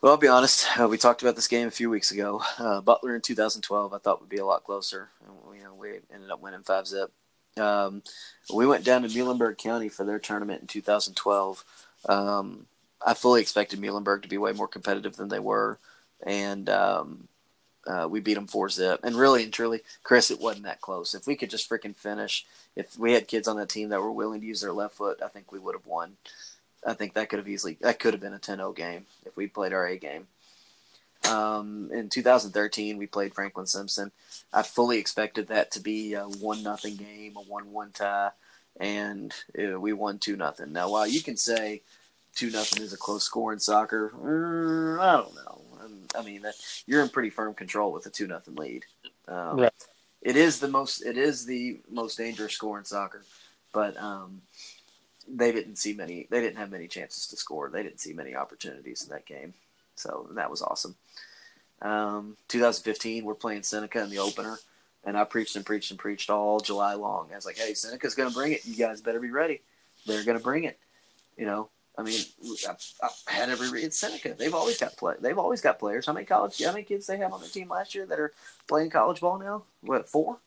Well, 0.00 0.12
I'll 0.12 0.18
be 0.18 0.28
honest. 0.28 0.66
Uh, 0.80 0.88
we 0.88 0.96
talked 0.96 1.22
about 1.22 1.36
this 1.36 1.48
game 1.48 1.66
a 1.66 1.72
few 1.72 1.90
weeks 1.90 2.10
ago. 2.10 2.40
Uh, 2.58 2.80
Butler 2.80 3.16
in 3.16 3.20
2012, 3.20 3.92
I 3.92 3.98
thought 3.98 4.20
would 4.20 4.28
be 4.28 4.36
a 4.38 4.46
lot 4.46 4.64
closer. 4.64 5.10
And, 5.26 5.58
you 5.58 5.64
know, 5.64 5.74
we 5.74 5.98
ended 6.14 6.30
up 6.30 6.40
winning 6.40 6.62
five 6.62 6.86
zip. 6.86 7.10
Um, 7.56 8.02
we 8.54 8.64
went 8.64 8.84
down 8.84 9.02
to 9.02 9.08
Muhlenberg 9.08 9.58
County 9.58 9.88
for 9.88 10.04
their 10.04 10.20
tournament 10.20 10.60
in 10.60 10.68
2012. 10.68 11.64
Um, 12.08 12.66
I 13.04 13.14
fully 13.14 13.40
expected 13.40 13.80
Muhlenberg 13.80 14.22
to 14.22 14.28
be 14.28 14.38
way 14.38 14.52
more 14.52 14.68
competitive 14.68 15.16
than 15.16 15.28
they 15.28 15.38
were, 15.38 15.78
and 16.22 16.68
um, 16.68 17.28
uh, 17.86 18.06
we 18.08 18.20
beat 18.20 18.34
them 18.34 18.46
four 18.46 18.68
zip. 18.68 19.00
And 19.02 19.16
really 19.16 19.44
and 19.44 19.52
truly, 19.52 19.82
Chris, 20.02 20.30
it 20.30 20.40
wasn't 20.40 20.64
that 20.64 20.80
close. 20.80 21.14
If 21.14 21.26
we 21.26 21.36
could 21.36 21.50
just 21.50 21.68
freaking 21.68 21.96
finish, 21.96 22.44
if 22.76 22.98
we 22.98 23.12
had 23.12 23.28
kids 23.28 23.48
on 23.48 23.56
that 23.56 23.68
team 23.68 23.88
that 23.90 24.02
were 24.02 24.12
willing 24.12 24.40
to 24.40 24.46
use 24.46 24.60
their 24.60 24.72
left 24.72 24.94
foot, 24.94 25.20
I 25.24 25.28
think 25.28 25.52
we 25.52 25.58
would 25.58 25.74
have 25.74 25.86
won. 25.86 26.16
I 26.86 26.94
think 26.94 27.14
that 27.14 27.28
could 27.28 27.38
have 27.38 27.48
easily 27.48 27.76
that 27.80 27.98
could 27.98 28.14
have 28.14 28.20
been 28.20 28.34
a 28.34 28.38
10-0 28.38 28.74
game 28.76 29.06
if 29.26 29.36
we 29.36 29.46
played 29.46 29.72
our 29.72 29.86
A 29.86 29.98
game. 29.98 30.26
Um, 31.28 31.90
in 31.92 32.08
2013, 32.08 32.96
we 32.96 33.06
played 33.06 33.34
Franklin 33.34 33.66
Simpson. 33.66 34.12
I 34.52 34.62
fully 34.62 34.98
expected 34.98 35.48
that 35.48 35.72
to 35.72 35.80
be 35.80 36.14
a 36.14 36.24
one 36.24 36.62
nothing 36.62 36.96
game, 36.96 37.36
a 37.36 37.40
one-one 37.40 37.90
tie, 37.92 38.30
and 38.78 39.34
uh, 39.60 39.80
we 39.80 39.92
won 39.92 40.18
two 40.18 40.36
nothing. 40.36 40.72
Now, 40.72 40.90
while 40.90 41.06
you 41.06 41.20
can 41.20 41.36
say 41.36 41.82
two 42.38 42.50
nothing 42.50 42.82
is 42.82 42.92
a 42.92 42.96
close 42.96 43.24
score 43.24 43.52
in 43.52 43.58
soccer, 43.58 44.12
uh, 44.14 45.02
I 45.02 45.16
don't 45.16 45.34
know. 45.34 45.60
Um, 45.82 45.98
I 46.16 46.22
mean, 46.22 46.44
you're 46.86 47.02
in 47.02 47.08
pretty 47.08 47.30
firm 47.30 47.52
control 47.52 47.92
with 47.92 48.06
a 48.06 48.10
two 48.10 48.28
nothing 48.28 48.54
lead. 48.54 48.84
Um, 49.26 49.60
Right. 49.60 49.72
It 50.22 50.36
is 50.36 50.58
the 50.58 50.68
most. 50.68 51.02
It 51.04 51.16
is 51.16 51.46
the 51.46 51.80
most 51.90 52.18
dangerous 52.18 52.52
score 52.52 52.78
in 52.78 52.84
soccer, 52.84 53.24
but 53.72 53.96
um, 53.96 54.42
they 55.28 55.52
didn't 55.52 55.76
see 55.76 55.92
many. 55.92 56.26
They 56.28 56.40
didn't 56.40 56.58
have 56.58 56.72
many 56.72 56.88
chances 56.88 57.26
to 57.28 57.36
score. 57.36 57.70
They 57.70 57.82
didn't 57.82 58.00
see 58.00 58.12
many 58.12 58.34
opportunities 58.34 59.02
in 59.02 59.10
that 59.10 59.26
game. 59.26 59.54
So 59.94 60.28
that 60.32 60.50
was 60.50 60.60
awesome. 60.62 60.96
Um, 61.82 62.36
2015, 62.48 63.24
we're 63.24 63.34
playing 63.34 63.62
Seneca 63.62 64.02
in 64.02 64.10
the 64.10 64.18
opener, 64.18 64.58
and 65.04 65.16
I 65.16 65.22
preached 65.22 65.54
and 65.54 65.64
preached 65.64 65.92
and 65.92 66.00
preached 66.00 66.30
all 66.30 66.58
July 66.58 66.94
long. 66.94 67.28
I 67.32 67.36
was 67.36 67.46
like, 67.46 67.58
"Hey, 67.58 67.74
Seneca's 67.74 68.16
going 68.16 68.28
to 68.28 68.34
bring 68.34 68.52
it. 68.52 68.66
You 68.66 68.74
guys 68.74 69.00
better 69.00 69.20
be 69.20 69.30
ready. 69.30 69.60
They're 70.04 70.24
going 70.24 70.38
to 70.38 70.42
bring 70.42 70.64
it." 70.64 70.78
You 71.36 71.46
know, 71.46 71.68
I 71.98 72.02
mean, 72.02 72.20
I, 73.02 73.08
I 73.28 73.32
had 73.32 73.50
every 73.50 73.70
read. 73.70 73.84
it's 73.84 73.98
Seneca. 73.98 74.32
They've 74.38 74.54
always 74.54 74.78
got 74.78 74.96
play. 74.96 75.16
They've 75.20 75.36
always 75.36 75.60
got 75.60 75.80
players. 75.80 76.06
How 76.06 76.12
many 76.12 76.24
college? 76.24 76.62
How 76.62 76.70
many 76.70 76.84
kids 76.84 77.08
they 77.08 77.16
have 77.16 77.32
on 77.32 77.40
their 77.40 77.50
team 77.50 77.68
last 77.68 77.92
year 77.94 78.06
that 78.06 78.20
are 78.20 78.32
playing 78.68 78.90
college 78.90 79.20
ball 79.20 79.38
now? 79.38 79.64
What 79.80 80.08
four? 80.08 80.38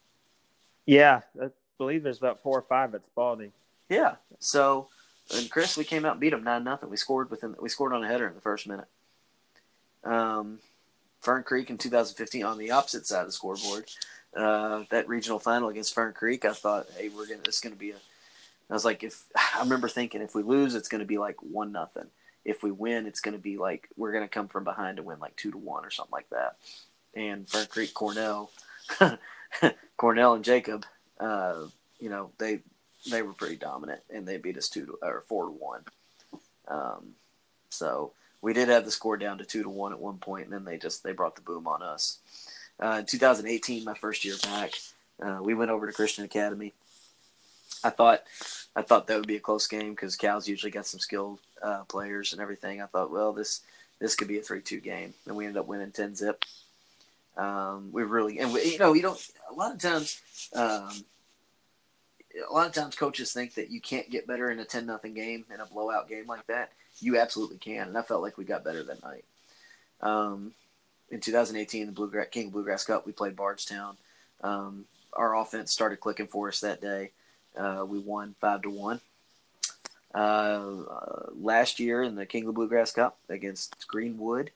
Yeah, 0.85 1.21
I 1.41 1.49
believe 1.77 2.03
there's 2.03 2.17
about 2.19 2.41
four 2.41 2.57
or 2.57 2.61
five 2.61 2.95
at 2.95 3.03
Spalding. 3.03 3.51
Yeah. 3.89 4.15
So, 4.39 4.87
and 5.35 5.51
Chris, 5.51 5.75
we 5.75 5.83
came 5.83 6.05
out 6.05 6.13
and 6.13 6.21
beat 6.21 6.29
them 6.29 6.45
nine 6.45 6.63
nothing. 6.63 6.89
We 6.89 6.95
scored 6.95 7.29
within. 7.29 7.55
We 7.59 7.67
scored 7.67 7.91
on 7.91 8.03
a 8.03 8.07
header 8.07 8.27
in 8.27 8.33
the 8.33 8.41
first 8.41 8.65
minute. 8.65 8.87
Um, 10.05 10.59
Fern 11.19 11.43
Creek 11.43 11.69
in 11.69 11.77
2015 11.77 12.45
on 12.45 12.57
the 12.57 12.71
opposite 12.71 13.05
side 13.05 13.21
of 13.21 13.27
the 13.27 13.33
scoreboard. 13.33 13.89
Uh, 14.33 14.85
that 14.89 15.09
regional 15.09 15.37
final 15.37 15.67
against 15.67 15.93
Fern 15.93 16.13
Creek, 16.13 16.45
I 16.45 16.53
thought, 16.53 16.87
hey, 16.97 17.09
we're 17.09 17.27
gonna. 17.27 17.41
It's 17.45 17.59
gonna 17.59 17.75
be 17.75 17.91
a. 17.91 17.95
I 18.72 18.74
was 18.74 18.86
like, 18.86 19.03
if 19.03 19.24
I 19.36 19.59
remember 19.59 19.89
thinking, 19.89 20.22
if 20.22 20.34
we 20.34 20.43
lose, 20.43 20.74
it's 20.74 20.89
gonna 20.89 21.05
be 21.05 21.17
like 21.17 21.41
one 21.41 21.72
nothing. 21.72 22.07
If 22.43 22.63
we 22.63 22.72
win, 22.72 23.05
it's 23.05 23.22
gonna 23.22 23.38
be 23.38 23.57
like 23.57 23.89
we're 23.97 24.13
gonna 24.13 24.28
come 24.28 24.47
from 24.47 24.63
behind 24.63 24.97
to 24.97 25.03
win 25.03 25.19
like 25.19 25.36
two 25.36 25.51
to 25.51 25.57
one 25.57 25.86
or 25.86 25.91
something 25.91 26.13
like 26.13 26.30
that. 26.30 26.55
And 27.13 27.47
Fern 27.47 27.67
Creek 27.67 27.93
Cornell, 27.93 28.49
Cornell 29.97 30.34
and 30.34 30.45
Jacob, 30.45 30.86
uh, 31.19 31.65
you 31.99 32.09
know, 32.09 32.32
they 32.39 32.61
they 33.09 33.22
were 33.22 33.34
pretty 33.34 33.57
dominant 33.57 34.01
and 34.09 34.28
they 34.28 34.38
beat 34.38 34.57
us 34.57 34.69
two 34.69 34.86
to, 34.86 34.97
or 35.01 35.24
four 35.28 35.45
to 35.45 35.51
one. 35.51 35.82
Um, 36.67 37.15
so 37.69 38.13
we 38.41 38.53
did 38.53 38.69
have 38.69 38.86
the 38.86 38.91
score 38.91 39.17
down 39.17 39.38
to 39.39 39.45
two 39.45 39.63
to 39.63 39.69
one 39.69 39.91
at 39.91 39.99
one 39.99 40.17
point, 40.17 40.45
and 40.45 40.53
then 40.53 40.65
they 40.65 40.78
just 40.78 41.03
they 41.03 41.11
brought 41.11 41.36
the 41.36 41.41
boom 41.41 41.67
on 41.67 41.84
us. 41.84 42.19
Uh, 42.80 42.97
in 42.99 43.05
2018, 43.05 43.84
my 43.84 43.93
first 43.93 44.26
year 44.26 44.36
back, 44.41 44.74
uh, 45.24 45.39
we 45.41 45.53
went 45.53 45.69
over 45.69 45.86
to 45.86 45.93
Christian 45.93 46.26
Academy. 46.26 46.74
I 47.84 47.89
thought 47.89 48.24
I 48.76 48.82
thought 48.82 49.07
that 49.07 49.17
would 49.17 49.28
be 49.28 49.38
a 49.38 49.41
close 49.41 49.67
game 49.67 49.91
because 49.91 50.15
Cal's 50.15 50.47
usually 50.47 50.72
got 50.72 50.86
some 50.86 50.99
skilled 50.99 51.39
uh, 51.61 51.84
players 51.84 52.34
and 52.34 52.41
everything. 52.41 52.82
I 52.82 52.86
thought, 52.86 53.11
well, 53.11 53.34
this 53.34 53.61
this 53.99 54.15
could 54.15 54.28
be 54.28 54.39
a 54.39 54.41
three 54.41 54.61
two 54.61 54.80
game, 54.80 55.13
and 55.28 55.36
we 55.36 55.45
ended 55.45 55.59
up 55.59 55.67
winning 55.67 55.91
ten 55.91 56.15
zip. 56.15 56.45
Um, 57.38 57.89
we 57.91 58.03
really 58.03 58.39
and 58.39 58.53
we, 58.53 58.63
you 58.63 58.80
know 58.80 58.93
you 58.93 59.01
don't 59.01 59.32
a 59.49 59.53
lot 59.53 59.74
of 59.74 59.80
times. 59.80 60.22
Um, 60.53 60.89
a 62.49 62.53
lot 62.53 62.67
of 62.67 62.74
times 62.74 62.95
coaches 62.95 63.34
think 63.34 63.55
that 63.55 63.69
you 63.69 63.82
can't 63.82 64.09
get 64.09 64.28
better 64.28 64.49
in 64.51 64.59
a 64.59 64.65
10 64.65 64.86
nothing 64.86 65.13
game 65.13 65.43
in 65.53 65.59
a 65.59 65.65
blowout 65.65 66.07
game 66.07 66.26
like 66.28 66.47
that 66.47 66.72
you 66.99 67.19
absolutely 67.19 67.57
can 67.57 67.89
and 67.89 67.97
i 67.97 68.01
felt 68.01 68.22
like 68.22 68.38
we 68.38 68.45
got 68.45 68.63
better 68.63 68.84
that 68.84 69.03
night 69.03 69.26
um, 70.01 70.53
in 71.09 71.19
2018 71.19 71.88
the 71.88 71.91
Bluegrass, 71.91 72.28
king 72.32 72.49
bluegrass 72.49 72.86
cup 72.86 73.05
we 73.05 73.11
played 73.11 73.36
bardstown 73.36 73.97
um, 74.43 74.86
our 75.13 75.36
offense 75.38 75.72
started 75.72 75.99
clicking 75.99 76.28
for 76.28 76.47
us 76.47 76.61
that 76.61 76.82
day 76.82 77.11
uh, 77.57 77.85
we 77.87 77.99
won 77.99 78.35
five 78.39 78.61
to 78.61 78.69
one 78.69 78.99
uh, 80.13 80.17
uh, 80.17 81.29
last 81.39 81.79
year 81.79 82.03
in 82.03 82.15
the 82.15 82.25
king 82.25 82.47
of 82.47 82.55
bluegrass 82.55 82.91
cup 82.91 83.17
against 83.29 83.87
greenwood 83.87 84.51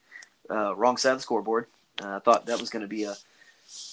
uh, 0.50 0.76
wrong 0.76 0.98
side 0.98 1.12
of 1.12 1.18
the 1.18 1.24
scoreboard 1.24 1.66
uh, 2.04 2.16
i 2.16 2.20
thought 2.20 2.46
that 2.46 2.60
was 2.60 2.70
going 2.70 2.82
to 2.82 2.88
be 2.90 3.04
a 3.04 3.16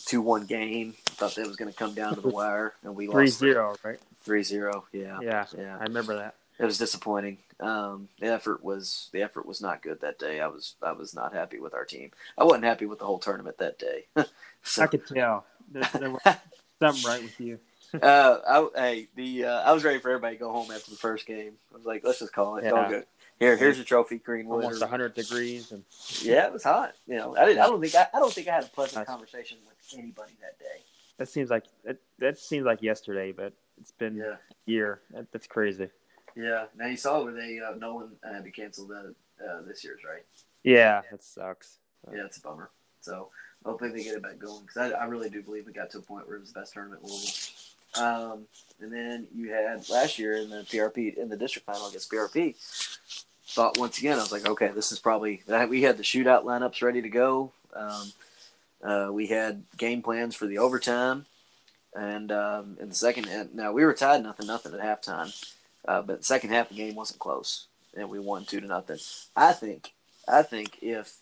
2-1 0.07 0.47
game 0.47 0.95
I 1.09 1.13
thought 1.15 1.35
that 1.37 1.47
was 1.47 1.57
going 1.57 1.73
to 1.73 1.77
come 1.77 1.95
down 1.95 2.15
to 2.15 2.21
the 2.21 2.29
wire 2.41 2.75
and 2.83 2.95
we 2.95 3.07
Three 3.07 3.27
lost 3.27 3.39
three-zero, 3.39 3.77
right? 3.83 3.99
3-0 4.27 4.83
yeah 4.93 5.19
Yeah, 5.23 5.47
yeah 5.57 5.77
I 5.81 5.85
remember 5.85 6.17
that. 6.17 6.35
it 6.59 6.65
was 6.65 6.79
disappointing. 6.79 7.39
Um, 7.59 8.09
the 8.21 8.27
effort 8.27 8.63
was 8.63 9.09
the 9.13 9.23
effort 9.23 9.47
was 9.47 9.61
not 9.63 9.83
good 9.83 10.01
that 10.01 10.19
day. 10.19 10.41
I 10.41 10.49
was 10.49 10.75
I 10.83 10.93
was 10.93 11.15
not 11.15 11.33
happy 11.33 11.59
with 11.61 11.75
our 11.75 11.85
team. 11.85 12.11
I 12.37 12.45
wasn't 12.45 12.65
happy 12.65 12.87
with 12.87 12.99
the 12.99 13.07
whole 13.07 13.19
tournament 13.21 13.59
that 13.59 13.79
day. 13.79 14.07
so, 14.63 14.83
I 14.83 14.87
could 14.89 15.07
tell. 15.07 15.47
There, 15.71 15.89
there 15.99 16.11
was 16.11 16.21
something 16.81 17.11
right 17.11 17.23
with 17.23 17.41
you. 17.41 17.59
uh, 18.03 18.39
I, 18.47 18.69
hey, 18.81 19.09
the 19.17 19.45
uh, 19.47 19.61
I 19.63 19.73
was 19.73 19.85
ready 19.85 19.99
for 19.99 20.11
everybody 20.11 20.37
to 20.37 20.41
go 20.41 20.53
home 20.53 20.71
after 20.71 20.91
the 20.91 20.97
first 20.97 21.27
game. 21.27 21.53
I 21.73 21.77
was 21.77 21.87
like, 21.87 22.03
let's 22.05 22.19
just 22.21 22.33
call 22.33 22.57
it. 22.57 22.65
Yeah. 22.65 22.71
Don't 22.71 22.91
go. 22.91 23.03
Here, 23.39 23.57
here's 23.57 23.77
your 23.77 23.85
trophy, 23.85 24.19
Greenwood. 24.19 24.63
Almost 24.63 24.81
100 24.83 25.15
degrees, 25.15 25.73
and 25.73 25.83
yeah, 26.21 26.47
it 26.47 26.53
was 26.53 26.63
hot. 26.63 26.95
You 27.09 27.17
know, 27.17 27.37
I 27.37 27.45
didn't. 27.47 27.61
I 27.61 27.67
don't 27.67 27.81
think 27.81 27.95
I, 27.95 28.07
I 28.15 28.19
don't 28.21 28.33
think 28.33 28.47
I 28.47 28.55
had 28.55 28.65
a 28.65 28.69
pleasant 28.69 28.99
Nice. 28.99 29.07
conversation 29.07 29.59
with 29.67 29.99
anybody 29.99 30.33
that 30.41 30.59
day. 30.61 30.81
that 31.19 31.29
seems 31.29 31.51
like 31.51 31.65
that, 31.85 31.97
that 32.21 32.39
seems 32.39 32.65
like 32.65 32.83
yesterday, 32.83 33.33
but 33.33 33.53
it's 33.81 33.91
been 33.91 34.17
Yeah. 34.17 34.35
a 34.35 34.71
year. 34.71 35.01
That, 35.11 35.33
that's 35.33 35.49
crazy. 35.49 35.89
Yeah. 36.37 36.67
Now 36.77 36.87
you 36.87 36.97
saw 36.97 37.25
where 37.25 37.33
they 37.33 37.59
uh, 37.59 37.75
Nolan 37.75 38.11
had 38.23 38.45
to 38.45 38.51
cancel 38.53 38.87
the 38.87 39.15
uh, 39.45 39.63
this 39.67 39.83
year's 39.83 40.01
right. 40.09 40.23
Yeah, 40.63 41.03
that 41.11 41.25
sucks. 41.25 41.79
Yeah, 42.15 42.25
it's 42.27 42.37
a 42.37 42.43
bummer. 42.43 42.71
So 43.01 43.31
hopefully 43.65 43.91
they 43.91 44.05
get 44.05 44.15
it 44.15 44.23
back 44.23 44.39
going 44.39 44.63
because 44.63 44.93
I, 44.93 44.97
I 44.97 45.05
really 45.07 45.31
do 45.31 45.43
believe 45.43 45.67
we 45.67 45.73
got 45.73 45.91
to 45.91 45.99
a 45.99 46.03
point 46.03 46.29
where 46.29 46.37
it 46.37 46.41
was 46.41 46.53
the 46.53 46.61
best 46.61 46.75
tournament 46.75 47.03
Louisville. 47.03 47.33
Um, 47.99 48.47
and 48.81 48.93
then 48.93 49.27
you 49.35 49.53
had 49.53 49.89
last 49.89 50.19
year 50.19 50.37
in 50.37 50.51
the 50.51 50.63
PRP 50.63 51.17
in 51.17 51.29
the 51.29 51.37
district 51.37 51.67
final 51.67 51.87
against 51.89 52.11
PRP. 52.11 52.55
thought 53.47 53.79
once 53.79 53.99
again, 53.99 54.19
I 54.19 54.23
was 54.23 54.33
like, 54.33 54.49
okay, 54.49 54.69
this 54.69 54.93
is 54.93 54.99
probably 54.99 55.43
we 55.69 55.83
had 55.83 55.97
the 55.97 56.03
shootout 56.03 56.45
lineups 56.45 56.83
ready 56.83 57.03
to 57.03 57.09
go. 57.09 57.53
Um, 57.75 58.13
uh, 58.83 59.11
we 59.13 59.29
had 59.29 59.63
game 59.77 60.03
plans 60.03 60.35
for 60.35 60.47
the 60.47 60.59
overtime, 60.59 61.27
and 61.95 62.33
um, 62.33 62.77
in 62.81 62.89
the 62.89 62.95
second, 62.95 63.51
now 63.55 63.73
we 63.73 63.85
were 63.85 63.95
tied 63.95 64.23
nothing 64.23 64.47
nothing 64.47 64.75
at 64.75 64.81
halftime, 64.81 65.33
uh, 65.87 66.03
but 66.03 66.19
the 66.19 66.25
second 66.25 66.51
half 66.51 66.69
the 66.69 66.75
game 66.75 66.95
wasn't 66.95 67.21
close, 67.21 67.67
and 67.97 68.11
we 68.11 68.19
won 68.19 68.45
two 68.45 68.61
to 68.61 68.67
nothing. 68.67 68.99
I 69.37 69.53
think, 69.53 69.93
I 70.27 70.43
think 70.43 70.79
if 70.83 71.15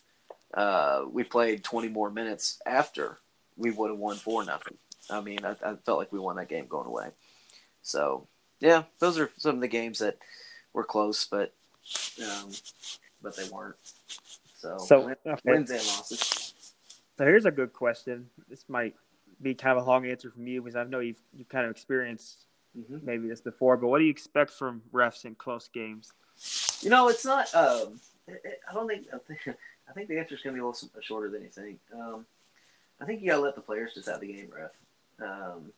uh, 0.53 1.03
we 1.11 1.23
played 1.23 1.63
twenty 1.63 1.89
more 1.89 2.09
minutes 2.09 2.59
after, 2.65 3.19
we 3.55 3.69
would 3.69 3.91
have 3.91 3.99
won 3.99 4.15
four 4.15 4.43
nothing. 4.43 4.77
I 5.09 5.21
mean, 5.21 5.39
I, 5.43 5.51
I 5.65 5.75
felt 5.85 5.99
like 5.99 6.11
we 6.11 6.19
won 6.19 6.35
that 6.37 6.49
game 6.49 6.67
going 6.67 6.87
away. 6.87 7.09
So 7.81 8.27
yeah, 8.59 8.83
those 8.99 9.17
are 9.17 9.31
some 9.37 9.55
of 9.55 9.61
the 9.61 9.67
games 9.67 9.99
that 9.99 10.17
were 10.73 10.83
close, 10.83 11.25
but 11.25 11.53
um, 12.23 12.51
but 13.21 13.35
they 13.35 13.47
weren't. 13.49 13.75
So, 14.57 14.77
So, 14.77 15.15
okay. 15.25 15.39
wins 15.43 15.71
and 15.71 15.79
losses. 15.79 16.53
So 17.17 17.25
here's 17.25 17.45
a 17.45 17.51
good 17.51 17.73
question. 17.73 18.29
This 18.47 18.65
might 18.69 18.95
be 19.41 19.55
kind 19.55 19.77
of 19.77 19.85
a 19.85 19.89
long 19.89 20.05
answer 20.05 20.29
from 20.29 20.47
you 20.47 20.61
because 20.61 20.75
I 20.75 20.83
know 20.83 20.99
you've 20.99 21.21
you 21.35 21.45
kind 21.45 21.65
of 21.65 21.71
experienced 21.71 22.45
hmm 22.75 22.97
maybe 23.03 23.27
this 23.27 23.41
before. 23.41 23.75
But 23.77 23.87
what 23.87 23.97
do 23.99 24.05
you 24.05 24.11
expect 24.11 24.51
from 24.51 24.81
refs 24.93 25.25
in 25.25 25.35
close 25.35 25.67
games? 25.67 26.13
You 26.81 26.89
know, 26.89 27.09
it's 27.09 27.25
not. 27.25 27.53
Um, 27.53 27.99
it, 28.27 28.41
it- 28.45 28.59
I 28.69 28.73
don't 28.73 28.87
think. 28.87 29.07
I 29.13 29.17
think, 29.17 29.39
I 29.89 29.93
think 29.93 30.07
the 30.07 30.19
answer 30.19 30.35
is 30.35 30.41
going 30.41 30.55
to 30.55 30.59
be 30.61 30.63
a 30.63 30.67
little 30.67 30.89
shorter 31.01 31.29
than 31.29 31.41
you 31.41 31.49
think. 31.49 31.79
Um, 31.93 32.25
I 33.01 33.05
think 33.05 33.21
you 33.21 33.29
got 33.29 33.37
to 33.37 33.41
let 33.41 33.55
the 33.55 33.61
players 33.61 33.93
decide 33.93 34.21
the 34.21 34.27
game, 34.31 34.49
ref. 34.55 34.71
Um, 35.21 35.71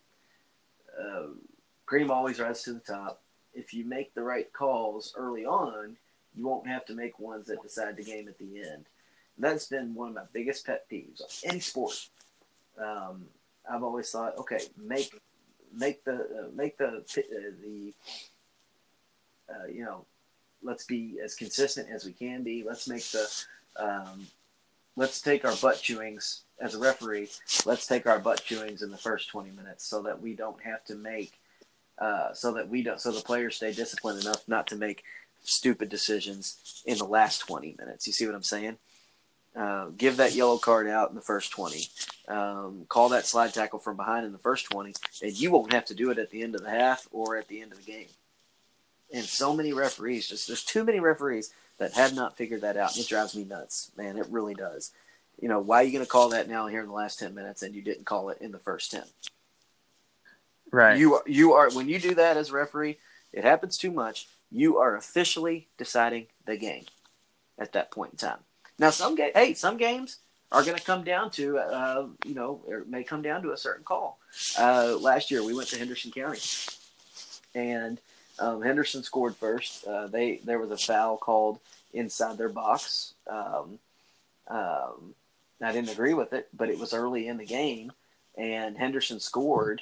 uh, 1.00 1.28
cream 1.86 2.12
always 2.12 2.40
rises 2.40 2.64
to 2.64 2.74
the 2.74 2.80
top. 2.80 3.22
If 3.54 3.74
you 3.74 3.86
make 3.86 4.14
the 4.14 4.24
right 4.24 4.52
calls 4.52 5.14
early 5.16 5.46
on, 5.46 5.98
you 6.36 6.48
won't 6.48 6.68
have 6.68 6.86
to 6.86 6.96
make 6.96 7.20
ones 7.20 7.48
that 7.48 7.62
decide 7.62 7.98
the 7.98 8.04
game 8.04 8.28
at 8.28 8.38
the 8.40 8.62
end. 8.62 8.86
That's 9.38 9.68
been 9.68 9.94
one 9.96 10.10
of 10.10 10.16
my 10.16 10.24
biggest 10.32 10.66
pet 10.66 10.86
peeves 10.90 11.22
of 11.22 11.32
any 11.44 11.60
sport. 11.60 12.10
Um, 12.80 13.26
I've 13.70 13.84
always 13.84 14.10
thought, 14.10 14.38
okay, 14.38 14.60
make 14.78 15.14
make 15.76 16.04
the 16.04 16.14
uh, 16.14 16.48
make 16.56 16.78
the 16.78 16.88
uh, 16.88 17.52
the 17.62 17.94
uh, 19.50 19.68
you 19.68 19.84
know 19.84 20.06
let's 20.62 20.86
be 20.86 21.20
as 21.24 21.36
consistent 21.36 21.90
as 21.90 22.06
we 22.06 22.12
can 22.12 22.44
be. 22.44 22.64
Let's 22.64 22.88
make 22.88 23.04
the 23.06 23.28
um, 23.78 24.28
let's 24.96 25.22
take 25.22 25.46
our 25.46 25.56
butt 25.56 25.78
chewings 25.78 26.42
as 26.64 26.74
a 26.74 26.80
referee. 26.80 27.28
Let's 27.66 27.86
take 27.86 28.08
our 28.08 28.18
butt 28.18 28.44
chewings 28.44 28.82
in 28.82 28.90
the 28.90 28.98
first 28.98 29.30
twenty 29.30 29.52
minutes 29.52 29.86
so 29.86 30.02
that 30.04 30.22
we 30.22 30.34
don't 30.34 30.62
have 30.64 30.84
to 30.86 30.96
make 30.96 31.34
uh, 32.00 32.34
so 32.34 32.54
that 32.54 32.70
we 32.70 32.82
don't 32.82 33.00
so 33.00 33.12
the 33.12 33.22
players 33.22 33.58
stay 33.58 33.74
disciplined 33.74 34.22
enough 34.22 34.48
not 34.48 34.66
to 34.68 34.76
make 34.76 35.04
stupid 35.44 35.90
decisions 35.90 36.82
in 36.86 36.98
the 36.98 37.06
last 37.06 37.40
twenty 37.40 37.76
minutes. 37.78 38.08
You 38.08 38.14
see 38.14 38.26
what 38.26 38.36
I'm 38.36 38.44
saying? 38.44 38.78
Uh, 39.56 39.90
give 39.98 40.18
that 40.18 40.34
yellow 40.34 40.58
card 40.58 40.88
out 40.88 41.10
in 41.10 41.16
the 41.16 41.22
first 41.22 41.52
20. 41.52 41.86
Um, 42.28 42.86
call 42.90 43.10
that 43.10 43.28
slide 43.28 43.54
tackle 43.54 43.78
from 43.78 43.96
behind 43.96 44.26
in 44.26 44.32
the 44.32 44.40
first 44.40 44.68
20, 44.72 44.94
and 45.22 45.40
you 45.40 45.52
won't 45.52 45.74
have 45.74 45.86
to 45.86 45.94
do 45.94 46.10
it 46.10 46.18
at 46.18 46.32
the 46.32 46.42
end 46.42 46.56
of 46.56 46.64
the 46.64 46.72
half 46.72 47.08
or 47.12 47.38
at 47.38 47.48
the 47.50 47.62
end 47.62 47.72
of 47.72 47.78
the 47.78 47.92
game. 47.92 48.08
And 49.14 49.24
so 49.24 49.56
many 49.56 49.72
referees, 49.72 50.28
just 50.28 50.48
there's 50.48 50.64
too 50.64 50.84
many 50.84 51.00
referees 51.00 51.54
that 51.78 51.94
have 51.94 52.16
not 52.16 52.36
figured 52.36 52.62
that 52.62 52.78
out, 52.78 52.96
and 52.96 53.06
it 53.06 53.08
drives 53.08 53.36
me 53.36 53.44
nuts, 53.44 53.92
man. 53.96 54.18
It 54.18 54.26
really 54.32 54.56
does. 54.56 54.92
You 55.44 55.50
know, 55.50 55.60
why 55.60 55.82
are 55.82 55.84
you 55.84 55.92
going 55.92 56.06
to 56.06 56.10
call 56.10 56.30
that 56.30 56.48
now 56.48 56.68
here 56.68 56.80
in 56.80 56.88
the 56.88 56.94
last 56.94 57.20
10 57.20 57.36
minutes 57.36 57.64
and 57.64 57.76
you 57.76 57.82
didn't 57.82 58.06
call 58.06 58.30
it 58.30 58.38
in 58.40 58.54
the 58.54 58.60
first 58.60 58.92
10? 58.92 59.04
Right. 60.72 60.98
You 60.98 61.16
are, 61.16 61.24
you 61.26 61.52
are 61.52 61.70
when 61.72 61.90
you 61.90 62.00
do 62.00 62.16
that 62.16 62.38
as 62.38 62.52
a 62.52 62.54
referee, 62.54 62.98
it 63.34 63.44
happens 63.44 63.78
too 63.78 63.92
much. 63.92 64.30
You 64.54 64.78
are 64.78 64.96
officially 64.96 65.68
deciding 65.78 66.28
the 66.46 66.56
game 66.56 66.86
at 67.60 67.74
that 67.74 67.92
point 67.92 68.14
in 68.14 68.18
time. 68.20 68.38
Now, 68.80 68.90
some 68.92 69.16
ga- 69.16 69.34
hey, 69.36 69.54
some 69.54 69.76
games 69.76 70.20
are 70.50 70.64
going 70.64 70.78
to 70.78 70.84
come 70.86 71.04
down 71.04 71.30
to 71.32 71.58
uh, 71.58 72.08
you 72.24 72.36
know, 72.36 72.62
or 72.66 72.86
may 72.88 73.04
come 73.04 73.22
down 73.22 73.42
to 73.42 73.52
a 73.52 73.58
certain 73.58 73.84
call. 73.84 74.20
Uh, 74.58 74.96
last 74.98 75.30
year, 75.30 75.44
we 75.44 75.54
went 75.54 75.68
to 75.68 75.78
Henderson 75.78 76.12
County, 76.12 76.40
and 77.54 78.00
um, 78.40 78.62
Henderson 78.62 79.04
scored 79.04 79.36
first. 79.36 79.86
Uh, 79.86 80.08
they 80.08 80.40
there 80.46 80.60
was 80.60 80.72
a 80.72 80.78
foul 80.78 81.18
called 81.18 81.60
inside 81.92 82.38
their 82.38 82.48
box. 82.48 83.14
Um, 83.30 83.80
um, 84.48 85.16
I 85.66 85.72
didn't 85.72 85.92
agree 85.92 86.14
with 86.14 86.34
it, 86.34 86.48
but 86.54 86.70
it 86.70 86.80
was 86.80 86.94
early 86.94 87.28
in 87.28 87.38
the 87.38 87.46
game, 87.46 87.92
and 88.38 88.78
Henderson 88.78 89.20
scored. 89.20 89.82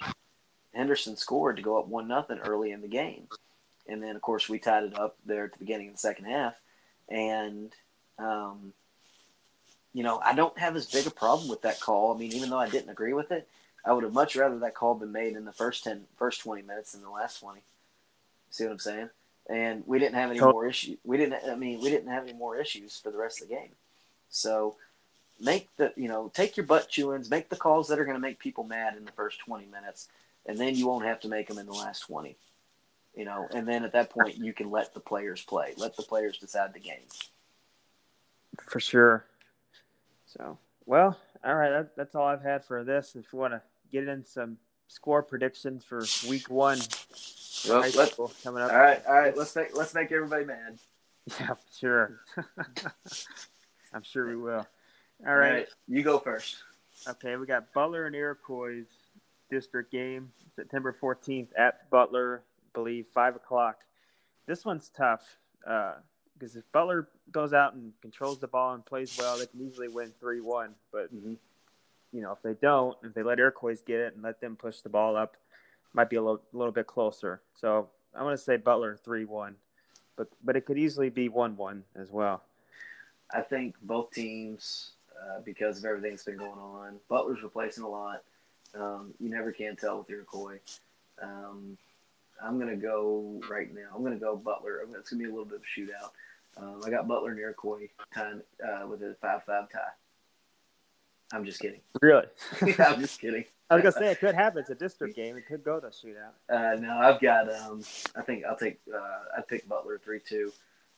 Henderson 0.73 1.17
scored 1.17 1.57
to 1.57 1.61
go 1.61 1.77
up 1.77 1.87
one 1.87 2.07
nothing 2.07 2.39
early 2.39 2.71
in 2.71 2.81
the 2.81 2.87
game, 2.87 3.27
and 3.87 4.01
then 4.01 4.15
of 4.15 4.21
course 4.21 4.47
we 4.47 4.59
tied 4.59 4.83
it 4.83 4.97
up 4.97 5.17
there 5.25 5.45
at 5.45 5.53
the 5.53 5.59
beginning 5.59 5.87
of 5.87 5.93
the 5.93 5.99
second 5.99 6.25
half, 6.25 6.55
and 7.09 7.73
um, 8.19 8.73
you 9.93 10.03
know 10.03 10.19
I 10.23 10.33
don't 10.33 10.57
have 10.57 10.75
as 10.75 10.85
big 10.85 11.07
a 11.07 11.11
problem 11.11 11.49
with 11.49 11.63
that 11.63 11.79
call. 11.79 12.13
I 12.13 12.17
mean, 12.17 12.33
even 12.33 12.49
though 12.49 12.59
I 12.59 12.69
didn't 12.69 12.89
agree 12.89 13.13
with 13.13 13.31
it, 13.31 13.47
I 13.85 13.93
would 13.93 14.03
have 14.03 14.13
much 14.13 14.35
rather 14.35 14.59
that 14.59 14.75
call 14.75 14.95
been 14.95 15.11
made 15.11 15.35
in 15.35 15.45
the 15.45 15.51
first 15.51 15.83
10, 15.83 16.03
first 16.17 16.41
twenty 16.41 16.61
minutes 16.61 16.93
than 16.93 17.01
the 17.01 17.09
last 17.09 17.39
twenty. 17.39 17.61
See 18.49 18.65
what 18.65 18.73
I'm 18.73 18.79
saying? 18.79 19.09
And 19.49 19.83
we 19.87 19.99
didn't 19.99 20.15
have 20.15 20.29
any 20.29 20.39
more 20.39 20.67
issues. 20.67 20.97
We 21.03 21.17
didn't. 21.17 21.39
I 21.49 21.55
mean, 21.55 21.81
we 21.81 21.89
didn't 21.89 22.11
have 22.11 22.23
any 22.23 22.33
more 22.33 22.57
issues 22.57 22.99
for 22.99 23.11
the 23.11 23.17
rest 23.17 23.41
of 23.41 23.49
the 23.49 23.55
game. 23.55 23.71
So 24.29 24.75
make 25.41 25.67
the 25.77 25.91
you 25.95 26.07
know 26.07 26.31
take 26.33 26.55
your 26.55 26.65
butt 26.65 26.89
chewings, 26.89 27.29
make 27.29 27.49
the 27.49 27.55
calls 27.55 27.87
that 27.89 27.99
are 27.99 28.05
going 28.05 28.15
to 28.15 28.21
make 28.21 28.39
people 28.39 28.63
mad 28.63 28.95
in 28.95 29.05
the 29.05 29.11
first 29.11 29.39
twenty 29.39 29.65
minutes, 29.65 30.07
and 30.45 30.57
then 30.57 30.75
you 30.75 30.87
won't 30.87 31.05
have 31.05 31.19
to 31.21 31.27
make 31.27 31.47
them 31.47 31.57
in 31.57 31.65
the 31.65 31.73
last 31.73 32.01
twenty. 32.01 32.37
You 33.15 33.25
know, 33.25 33.47
and 33.53 33.67
then 33.67 33.83
at 33.83 33.91
that 33.93 34.09
point 34.09 34.37
you 34.37 34.53
can 34.53 34.71
let 34.71 34.93
the 34.93 34.99
players 35.01 35.41
play, 35.43 35.73
let 35.77 35.97
the 35.97 36.03
players 36.03 36.37
decide 36.37 36.73
the 36.73 36.79
game. 36.79 37.03
For 38.69 38.79
sure. 38.79 39.25
So, 40.25 40.57
well, 40.85 41.17
all 41.43 41.55
right. 41.55 41.71
That, 41.71 41.95
that's 41.97 42.15
all 42.15 42.25
I've 42.25 42.41
had 42.41 42.63
for 42.63 42.83
this. 42.85 43.15
If 43.15 43.25
you 43.33 43.39
want 43.39 43.53
to 43.53 43.61
get 43.91 44.07
in 44.07 44.23
some 44.23 44.57
score 44.87 45.21
predictions 45.23 45.83
for 45.83 46.05
week 46.29 46.49
one, 46.49 46.79
Well, 47.67 47.81
high 47.81 47.89
let- 47.97 48.13
school 48.13 48.31
coming 48.43 48.63
up. 48.63 48.71
all 48.71 48.77
right, 48.79 49.01
all 49.05 49.13
right. 49.19 49.35
Let's 49.35 49.53
make 49.57 49.75
let's 49.75 49.93
make 49.93 50.11
everybody 50.11 50.45
mad. 50.45 50.77
Yeah, 51.39 51.53
sure. 51.77 52.21
I'm 53.93 54.01
sure 54.03 54.27
we 54.27 54.35
will. 54.35 54.65
All 55.27 55.35
right. 55.35 55.67
you 55.87 56.03
go 56.03 56.19
first. 56.19 56.57
Okay, 57.07 57.35
we 57.35 57.45
got 57.45 57.71
Butler 57.73 58.05
and 58.07 58.15
Iroquois 58.15 58.83
district 59.49 59.91
game 59.91 60.31
September 60.55 60.95
14th 61.01 61.49
at 61.57 61.89
Butler, 61.89 62.41
I 62.43 62.69
believe 62.73 63.05
five 63.13 63.35
o'clock. 63.35 63.79
This 64.45 64.65
one's 64.65 64.89
tough 64.89 65.37
because 65.63 66.55
if 66.55 66.63
Butler 66.71 67.07
goes 67.31 67.53
out 67.53 67.73
and 67.73 67.93
controls 68.01 68.39
the 68.39 68.47
ball 68.47 68.73
and 68.73 68.85
plays 68.85 69.15
well, 69.17 69.37
they 69.37 69.45
can 69.45 69.61
easily 69.61 69.87
win 69.87 70.11
three 70.19 70.41
one. 70.41 70.73
But 70.91 71.13
Mhm. 71.13 71.37
you 72.11 72.21
know 72.21 72.31
if 72.31 72.41
they 72.41 72.53
don't, 72.55 72.97
if 73.03 73.13
they 73.13 73.23
let 73.23 73.39
Iroquois 73.39 73.77
get 73.85 73.99
it 73.99 74.13
and 74.15 74.23
let 74.23 74.41
them 74.41 74.55
push 74.55 74.81
the 74.81 74.89
ball 74.89 75.15
up, 75.15 75.37
might 75.93 76.09
be 76.09 76.15
a 76.15 76.21
little, 76.21 76.41
little 76.53 76.71
bit 76.71 76.87
closer. 76.87 77.41
So 77.55 77.89
I'm 78.13 78.23
going 78.23 78.35
to 78.35 78.41
say 78.41 78.57
Butler 78.57 78.97
three 78.97 79.25
one, 79.25 79.55
but 80.15 80.27
but 80.43 80.55
it 80.55 80.65
could 80.65 80.77
easily 80.77 81.09
be 81.09 81.29
one 81.29 81.55
one 81.55 81.83
as 81.95 82.09
well. 82.11 82.43
I 83.33 83.41
think 83.41 83.75
both 83.81 84.11
teams, 84.11 84.91
uh, 85.21 85.41
because 85.45 85.77
of 85.77 85.85
everything 85.85 86.11
that's 86.11 86.23
been 86.23 86.37
going 86.37 86.51
on, 86.51 86.99
Butler's 87.09 87.43
replacing 87.43 87.83
a 87.83 87.89
lot. 87.89 88.23
Um, 88.73 89.13
you 89.19 89.29
never 89.29 89.51
can 89.51 89.75
tell 89.75 89.99
with 89.99 90.09
Iroquois. 90.09 90.59
Um, 91.21 91.77
I'm 92.43 92.57
going 92.59 92.69
to 92.69 92.75
go 92.75 93.39
right 93.49 93.73
now. 93.73 93.89
I'm 93.93 94.01
going 94.01 94.13
to 94.13 94.19
go 94.19 94.35
Butler. 94.35 94.81
It's 94.97 95.09
going 95.09 95.21
to 95.21 95.25
be 95.25 95.25
a 95.25 95.29
little 95.29 95.45
bit 95.45 95.59
of 95.59 95.61
a 95.61 95.79
shootout. 95.79 96.11
Um, 96.57 96.81
I 96.85 96.89
got 96.89 97.07
Butler 97.07 97.31
and 97.31 97.39
Iroquois 97.39 97.87
tying 98.13 98.41
uh, 98.63 98.87
with 98.87 99.01
a 99.03 99.15
5 99.21 99.43
5 99.43 99.69
tie. 99.69 99.79
I'm 101.33 101.45
just 101.45 101.59
kidding. 101.59 101.81
Really, 102.01 102.25
I'm 102.61 102.99
just 102.99 103.21
kidding. 103.21 103.45
I 103.69 103.75
was 103.75 103.83
gonna 103.83 103.93
say 103.93 104.11
it 104.11 104.19
could 104.19 104.35
happen. 104.35 104.59
It's 104.59 104.69
a 104.69 104.75
district 104.75 105.15
game. 105.15 105.37
It 105.37 105.47
could 105.47 105.63
go 105.63 105.79
to 105.79 105.87
shootout. 105.87 106.33
Uh, 106.49 106.77
no, 106.77 106.97
I've 106.97 107.21
got. 107.21 107.49
Um, 107.53 107.83
I 108.17 108.21
think 108.21 108.43
I'll 108.43 108.57
take. 108.57 108.79
Uh, 108.93 109.37
I'd 109.37 109.47
pick 109.47 109.65
Butler 109.67 109.97
three 110.03 110.19
two. 110.19 110.51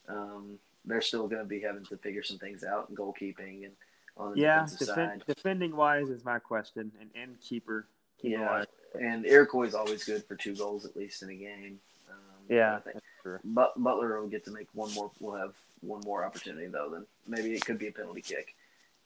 Um, 0.09 0.57
they're 0.85 1.01
still 1.01 1.27
going 1.27 1.41
to 1.41 1.47
be 1.47 1.59
having 1.59 1.85
to 1.85 1.97
figure 1.97 2.23
some 2.23 2.37
things 2.39 2.63
out 2.63 2.89
in 2.89 2.95
goalkeeping 2.95 3.65
and 3.65 3.73
on 4.17 4.37
Yeah, 4.37 4.63
defensive 4.63 4.87
defen- 4.89 4.95
side. 4.95 5.23
defending 5.27 5.75
wise 5.75 6.09
is 6.09 6.23
my 6.23 6.39
question, 6.39 6.91
and 6.99 7.09
and 7.15 7.39
keeper. 7.41 7.87
keeper 8.17 8.39
Yeah, 8.41 8.49
wise. 8.49 8.65
and 8.99 9.25
Iroquois 9.25 9.63
is 9.67 9.75
always 9.75 10.03
good 10.03 10.23
for 10.25 10.35
two 10.35 10.55
goals 10.55 10.85
at 10.85 10.95
least 10.95 11.23
in 11.23 11.29
a 11.29 11.35
game. 11.35 11.79
Um, 12.09 12.15
yeah, 12.47 12.75
I 12.75 12.79
think 12.79 12.93
that's 12.95 13.05
true. 13.21 13.39
But- 13.43 13.81
Butler 13.81 14.19
will 14.21 14.27
get 14.27 14.45
to 14.45 14.51
make 14.51 14.67
one 14.73 14.91
more. 14.93 15.11
We'll 15.19 15.35
have 15.35 15.55
one 15.81 16.01
more 16.05 16.23
opportunity 16.23 16.67
though. 16.67 16.89
Then 16.89 17.05
maybe 17.27 17.53
it 17.53 17.65
could 17.65 17.77
be 17.79 17.87
a 17.87 17.91
penalty 17.91 18.21
kick, 18.21 18.55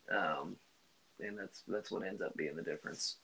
um, 0.10 0.58
and 1.20 1.38
that's 1.38 1.62
that's 1.68 1.89
what 1.91 2.03
ends 2.03 2.22
up 2.22 2.36
being 2.36 2.55
the 2.55 2.62
difference. 2.64 3.18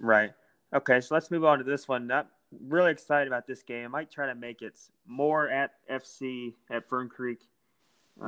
Right. 0.00 0.32
Okay, 0.72 1.00
so 1.00 1.14
let's 1.14 1.30
move 1.30 1.44
on 1.44 1.58
to 1.58 1.64
this 1.64 1.88
one. 1.88 2.06
Not 2.06 2.28
really 2.66 2.92
excited 2.92 3.26
about 3.26 3.46
this 3.46 3.62
game. 3.62 3.84
I 3.86 3.88
might 3.88 4.10
try 4.10 4.26
to 4.26 4.34
make 4.34 4.62
it 4.62 4.78
more 5.06 5.48
at 5.48 5.72
FC 5.90 6.54
at 6.70 6.86
Fern 6.88 7.08
Creek. 7.08 7.40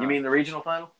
You 0.00 0.06
mean 0.06 0.22
the 0.22 0.30
regional 0.30 0.60
final? 0.62 0.90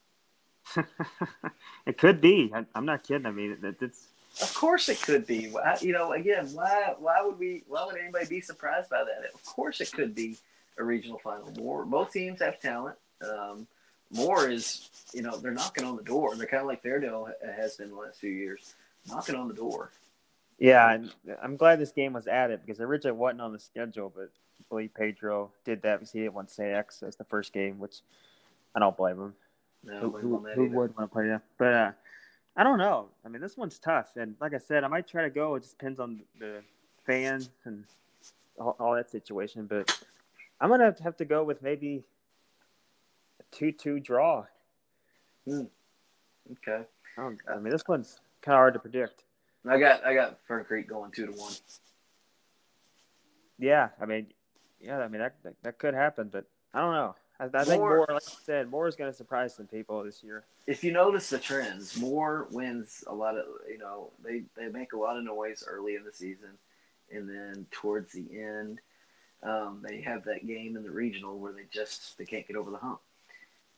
it 1.86 1.98
could 1.98 2.20
be. 2.20 2.50
I, 2.54 2.64
I'm 2.74 2.86
not 2.86 3.02
kidding. 3.02 3.26
I 3.26 3.30
mean, 3.30 3.58
it, 3.62 3.76
it's 3.80 4.08
Of 4.42 4.54
course 4.54 4.88
it 4.88 5.02
could 5.02 5.26
be. 5.26 5.46
Why, 5.46 5.76
you 5.80 5.92
know, 5.92 6.12
again, 6.12 6.48
why 6.52 6.94
why 6.98 7.22
would 7.22 7.38
we? 7.38 7.64
Why 7.68 7.84
would 7.86 7.96
anybody 7.96 8.26
be 8.26 8.40
surprised 8.40 8.90
by 8.90 9.04
that? 9.04 9.30
Of 9.34 9.44
course 9.44 9.80
it 9.80 9.92
could 9.92 10.14
be 10.14 10.36
a 10.78 10.84
regional 10.84 11.18
final. 11.18 11.52
Moore, 11.58 11.84
both 11.84 12.12
teams 12.12 12.40
have 12.40 12.60
talent. 12.60 12.96
Um, 13.22 13.66
Moore 14.12 14.48
is, 14.48 14.90
you 15.14 15.22
know, 15.22 15.36
they're 15.36 15.52
knocking 15.52 15.84
on 15.84 15.96
the 15.96 16.02
door. 16.02 16.34
They're 16.36 16.46
kind 16.46 16.62
of 16.62 16.66
like 16.66 16.82
Fairdale 16.82 17.30
has 17.54 17.76
been 17.76 17.90
the 17.90 17.96
last 17.96 18.18
few 18.18 18.30
years, 18.30 18.74
knocking 19.08 19.36
on 19.36 19.46
the 19.46 19.54
door. 19.54 19.90
Yeah, 20.58 20.92
and 20.92 21.12
I'm 21.42 21.56
glad 21.56 21.80
this 21.80 21.92
game 21.92 22.12
was 22.12 22.26
added 22.26 22.60
because 22.64 22.80
originally 22.80 23.16
it 23.16 23.18
wasn't 23.18 23.40
on 23.40 23.52
the 23.52 23.58
schedule, 23.58 24.12
but 24.14 24.30
I 24.60 24.64
believe 24.68 24.92
Pedro 24.94 25.52
did 25.64 25.82
that 25.82 26.00
because 26.00 26.12
he 26.12 26.20
didn't 26.20 26.34
want 26.34 26.48
to 26.48 26.54
Saint 26.54 26.74
X 26.74 27.02
as 27.02 27.16
the 27.16 27.24
first 27.24 27.52
game, 27.52 27.78
which 27.78 28.00
I 28.74 28.80
don't 28.80 28.96
blame 28.96 29.18
him. 29.18 29.34
No, 29.84 30.10
who 30.10 30.10
who, 30.18 30.46
who 30.54 30.68
would 30.70 30.96
want 30.96 31.10
to 31.10 31.14
play 31.14 31.28
that? 31.28 31.42
But 31.58 31.72
uh, 31.72 31.92
I 32.56 32.64
don't 32.64 32.78
know. 32.78 33.08
I 33.24 33.28
mean, 33.28 33.40
this 33.40 33.56
one's 33.56 33.78
tough, 33.78 34.16
and 34.16 34.34
like 34.40 34.54
I 34.54 34.58
said, 34.58 34.84
I 34.84 34.88
might 34.88 35.08
try 35.08 35.22
to 35.22 35.30
go. 35.30 35.54
It 35.54 35.60
just 35.60 35.78
depends 35.78 35.98
on 36.00 36.20
the 36.38 36.62
fans 37.06 37.50
and 37.64 37.84
all, 38.58 38.76
all 38.78 38.94
that 38.94 39.10
situation. 39.10 39.66
But 39.66 39.98
I'm 40.60 40.68
gonna 40.68 40.84
have 40.84 40.96
to, 40.96 41.02
have 41.02 41.16
to 41.18 41.24
go 41.24 41.44
with 41.44 41.62
maybe 41.62 42.04
a 43.40 43.56
two-two 43.56 44.00
draw. 44.00 44.44
Okay. 45.48 46.84
I, 47.16 47.22
don't, 47.22 47.38
I 47.50 47.56
mean, 47.58 47.70
this 47.70 47.86
one's 47.88 48.20
kind 48.42 48.54
of 48.54 48.58
hard 48.58 48.74
to 48.74 48.80
predict. 48.80 49.24
I 49.68 49.78
got 49.78 50.04
I 50.04 50.14
got 50.14 50.38
Fern 50.46 50.64
Creek 50.64 50.88
going 50.88 51.10
two 51.10 51.26
to 51.26 51.32
one. 51.32 51.52
Yeah, 53.58 53.88
I 54.00 54.06
mean, 54.06 54.26
yeah, 54.80 54.98
I 54.98 55.08
mean 55.08 55.20
that 55.20 55.34
that, 55.42 55.54
that 55.62 55.78
could 55.78 55.94
happen, 55.94 56.28
but 56.32 56.44
I 56.72 56.80
don't 56.80 56.94
know. 56.94 57.14
I, 57.40 57.48
I 57.58 57.64
think 57.64 57.80
Moore, 57.80 58.06
like 58.08 58.22
I 58.22 58.32
said, 58.44 58.70
Moore 58.70 58.86
is 58.86 58.96
going 58.96 59.10
to 59.10 59.16
surprise 59.16 59.54
some 59.54 59.66
people 59.66 60.04
this 60.04 60.22
year. 60.22 60.44
If 60.66 60.84
you 60.84 60.92
notice 60.92 61.30
the 61.30 61.38
trends, 61.38 61.98
Moore 61.98 62.46
wins 62.50 63.02
a 63.06 63.14
lot 63.14 63.36
of 63.36 63.46
you 63.68 63.78
know 63.78 64.10
they 64.22 64.42
they 64.56 64.68
make 64.68 64.92
a 64.92 64.98
lot 64.98 65.16
of 65.16 65.24
noise 65.24 65.64
early 65.66 65.94
in 65.94 66.04
the 66.04 66.12
season, 66.12 66.50
and 67.10 67.28
then 67.28 67.66
towards 67.70 68.12
the 68.12 68.26
end, 68.38 68.80
um, 69.42 69.84
they 69.88 70.02
have 70.02 70.24
that 70.24 70.46
game 70.46 70.76
in 70.76 70.82
the 70.82 70.90
regional 70.90 71.38
where 71.38 71.52
they 71.52 71.64
just 71.72 72.18
they 72.18 72.26
can't 72.26 72.46
get 72.46 72.56
over 72.56 72.70
the 72.70 72.78
hump. 72.78 73.00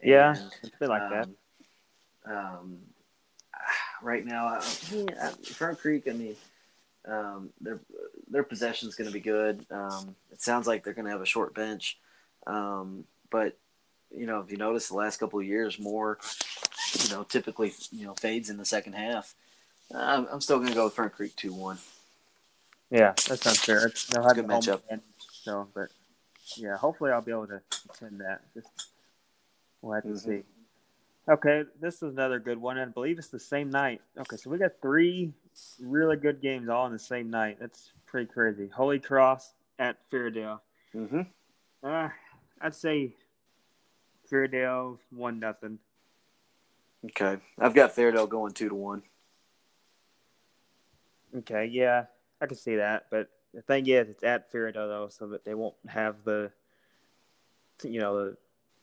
Yeah, 0.03 0.35
And, 0.37 0.53
it's 0.63 0.79
been 0.79 0.89
like 0.89 1.09
that. 1.11 1.29
um, 2.27 2.37
Um, 2.37 2.79
right 4.03 4.25
now, 4.25 4.47
I, 4.47 4.57
I 4.59 5.31
Fern 5.45 5.77
Creek. 5.77 6.09
I 6.09 6.13
mean, 6.13 6.37
um, 7.07 7.51
their 7.61 7.81
their 8.29 8.43
possession 8.43 8.89
is 8.89 8.97
going 8.97 9.09
to 9.09 9.15
be 9.15 9.21
good. 9.21 9.65
Um, 9.71 10.17
it 10.33 10.43
sounds 10.43 10.67
like 10.67 10.83
they're 10.83 10.95
going 10.95 11.05
to 11.05 11.13
have 11.13 11.21
a 11.21 11.27
short 11.27 11.55
bench, 11.55 11.99
um, 12.47 13.05
but 13.33 13.59
you 14.15 14.27
know, 14.27 14.41
if 14.41 14.51
you 14.53 14.59
notice 14.59 14.89
the 14.89 14.95
last 14.95 15.19
couple 15.19 15.41
of 15.41 15.47
years, 15.47 15.79
Moore 15.81 16.19
you 17.03 17.11
know 17.11 17.25
typically 17.25 17.73
you 17.91 18.05
know 18.07 18.15
fades 18.15 18.51
in 18.51 18.59
the 18.59 18.65
second 18.65 18.93
half. 18.93 19.35
I'm, 19.95 20.27
I'm 20.31 20.41
still 20.41 20.59
going 20.59 20.69
to 20.69 20.75
go 20.75 20.85
with 20.85 20.95
Fern 20.95 21.11
Creek 21.11 21.35
two 21.35 21.53
one. 21.53 21.79
Yeah, 22.91 23.15
that 23.29 23.41
sounds 23.41 23.61
fair. 23.61 23.87
It's- 23.87 24.07
They'll 24.07 24.23
have 24.23 24.37
Good 24.37 24.47
matchup. 24.47 24.81
So, 25.43 25.67
but 25.75 25.89
yeah, 26.57 26.77
hopefully 26.77 27.11
I'll 27.11 27.23
be 27.23 27.33
able 27.33 27.47
to 27.49 27.61
attend 27.91 28.21
that. 28.21 28.43
Just 28.55 28.69
we'll 29.81 29.95
have 29.95 30.03
to 30.05 30.11
Mhm. 30.11 30.19
see. 30.25 30.43
Okay, 31.29 31.63
this 31.81 31.97
is 31.97 32.03
another 32.13 32.39
good 32.41 32.59
one. 32.59 32.79
I 32.79 32.85
believe 32.87 33.17
it's 33.19 33.29
the 33.29 33.39
same 33.39 33.71
night. 33.71 34.03
Okay, 34.19 34.37
so 34.37 34.51
we 34.51 34.59
got 34.59 34.73
three 34.83 35.33
really 35.81 36.17
good 36.17 36.41
games 36.43 36.69
all 36.69 36.85
on 36.85 36.93
the 36.93 36.99
same 36.99 37.31
night. 37.31 37.59
That's 37.61 37.93
pretty 38.07 38.27
crazy. 38.31 38.69
Holy 38.69 38.99
Cross 38.99 39.53
at 39.79 39.97
Fairdale. 40.11 40.61
Mm-hmm. 40.95 41.21
Uh, 41.83 42.09
I'd 42.61 42.75
say 42.75 43.15
Fairdale 44.33 44.99
one 45.11 45.39
nothing. 45.39 45.79
Okay, 47.05 47.39
I've 47.59 47.75
got 47.75 47.95
Fairdale 47.95 48.29
going 48.29 48.53
two 48.53 48.69
to 48.71 48.75
one. 48.75 49.03
Okay, 51.39 51.67
yeah, 51.67 52.05
I 52.41 52.47
can 52.47 52.57
see 52.57 52.77
that. 52.77 53.07
But 53.11 53.29
the 53.53 53.63
thing 53.63 53.87
is, 53.87 54.09
it's 54.09 54.23
at 54.25 54.51
Fairdale 54.53 54.89
though, 54.89 55.09
so 55.11 55.29
that 55.29 55.45
they 55.45 55.55
won't 55.55 55.75
have 55.89 56.17
the, 56.25 56.51
you 57.83 58.01
know, 58.01 58.25
the 58.25 58.37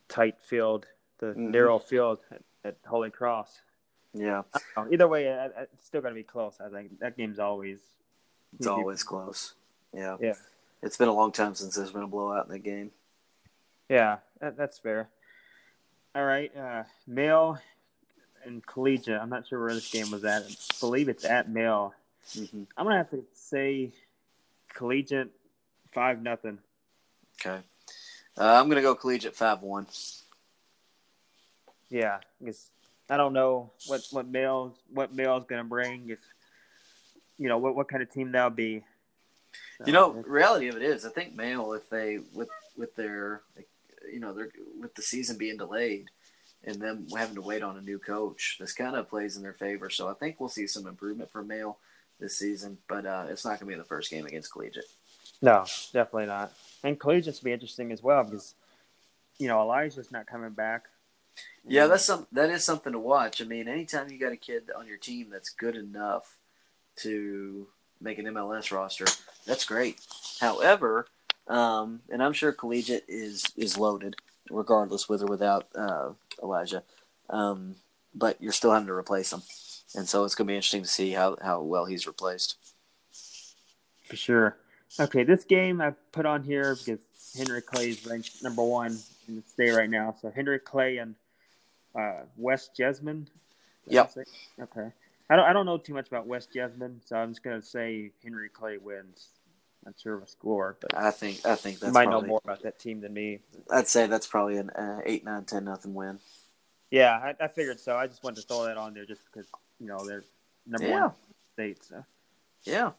tight 0.08 0.40
field, 0.42 0.86
the 1.20 1.28
Mhm. 1.28 1.52
narrow 1.52 1.80
field 1.80 2.20
at, 2.32 2.42
at 2.64 2.78
Holy 2.86 3.10
Cross. 3.10 3.62
Yeah, 4.14 4.42
Either 4.92 5.08
way, 5.08 5.32
I, 5.32 5.46
I, 5.46 5.62
it's 5.74 5.86
still 5.86 6.02
going 6.02 6.14
to 6.14 6.20
be 6.20 6.24
close. 6.24 6.60
I 6.60 6.70
think 6.70 7.00
that 7.00 7.16
game's 7.16 7.38
always. 7.40 7.80
it's 8.58 8.66
always 8.66 9.04
close. 9.04 9.54
Yeah, 9.94 10.18
Yeah, 10.20 10.34
it's 10.82 10.98
been 10.98 11.08
a 11.10 11.14
long 11.14 11.32
time 11.32 11.54
since 11.54 11.76
there's 11.76 11.92
been 11.92 12.02
a 12.04 12.08
blowout 12.08 12.46
in 12.48 12.52
the 12.52 12.58
game. 12.60 12.92
yeah, 13.88 14.18
that, 14.42 14.58
that's 14.58 14.80
fair. 14.80 15.10
All 16.20 16.26
right, 16.26 16.52
uh, 16.54 16.84
male 17.08 17.60
and 18.44 18.66
collegiate. 18.66 19.22
I'm 19.22 19.30
not 19.30 19.48
sure 19.48 19.58
where 19.58 19.74
this 19.74 19.90
game 19.90 20.12
was 20.12 20.26
at. 20.26 20.44
I 20.44 20.50
believe 20.82 21.08
it's 21.08 21.24
at 21.24 21.50
male. 21.50 21.94
Mm-hmm. 22.34 22.64
I'm 22.76 22.86
gonna 22.86 22.98
have 22.98 23.10
to 23.12 23.24
say 23.34 23.94
collegiate 24.74 25.30
five 25.94 26.22
nothing. 26.22 26.60
Okay, 27.40 27.62
uh, 28.38 28.44
I'm 28.44 28.66
going 28.66 28.76
to 28.76 28.82
go 28.82 28.96
collegiate 28.96 29.34
five 29.34 29.62
one. 29.62 29.88
Yeah, 31.90 32.18
because 32.38 32.70
I 33.10 33.16
don't 33.16 33.32
know 33.32 33.72
what 33.88 34.06
what 34.12 34.28
male 34.28 34.76
what 34.94 35.16
male's 35.16 35.46
gonna 35.46 35.64
bring 35.64 36.10
if 36.10 36.20
you 37.38 37.48
know 37.48 37.60
what 37.60 37.78
what 37.78 37.88
kind 37.88 38.04
of 38.04 38.12
team 38.12 38.34
that'll 38.34 38.50
be. 38.50 38.84
You 39.86 39.94
know, 39.94 40.12
reality 40.12 40.68
of 40.68 40.76
it 40.76 40.82
is, 40.82 41.06
I 41.06 41.12
think 41.12 41.34
Male, 41.34 41.72
if 41.72 41.90
they 41.90 42.20
with 42.34 42.50
with 42.76 42.94
their, 42.98 43.42
you 44.12 44.20
know, 44.20 44.34
they're 44.34 44.52
with 44.80 44.96
the 44.96 45.02
season 45.02 45.38
being 45.38 45.58
delayed 45.58 46.10
and 46.64 46.82
them 46.82 47.08
having 47.16 47.36
to 47.36 47.42
wait 47.42 47.64
on 47.64 47.78
a 47.78 47.82
new 47.82 48.00
coach, 48.00 48.58
this 48.60 48.74
kind 48.74 48.96
of 48.96 49.10
plays 49.10 49.38
in 49.38 49.44
their 49.44 49.54
favor. 49.54 49.90
So 49.90 50.10
I 50.10 50.14
think 50.14 50.40
we'll 50.40 50.50
see 50.50 50.68
some 50.68 50.88
improvement 50.88 51.32
from 51.32 51.48
Male 51.48 51.78
this 52.20 52.38
season, 52.38 52.78
but 52.88 53.06
uh, 53.06 53.26
it's 53.30 53.46
not 53.46 53.60
going 53.60 53.72
to 53.72 53.76
be 53.76 53.76
the 53.76 53.88
first 53.88 54.12
game 54.12 54.26
against 54.26 54.52
Collegiate. 54.52 54.86
no, 55.42 55.66
definitely 55.94 56.26
not. 56.26 56.52
And 56.84 57.00
collegiate's 57.00 57.40
be 57.40 57.54
interesting 57.54 57.92
as 57.92 58.04
well 58.04 58.24
because 58.24 58.56
you 59.38 59.48
know 59.48 59.62
Elijah's 59.62 60.12
not 60.12 60.28
coming 60.28 60.52
back. 60.52 60.86
Yeah, 61.66 61.88
that's 61.88 62.06
some 62.06 62.28
that 62.34 62.50
is 62.50 62.64
something 62.64 62.92
to 62.92 63.00
watch. 63.00 63.42
I 63.42 63.46
mean, 63.46 63.68
anytime 63.68 64.10
you 64.10 64.20
got 64.20 64.34
a 64.34 64.38
kid 64.38 64.70
on 64.78 64.88
your 64.88 64.98
team 64.98 65.30
that's 65.30 65.50
good 65.50 65.76
enough 65.76 66.38
to 66.98 67.68
make 68.02 68.18
an 68.18 68.26
MLS 68.26 68.72
roster, 68.72 69.06
that's 69.46 69.64
great. 69.64 70.00
However, 70.42 71.08
um, 71.50 72.02
and 72.10 72.24
I'm 72.24 72.34
sure 72.34 72.52
collegiate 72.52 73.06
is 73.08 73.46
is 73.58 73.78
loaded, 73.78 74.16
regardless 74.50 75.10
with 75.10 75.24
or 75.24 75.28
without 75.28 75.68
uh, 75.76 76.12
Elijah. 76.42 76.84
Um, 77.30 77.76
but 78.16 78.42
you're 78.42 78.54
still 78.54 78.72
having 78.72 78.88
to 78.88 78.94
replace 78.94 79.34
him, 79.34 79.42
and 79.96 80.08
so 80.08 80.24
it's 80.24 80.36
going 80.36 80.48
to 80.48 80.52
be 80.52 80.56
interesting 80.56 80.84
to 80.84 80.88
see 80.88 81.12
how 81.12 81.38
how 81.42 81.62
well 81.62 81.86
he's 81.86 82.08
replaced. 82.08 82.56
for 84.04 84.16
sure. 84.16 84.58
Okay, 85.00 85.24
this 85.24 85.44
game 85.44 85.82
I 85.82 85.92
put 86.12 86.26
on 86.26 86.44
here 86.44 86.76
because 86.76 87.00
Henry 87.38 87.62
Clay 87.62 87.90
is 87.90 88.06
ranked 88.06 88.42
number 88.42 88.64
one 88.64 88.98
in 89.28 89.36
the 89.36 89.44
state 89.44 89.72
right 89.72 89.90
now. 89.90 90.16
So 90.22 90.32
Henry 90.32 90.60
Clay 90.60 90.98
and 90.98 91.16
uh, 91.96 92.24
West 92.38 92.76
Jessamine. 92.76 93.28
Yep. 93.88 94.14
Okay. 94.62 94.92
I 95.30 95.36
don't 95.36 95.46
I 95.46 95.54
don't 95.54 95.66
know 95.66 95.78
too 95.78 95.94
much 95.94 96.08
about 96.08 96.28
West 96.28 96.50
Jessamine, 96.54 97.02
so 97.06 97.16
I'm 97.16 97.30
just 97.30 97.44
gonna 97.44 97.62
say 97.62 98.12
Henry 98.24 98.50
Clay 98.50 98.78
wins. 98.78 99.30
Not 99.86 99.96
sure 100.02 100.16
of 100.16 100.24
a 100.24 100.28
score, 100.28 100.78
but 100.82 100.96
I 100.98 101.12
think 101.12 101.46
I 101.46 101.56
think 101.56 101.76
you 101.76 101.80
that's 101.82 101.94
might 101.94 102.06
probably, 102.06 102.28
know 102.28 102.28
more 102.28 102.42
about 102.44 102.64
that 102.64 102.80
team 102.80 103.00
than 103.02 103.14
me. 103.14 103.40
I'd 103.72 103.88
say 103.88 104.08
that's 104.08 104.28
probably 104.28 104.58
an 104.58 104.70
uh, 104.72 105.00
eight, 105.06 105.24
nine, 105.24 105.46
ten 105.46 105.66
nothing 105.66 105.94
win. 105.94 106.20
Yeah, 106.92 107.12
I, 107.14 107.46
I 107.46 107.48
figured 107.48 107.80
so. 107.80 107.96
I 107.96 108.08
just 108.08 108.24
wanted 108.24 108.42
to 108.42 108.48
throw 108.48 108.66
that 108.66 108.78
on 108.78 108.94
there 108.94 109.06
just 109.06 109.22
because 109.26 109.48
you 109.80 109.88
know 109.88 110.06
they're 110.06 110.24
number 110.68 110.88
Yeah. 110.88 111.02
one 111.02 111.12
state. 111.54 111.84
So. 111.86 112.04
Yeah. 112.66 112.92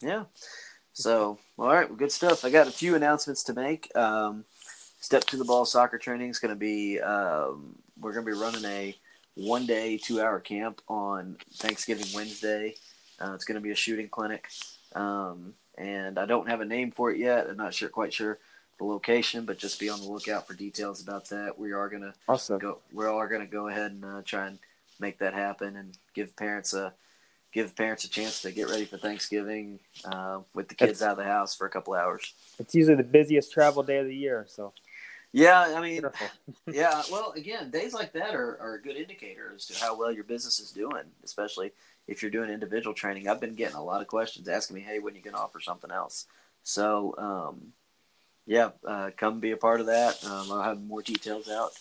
Yeah. 0.00 0.24
So, 0.92 1.38
all 1.58 1.66
right, 1.68 1.88
well, 1.88 1.96
good 1.96 2.12
stuff. 2.12 2.44
I 2.44 2.50
got 2.50 2.66
a 2.66 2.72
few 2.72 2.94
announcements 2.94 3.44
to 3.44 3.54
make. 3.54 3.94
Um, 3.96 4.44
Step 5.00 5.22
to 5.26 5.36
the 5.36 5.44
Ball 5.44 5.64
soccer 5.64 5.96
training 5.96 6.30
is 6.30 6.40
going 6.40 6.52
to 6.52 6.58
be, 6.58 7.00
um, 7.00 7.76
we're 8.00 8.12
going 8.12 8.26
to 8.26 8.32
be 8.32 8.36
running 8.36 8.64
a 8.64 8.96
one 9.34 9.64
day, 9.64 9.96
two 9.96 10.20
hour 10.20 10.40
camp 10.40 10.82
on 10.88 11.36
Thanksgiving 11.54 12.06
Wednesday. 12.12 12.74
Uh, 13.20 13.32
it's 13.34 13.44
going 13.44 13.54
to 13.54 13.60
be 13.60 13.70
a 13.70 13.76
shooting 13.76 14.08
clinic. 14.08 14.48
Um, 14.96 15.54
and 15.78 16.18
I 16.18 16.26
don't 16.26 16.48
have 16.48 16.60
a 16.60 16.64
name 16.64 16.90
for 16.90 17.10
it 17.10 17.18
yet. 17.18 17.48
I'm 17.48 17.56
not 17.56 17.72
sure, 17.72 17.88
quite 17.88 18.12
sure 18.12 18.38
the 18.78 18.84
location, 18.84 19.44
but 19.44 19.58
just 19.58 19.80
be 19.80 19.88
on 19.88 20.00
the 20.00 20.06
lookout 20.08 20.46
for 20.46 20.54
details 20.54 21.02
about 21.02 21.28
that. 21.30 21.58
We 21.58 21.72
are 21.72 21.88
going 21.88 22.02
to 22.02 22.12
Awesome. 22.28 22.58
go 22.58 22.78
we 22.92 23.04
are 23.06 23.28
to 23.28 23.46
go 23.46 23.68
ahead 23.68 23.92
and 23.92 24.04
uh, 24.04 24.22
try 24.24 24.46
and 24.48 24.58
make 25.00 25.18
that 25.18 25.34
happen 25.34 25.76
and 25.76 25.96
give 26.14 26.36
parents 26.36 26.74
a 26.74 26.92
give 27.52 27.74
parents 27.74 28.04
a 28.04 28.10
chance 28.10 28.42
to 28.42 28.52
get 28.52 28.68
ready 28.68 28.84
for 28.84 28.98
Thanksgiving 28.98 29.80
uh, 30.04 30.40
with 30.54 30.68
the 30.68 30.74
kids 30.74 30.98
That's- 30.98 31.02
out 31.02 31.18
of 31.18 31.24
the 31.24 31.30
house 31.32 31.56
for 31.56 31.66
a 31.66 31.70
couple 31.70 31.94
hours. 31.94 32.34
It's 32.58 32.74
usually 32.74 32.96
the 32.96 33.02
busiest 33.04 33.52
travel 33.52 33.82
day 33.82 33.98
of 33.98 34.06
the 34.06 34.14
year, 34.14 34.44
so 34.48 34.72
Yeah, 35.32 35.74
I 35.76 35.80
mean, 35.80 36.02
yeah. 36.70 37.02
Well, 37.10 37.32
again, 37.36 37.70
days 37.70 37.94
like 37.94 38.12
that 38.12 38.34
are, 38.34 38.58
are 38.60 38.74
a 38.74 38.82
good 38.82 38.96
indicator 38.96 39.52
as 39.54 39.66
to 39.66 39.78
how 39.82 39.96
well 39.98 40.12
your 40.12 40.24
business 40.24 40.60
is 40.60 40.72
doing, 40.72 41.04
especially 41.24 41.72
if 42.08 42.22
you're 42.22 42.30
doing 42.30 42.50
individual 42.50 42.94
training. 42.94 43.28
I've 43.28 43.40
been 43.40 43.54
getting 43.54 43.76
a 43.76 43.84
lot 43.84 44.00
of 44.00 44.08
questions 44.08 44.48
asking 44.48 44.76
me, 44.76 44.80
"Hey, 44.80 44.98
when 44.98 45.14
are 45.14 45.16
you 45.16 45.22
going 45.22 45.34
to 45.34 45.40
offer 45.40 45.60
something 45.60 45.90
else?" 45.90 46.26
So, 46.64 47.14
um, 47.18 47.72
yeah, 48.46 48.70
uh, 48.84 49.10
come 49.16 49.40
be 49.40 49.52
a 49.52 49.56
part 49.56 49.80
of 49.80 49.86
that. 49.86 50.24
Um, 50.24 50.50
I'll 50.50 50.62
have 50.62 50.80
more 50.82 51.02
details 51.02 51.48
out 51.48 51.72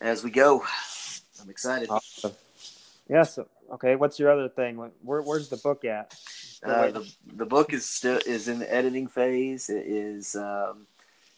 as 0.00 0.22
we 0.24 0.30
go. 0.30 0.64
I'm 1.40 1.48
excited. 1.48 1.88
Awesome. 1.88 2.32
Yeah. 3.08 3.22
So 3.22 3.46
okay, 3.72 3.96
what's 3.96 4.18
your 4.18 4.30
other 4.30 4.48
thing? 4.48 4.76
Where, 5.02 5.22
where's 5.22 5.48
the 5.48 5.56
book 5.56 5.84
at? 5.84 6.14
Uh, 6.62 6.90
the 6.90 7.12
the 7.26 7.46
book 7.46 7.72
is 7.72 7.88
still 7.88 8.20
is 8.26 8.48
in 8.48 8.58
the 8.58 8.72
editing 8.72 9.06
phase. 9.06 9.70
It 9.70 9.86
is 9.86 10.36
um, 10.36 10.86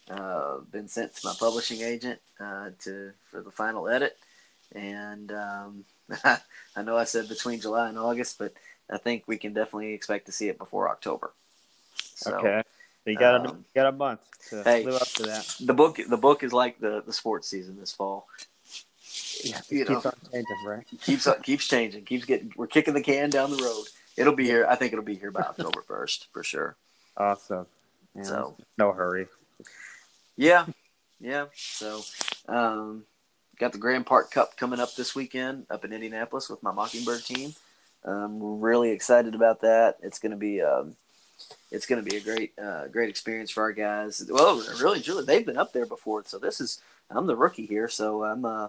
uh, 0.09 0.57
been 0.71 0.87
sent 0.87 1.15
to 1.15 1.27
my 1.27 1.33
publishing 1.39 1.81
agent 1.81 2.19
uh, 2.39 2.71
to 2.79 3.11
for 3.29 3.41
the 3.41 3.51
final 3.51 3.87
edit, 3.87 4.17
and 4.73 5.31
um, 5.31 5.85
I 6.75 6.81
know 6.83 6.97
I 6.97 7.03
said 7.05 7.29
between 7.29 7.59
July 7.59 7.89
and 7.89 7.97
August, 7.97 8.37
but 8.37 8.53
I 8.89 8.97
think 8.97 9.23
we 9.27 9.37
can 9.37 9.53
definitely 9.53 9.93
expect 9.93 10.25
to 10.27 10.31
see 10.31 10.49
it 10.49 10.57
before 10.57 10.89
October. 10.89 11.31
So, 12.15 12.35
okay. 12.35 12.63
You 13.05 13.17
got 13.17 13.45
a 13.45 13.49
um, 13.49 13.57
you 13.57 13.81
got 13.81 13.87
a 13.87 13.91
month 13.91 14.21
to 14.49 14.63
hey. 14.63 14.85
live 14.85 14.95
up 14.95 15.07
to 15.09 15.23
that. 15.23 15.55
The 15.59 15.73
book 15.73 15.99
the 16.07 16.17
book 16.17 16.41
is 16.43 16.53
like 16.53 16.79
the, 16.79 17.03
the 17.05 17.11
sports 17.11 17.49
season 17.49 17.77
this 17.77 17.91
fall. 17.91 18.27
Yeah, 19.43 19.59
you 19.69 19.81
it 19.81 19.89
know. 19.89 19.95
keeps 19.95 20.05
on 20.05 20.13
changing, 20.31 20.65
right? 20.65 20.85
keeps 21.01 21.27
on, 21.27 21.41
keeps 21.41 21.67
changing, 21.67 22.05
keeps 22.05 22.25
getting. 22.25 22.53
We're 22.55 22.67
kicking 22.67 22.93
the 22.93 23.01
can 23.01 23.29
down 23.29 23.51
the 23.51 23.61
road. 23.61 23.85
It'll 24.15 24.35
be 24.35 24.45
here. 24.45 24.65
I 24.69 24.75
think 24.75 24.93
it'll 24.93 25.03
be 25.03 25.15
here 25.15 25.31
by 25.31 25.41
October 25.41 25.81
first 25.87 26.27
for 26.31 26.43
sure. 26.43 26.75
Awesome. 27.17 27.65
Yeah, 28.15 28.23
So- 28.23 28.57
no 28.77 28.93
hurry. 28.93 29.27
Yeah, 30.37 30.65
yeah. 31.19 31.45
So, 31.53 32.01
um, 32.47 33.03
got 33.63 33.71
the 33.71 33.77
Grand 33.77 34.05
Park 34.05 34.29
Cup 34.29 34.57
coming 34.57 34.81
up 34.81 34.93
this 34.93 35.15
weekend 35.15 35.65
up 35.69 35.85
in 35.85 35.93
Indianapolis 35.93 36.49
with 36.49 36.61
my 36.61 36.73
Mockingbird 36.73 37.23
team. 37.23 37.53
Um, 38.03 38.37
we're 38.37 38.71
really 38.71 38.91
excited 38.91 39.35
about 39.35 39.61
that. 39.61 39.95
It's 40.01 40.19
gonna 40.19 40.35
be 40.35 40.61
um, 40.61 40.97
it's 41.71 41.85
gonna 41.85 42.01
be 42.01 42.17
a 42.17 42.19
great 42.19 42.51
uh, 42.61 42.87
great 42.87 43.07
experience 43.07 43.51
for 43.51 43.63
our 43.63 43.71
guys. 43.71 44.21
Well, 44.29 44.61
really, 44.81 44.99
Julie, 44.99 45.23
they've 45.23 45.45
been 45.45 45.57
up 45.57 45.71
there 45.71 45.85
before, 45.85 46.25
so 46.25 46.39
this 46.39 46.59
is 46.59 46.81
I'm 47.09 47.25
the 47.25 47.37
rookie 47.37 47.65
here, 47.65 47.87
so 47.87 48.25
I'm 48.25 48.43
uh, 48.43 48.67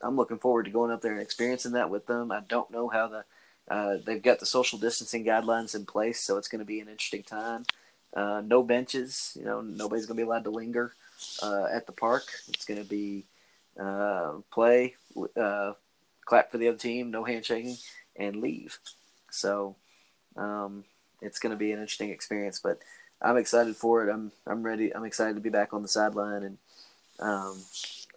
I'm 0.00 0.14
looking 0.14 0.38
forward 0.38 0.66
to 0.66 0.70
going 0.70 0.92
up 0.92 1.02
there 1.02 1.10
and 1.10 1.20
experiencing 1.20 1.72
that 1.72 1.90
with 1.90 2.06
them. 2.06 2.30
I 2.30 2.42
don't 2.48 2.70
know 2.70 2.88
how 2.88 3.08
the 3.08 3.24
uh, 3.68 3.96
they've 4.06 4.22
got 4.22 4.38
the 4.38 4.46
social 4.46 4.78
distancing 4.78 5.24
guidelines 5.24 5.74
in 5.74 5.86
place, 5.86 6.20
so 6.20 6.36
it's 6.38 6.46
going 6.46 6.60
to 6.60 6.64
be 6.64 6.78
an 6.78 6.88
interesting 6.88 7.24
time. 7.24 7.64
Uh, 8.14 8.42
no 8.46 8.62
benches, 8.62 9.36
you 9.36 9.44
know, 9.44 9.60
nobody's 9.60 10.06
going 10.06 10.16
to 10.16 10.22
be 10.22 10.26
allowed 10.26 10.44
to 10.44 10.50
linger 10.50 10.92
uh, 11.42 11.66
at 11.72 11.86
the 11.86 11.92
park. 11.92 12.22
It's 12.48 12.64
going 12.64 12.80
to 12.80 12.88
be 12.88 13.24
uh, 13.78 14.34
play, 14.52 14.94
uh, 15.36 15.72
clap 16.24 16.50
for 16.50 16.58
the 16.58 16.68
other 16.68 16.78
team, 16.78 17.10
no 17.10 17.24
handshaking, 17.24 17.76
and 18.16 18.36
leave. 18.36 18.78
So 19.30 19.76
um, 20.36 20.84
it's 21.20 21.38
going 21.38 21.50
to 21.50 21.56
be 21.56 21.72
an 21.72 21.78
interesting 21.78 22.10
experience, 22.10 22.60
but 22.62 22.78
I'm 23.22 23.36
excited 23.36 23.76
for 23.76 24.06
it. 24.06 24.12
I'm 24.12 24.32
I'm 24.46 24.62
ready. 24.62 24.94
I'm 24.94 25.04
excited 25.04 25.34
to 25.34 25.40
be 25.40 25.50
back 25.50 25.74
on 25.74 25.82
the 25.82 25.88
sideline, 25.88 26.42
and 26.42 26.58
um, 27.18 27.62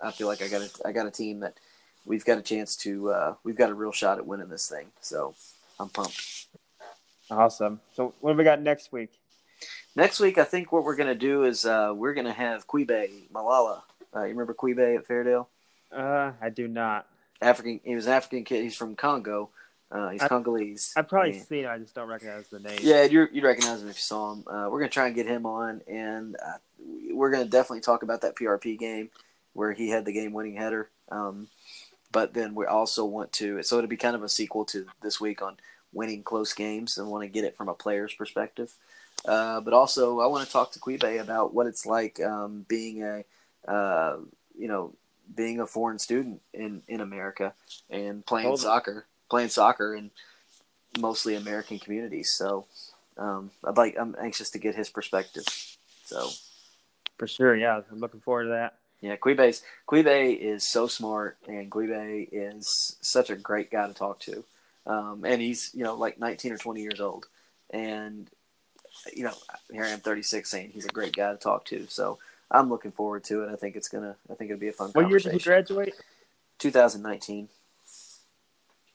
I 0.02 0.12
feel 0.12 0.28
like 0.28 0.42
I 0.42 0.48
got 0.48 0.62
a, 0.62 0.88
I 0.88 0.92
got 0.92 1.08
a 1.08 1.12
team 1.12 1.42
that 1.42 1.56
we've 2.06 2.26
got 2.26 2.38
a 2.38 2.42
chance 2.42 2.76
to 2.78 3.10
uh, 3.10 3.36
we've 3.44 3.58
got 3.58 3.70
a 3.70 3.74
real 3.74 3.92
shot 3.92 4.18
at 4.18 4.26
winning 4.26 4.50
this 4.50 4.70
thing. 4.70 4.88
So 5.02 5.36
I'm 5.80 5.90
pumped. 5.90 6.48
Awesome. 7.30 7.80
So 7.96 8.14
what 8.20 8.32
do 8.32 8.38
we 8.38 8.44
got 8.44 8.62
next 8.62 8.92
week? 8.92 9.12
Next 9.96 10.20
week, 10.20 10.38
I 10.38 10.44
think 10.44 10.72
what 10.72 10.84
we're 10.84 10.96
going 10.96 11.08
to 11.08 11.16
do 11.16 11.44
is 11.44 11.66
uh, 11.66 11.94
we're 11.96 12.14
going 12.14 12.26
to 12.26 12.34
have 12.34 12.68
Quibe 12.68 13.30
Malala. 13.32 13.82
Uh, 14.16 14.24
you 14.24 14.30
remember 14.30 14.54
Quibe 14.54 14.98
at 14.98 15.08
Fairdale? 15.08 15.48
Uh, 15.92 16.32
I 16.42 16.50
do 16.50 16.68
not. 16.68 17.08
African. 17.42 17.80
He 17.84 17.96
was 17.96 18.06
an 18.08 18.14
African 18.14 18.44
kid. 18.44 18.64
He's 18.64 18.76
from 18.76 18.96
Congo. 18.96 19.50
Uh, 19.92 20.10
he's 20.10 20.22
I- 20.22 20.28
Congolese. 20.28 20.94
I've 20.96 21.08
probably 21.08 21.34
And- 21.38 21.46
seen 21.46 21.66
it. 21.66 21.68
I 21.68 21.78
just 21.78 21.94
don't 21.94 22.08
recognize 22.08 22.48
the 22.48 22.60
name. 22.60 22.80
Yeah, 22.82 23.04
you'd, 23.04 23.30
you'd 23.32 23.44
recognize 23.44 23.82
him 23.82 23.90
if 23.90 23.96
you 23.98 24.02
saw 24.02 24.34
him. 24.34 24.44
Uh, 24.48 24.68
we're 24.72 24.80
going 24.80 24.90
to 24.90 24.94
try 24.94 25.06
and 25.08 25.16
get 25.16 25.28
him 25.28 25.46
on, 25.46 25.82
and 25.88 26.36
uh, 26.36 26.58
we're 27.12 27.30
going 27.32 27.44
to 27.44 27.50
definitely 27.50 27.82
talk 27.82 28.02
about 28.04 28.22
that 28.22 28.36
PRP 28.36 28.78
game 28.80 29.10
where 29.54 29.72
he 29.72 29.90
had 29.90 30.06
the 30.06 30.12
game-winning 30.12 30.56
header. 30.56 30.90
Um, 31.12 31.48
but 32.12 32.34
then 32.34 32.56
we 32.56 32.66
also 32.66 33.06
want 33.06 33.32
to, 33.34 33.62
so 33.62 33.78
it'll 33.78 33.88
be 33.90 33.98
kind 33.98 34.16
of 34.16 34.24
a 34.24 34.30
sequel 34.30 34.66
to 34.66 34.88
this 35.04 35.20
week 35.22 35.42
on 35.44 35.58
winning 35.92 36.24
close 36.24 36.54
games, 36.54 36.98
and 36.98 37.08
want 37.08 37.22
to 37.24 37.28
get 37.28 37.44
it 37.44 37.56
from 37.56 37.70
a 37.70 37.74
player's 37.76 38.14
perspective. 38.16 38.74
Uh, 39.26 39.62
but 39.62 39.74
also, 39.76 40.20
I 40.22 40.26
want 40.26 40.44
to 40.46 40.52
talk 40.52 40.72
to 40.72 40.80
Quibe 40.80 41.22
about 41.22 41.54
what 41.54 41.68
it's 41.68 41.86
like 41.86 42.20
um, 42.20 42.66
being 42.68 43.04
a, 43.04 43.24
uh, 43.68 44.18
you 44.58 44.68
know, 44.68 44.94
being 45.36 45.60
a 45.60 45.68
foreign 45.68 46.00
student 46.00 46.42
in, 46.54 46.82
in 46.88 47.02
America 47.02 47.54
and 47.90 48.26
playing 48.26 48.48
Totally. 48.48 48.64
soccer, 48.64 49.06
playing 49.30 49.50
soccer 49.50 49.96
in 49.96 50.12
mostly 51.00 51.36
American 51.36 51.80
communities. 51.80 52.30
So 52.32 52.66
um, 53.18 53.52
I'd 53.64 53.78
like, 53.78 53.96
I'm 54.00 54.16
anxious 54.22 54.50
to 54.52 54.60
get 54.60 54.76
his 54.76 54.90
perspective. 54.90 55.46
So 56.06 56.30
For 57.18 57.28
sure. 57.28 57.56
Yeah, 57.56 57.82
I'm 57.92 58.00
looking 58.00 58.20
forward 58.20 58.44
to 58.46 58.50
that. 58.50 58.76
yeah, 59.02 59.16
Quibe's 59.16 59.64
Quibe 59.88 60.38
is 60.38 60.64
so 60.64 60.88
smart, 60.88 61.38
and 61.48 61.72
Quibe 61.72 62.28
is 62.32 62.98
such 63.02 63.30
a 63.30 63.36
great 63.36 63.72
guy 63.72 63.88
to 63.88 63.94
talk 63.94 64.20
to. 64.22 64.44
Um, 64.86 65.24
and 65.26 65.42
he's 65.42 65.72
you 65.74 65.84
know 65.84 65.96
like 65.96 66.20
19 66.20 66.52
or 66.52 66.58
20 66.58 66.82
years 66.82 67.00
old, 67.00 67.26
and 67.70 68.30
you 69.14 69.24
know 69.24 69.34
here 69.72 69.86
I 69.86 69.90
am 69.90 70.00
36 70.00 70.50
saying 70.50 70.72
he's 70.74 70.86
a 70.86 70.90
great 70.90 71.16
guy 71.16 71.32
to 71.32 71.38
talk 71.38 71.66
to. 71.66 71.88
So 71.88 72.20
I'm 72.52 72.70
looking 72.70 72.92
forward 72.92 73.24
to 73.26 73.44
it. 73.44 73.52
I 73.52 73.56
think 73.56 73.76
it's 73.76 73.90
gonna 73.90 74.16
I 74.30 74.36
think 74.36 74.52
it'll 74.52 74.60
be 74.60 74.70
a 74.70 74.74
fun 74.74 74.90
What 74.94 75.10
year 75.10 75.20
did 75.20 75.34
he 75.34 75.40
graduate? 75.40 75.94
2019. 76.60 77.50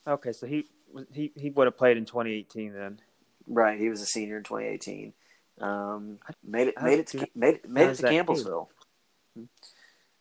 Okay, 0.07 0.33
so 0.33 0.47
he 0.47 0.67
he 1.13 1.33
he 1.37 1.51
would 1.51 1.67
have 1.67 1.77
played 1.77 1.97
in 1.97 2.05
2018 2.05 2.73
then. 2.73 3.01
Right, 3.47 3.79
he 3.79 3.89
was 3.89 4.01
a 4.01 4.07
senior 4.07 4.39
in 4.39 4.45
2018. 4.45 5.13
Um, 5.61 6.19
made 6.45 6.69
it 6.69 6.75
made 6.83 6.99
it 7.01 7.07
to, 7.09 7.27
made 7.35 7.69
made 7.69 7.91
it 7.91 7.97
to 7.97 8.03
Campbellsville. 8.05 8.69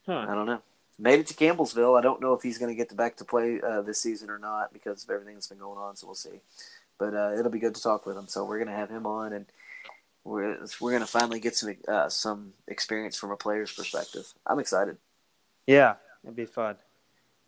Huh. 0.05 0.25
I 0.27 0.33
don't 0.33 0.45
know. 0.45 0.61
Made 0.99 1.19
it 1.19 1.27
to 1.27 1.33
Campbellsville. 1.33 1.97
I 1.97 2.01
don't 2.01 2.21
know 2.21 2.33
if 2.33 2.41
he's 2.41 2.57
going 2.57 2.71
to 2.71 2.75
get 2.75 2.95
back 2.95 3.17
to 3.17 3.25
play 3.25 3.61
uh, 3.61 3.81
this 3.81 4.01
season 4.01 4.29
or 4.29 4.39
not 4.39 4.73
because 4.73 5.03
of 5.03 5.09
everything 5.11 5.35
that's 5.35 5.47
been 5.47 5.59
going 5.59 5.77
on. 5.77 5.95
So 5.95 6.07
we'll 6.07 6.15
see. 6.15 6.39
But 6.97 7.13
uh, 7.13 7.33
it'll 7.37 7.51
be 7.51 7.59
good 7.59 7.75
to 7.75 7.81
talk 7.81 8.07
with 8.07 8.17
him. 8.17 8.27
So 8.27 8.43
we're 8.45 8.57
going 8.57 8.69
to 8.69 8.73
have 8.73 8.89
him 8.89 9.05
on, 9.05 9.31
and 9.31 9.45
we're 10.27 10.57
we're 10.81 10.91
going 10.91 11.01
to 11.01 11.07
finally 11.07 11.39
get 11.39 11.55
some 11.55 11.75
uh, 11.87 12.09
some 12.09 12.53
experience 12.67 13.17
from 13.17 13.31
a 13.31 13.37
player's 13.37 13.71
perspective. 13.71 14.33
I'm 14.45 14.59
excited. 14.59 14.97
Yeah, 15.65 15.95
it'd 16.23 16.35
be 16.35 16.45
fun. 16.45 16.75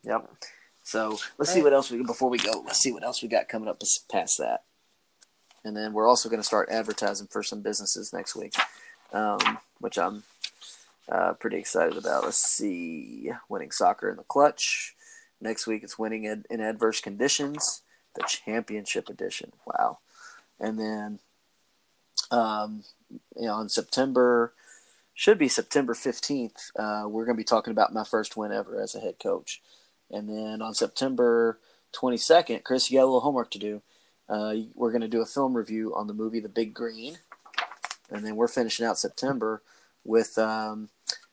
Yep. 0.03 0.29
So 0.83 1.19
let's 1.37 1.53
see 1.53 1.61
what 1.61 1.73
else 1.73 1.91
we 1.91 2.01
before 2.03 2.29
we 2.29 2.37
go. 2.37 2.63
Let's 2.65 2.79
see 2.79 2.91
what 2.91 3.03
else 3.03 3.21
we 3.21 3.27
got 3.27 3.49
coming 3.49 3.69
up 3.69 3.79
past- 3.79 4.09
past 4.09 4.37
that. 4.39 4.63
And 5.63 5.75
then 5.75 5.91
we're 5.91 6.07
also 6.07 6.29
going 6.29 6.39
to 6.39 6.47
start 6.47 6.69
advertising 6.71 7.27
for 7.29 7.43
some 7.43 7.61
businesses 7.61 8.13
next 8.13 8.35
week, 8.35 8.55
um, 9.11 9.59
which 9.79 9.97
I'm 9.97 10.23
uh, 11.09 11.33
pretty 11.33 11.57
excited 11.57 11.97
about. 11.97 12.23
Let's 12.23 12.37
see, 12.37 13.31
winning 13.49 13.71
soccer 13.71 14.09
in 14.09 14.15
the 14.15 14.23
clutch. 14.23 14.95
Next 15.41 15.67
week 15.67 15.83
it's 15.83 15.99
winning 15.99 16.23
in, 16.23 16.45
in 16.49 16.61
adverse 16.61 17.01
conditions, 17.01 17.81
the 18.15 18.23
championship 18.23 19.09
edition. 19.09 19.51
Wow. 19.65 19.99
And 20.59 20.79
then, 20.79 21.19
um, 22.31 22.83
you 23.35 23.47
know, 23.47 23.59
in 23.61 23.69
September, 23.69 24.53
should 25.13 25.37
be 25.37 25.49
September 25.49 25.93
15th, 25.93 26.71
uh, 26.77 27.07
we're 27.07 27.25
going 27.25 27.35
to 27.35 27.41
be 27.41 27.43
talking 27.43 27.71
about 27.71 27.93
my 27.93 28.03
first 28.03 28.37
win 28.37 28.51
ever 28.51 28.81
as 28.81 28.95
a 28.95 28.99
head 28.99 29.15
coach. 29.19 29.61
And 30.09 30.29
then 30.29 30.61
on 30.61 30.73
September 30.73 31.59
22nd, 31.93 32.63
Chris, 32.63 32.89
you 32.89 32.97
got 32.97 33.03
a 33.03 33.05
little 33.05 33.19
homework 33.19 33.51
to 33.51 33.59
do. 33.59 33.81
Uh, 34.27 34.55
we're 34.75 34.91
going 34.91 35.01
to 35.01 35.07
do 35.07 35.21
a 35.21 35.25
film 35.25 35.55
review 35.55 35.93
on 35.95 36.07
the 36.07 36.13
movie 36.13 36.39
The 36.39 36.49
Big 36.49 36.73
Green. 36.73 37.17
And 38.09 38.25
then 38.25 38.35
we're 38.35 38.47
finishing 38.47 38.85
out 38.85 38.97
September 38.97 39.61
with 40.03 40.37
um, 40.37 40.89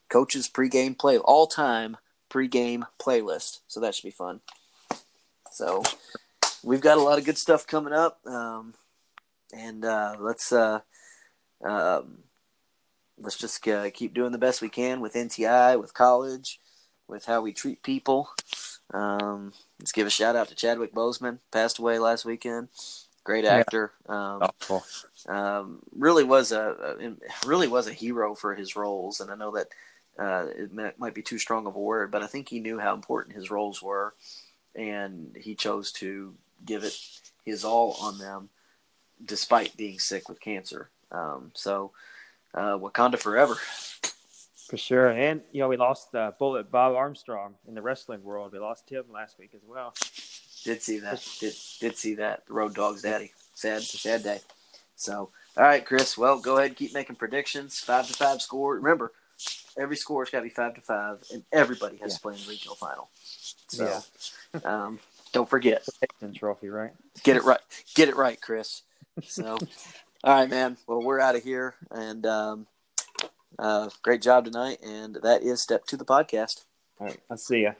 coach's 0.08 0.48
pregame 0.48 0.98
play, 0.98 1.18
all 1.18 1.46
time 1.46 1.96
pregame 2.30 2.86
playlist. 2.98 3.60
So 3.68 3.80
that 3.80 3.94
should 3.94 4.04
be 4.04 4.10
fun. 4.10 4.40
So 5.52 5.82
we've 6.62 6.80
got 6.80 6.98
a 6.98 7.02
lot 7.02 7.18
of 7.18 7.24
good 7.24 7.38
stuff 7.38 7.66
coming 7.66 7.92
up. 7.92 8.18
Um, 8.26 8.74
and 9.52 9.84
uh, 9.84 10.16
let's 10.20 10.52
uh, 10.52 10.80
um, 11.64 12.18
let's 13.18 13.38
just 13.38 13.66
uh, 13.68 13.90
keep 13.90 14.14
doing 14.14 14.32
the 14.32 14.38
best 14.38 14.62
we 14.62 14.68
can 14.68 15.00
with 15.00 15.14
NTI, 15.14 15.80
with 15.80 15.94
college, 15.94 16.60
with 17.08 17.24
how 17.24 17.40
we 17.40 17.52
treat 17.52 17.82
people. 17.82 18.30
Um, 18.92 19.52
let's 19.80 19.92
give 19.92 20.06
a 20.06 20.10
shout 20.10 20.36
out 20.36 20.48
to 20.48 20.54
Chadwick 20.54 20.94
Boseman, 20.94 21.38
passed 21.50 21.78
away 21.78 21.98
last 21.98 22.24
weekend. 22.24 22.68
Great 23.24 23.44
Yeah. 23.44 23.54
actor. 23.54 23.92
Um, 24.08 24.42
Awful. 24.42 24.84
um, 25.28 25.80
really 25.92 26.22
was 26.24 26.52
a, 26.52 26.96
a 27.00 27.46
really 27.46 27.66
was 27.68 27.88
a 27.88 27.92
hero 27.92 28.34
for 28.34 28.54
his 28.54 28.76
roles, 28.76 29.20
and 29.20 29.30
I 29.30 29.34
know 29.34 29.52
that 29.52 29.68
uh, 30.18 30.46
it 30.56 30.98
might 30.98 31.14
be 31.14 31.22
too 31.22 31.38
strong 31.38 31.66
of 31.66 31.74
a 31.74 31.80
word, 31.80 32.10
but 32.10 32.22
I 32.22 32.26
think 32.26 32.48
he 32.48 32.60
knew 32.60 32.78
how 32.78 32.94
important 32.94 33.36
his 33.36 33.50
roles 33.50 33.82
were, 33.82 34.14
and 34.74 35.36
he 35.38 35.54
chose 35.54 35.90
to 35.92 36.34
give 36.64 36.84
it 36.84 36.96
his 37.44 37.64
all 37.64 37.96
on 38.00 38.18
them, 38.18 38.48
despite 39.24 39.76
being 39.76 39.98
sick 39.98 40.28
with 40.28 40.40
cancer. 40.40 40.90
Um, 41.10 41.52
so, 41.54 41.92
uh, 42.54 42.76
Wakanda 42.78 43.18
forever. 43.18 43.54
For 44.68 44.76
sure. 44.76 45.08
And, 45.10 45.42
you 45.52 45.60
know, 45.60 45.68
we 45.68 45.76
lost 45.76 46.14
uh, 46.14 46.32
Bullet 46.38 46.70
Bob 46.70 46.96
Armstrong 46.96 47.54
in 47.68 47.74
the 47.74 47.82
wrestling 47.82 48.24
world. 48.24 48.52
We 48.52 48.58
lost 48.58 48.90
him 48.90 49.04
last 49.12 49.38
week 49.38 49.50
as 49.54 49.60
well. 49.66 49.94
Did 50.64 50.82
see 50.82 50.98
that. 50.98 51.24
Did 51.38 51.54
did 51.78 51.96
see 51.96 52.14
that. 52.16 52.44
The 52.46 52.52
Road 52.52 52.74
Dogg's 52.74 53.02
Daddy. 53.02 53.32
Sad 53.54 53.82
sad 53.82 54.24
day. 54.24 54.40
So 54.96 55.30
all 55.56 55.62
right, 55.62 55.84
Chris. 55.86 56.18
Well, 56.18 56.40
go 56.40 56.56
ahead 56.56 56.70
and 56.70 56.76
keep 56.76 56.92
making 56.92 57.14
predictions. 57.16 57.78
Five 57.78 58.08
to 58.08 58.14
five 58.14 58.42
score. 58.42 58.74
Remember, 58.74 59.12
every 59.78 59.96
score's 59.96 60.30
got 60.30 60.38
to 60.38 60.42
be 60.44 60.50
five 60.50 60.74
to 60.74 60.80
five, 60.80 61.22
and 61.32 61.44
everybody 61.52 61.98
has 61.98 62.12
Yeah. 62.12 62.16
to 62.16 62.22
play 62.22 62.34
in 62.34 62.40
the 62.40 62.48
regional 62.48 62.74
final. 62.74 63.08
So 63.68 64.02
Yeah. 64.54 64.60
um, 64.64 64.98
don't 65.32 65.48
forget. 65.48 65.86
Trophy, 66.34 66.68
right? 66.68 66.90
Get 67.22 67.36
it 67.36 67.44
right. 67.44 67.60
Get 67.94 68.08
it 68.08 68.16
right, 68.16 68.40
Chris. 68.40 68.82
So 69.22 69.58
all 70.24 70.34
right, 70.34 70.48
man. 70.50 70.76
Well, 70.86 71.02
we're 71.02 71.20
out 71.20 71.36
of 71.36 71.42
here, 71.42 71.74
and 71.90 72.24
um, 72.26 72.66
Uh, 73.58 73.88
great 74.02 74.20
job 74.20 74.44
tonight, 74.44 74.78
and 74.82 75.16
that 75.22 75.42
is 75.42 75.62
step 75.62 75.86
to 75.86 75.96
the 75.96 76.04
podcast. 76.04 76.64
All 77.00 77.06
right, 77.06 77.18
I'll 77.30 77.38
see 77.38 77.60
you. 77.60 77.72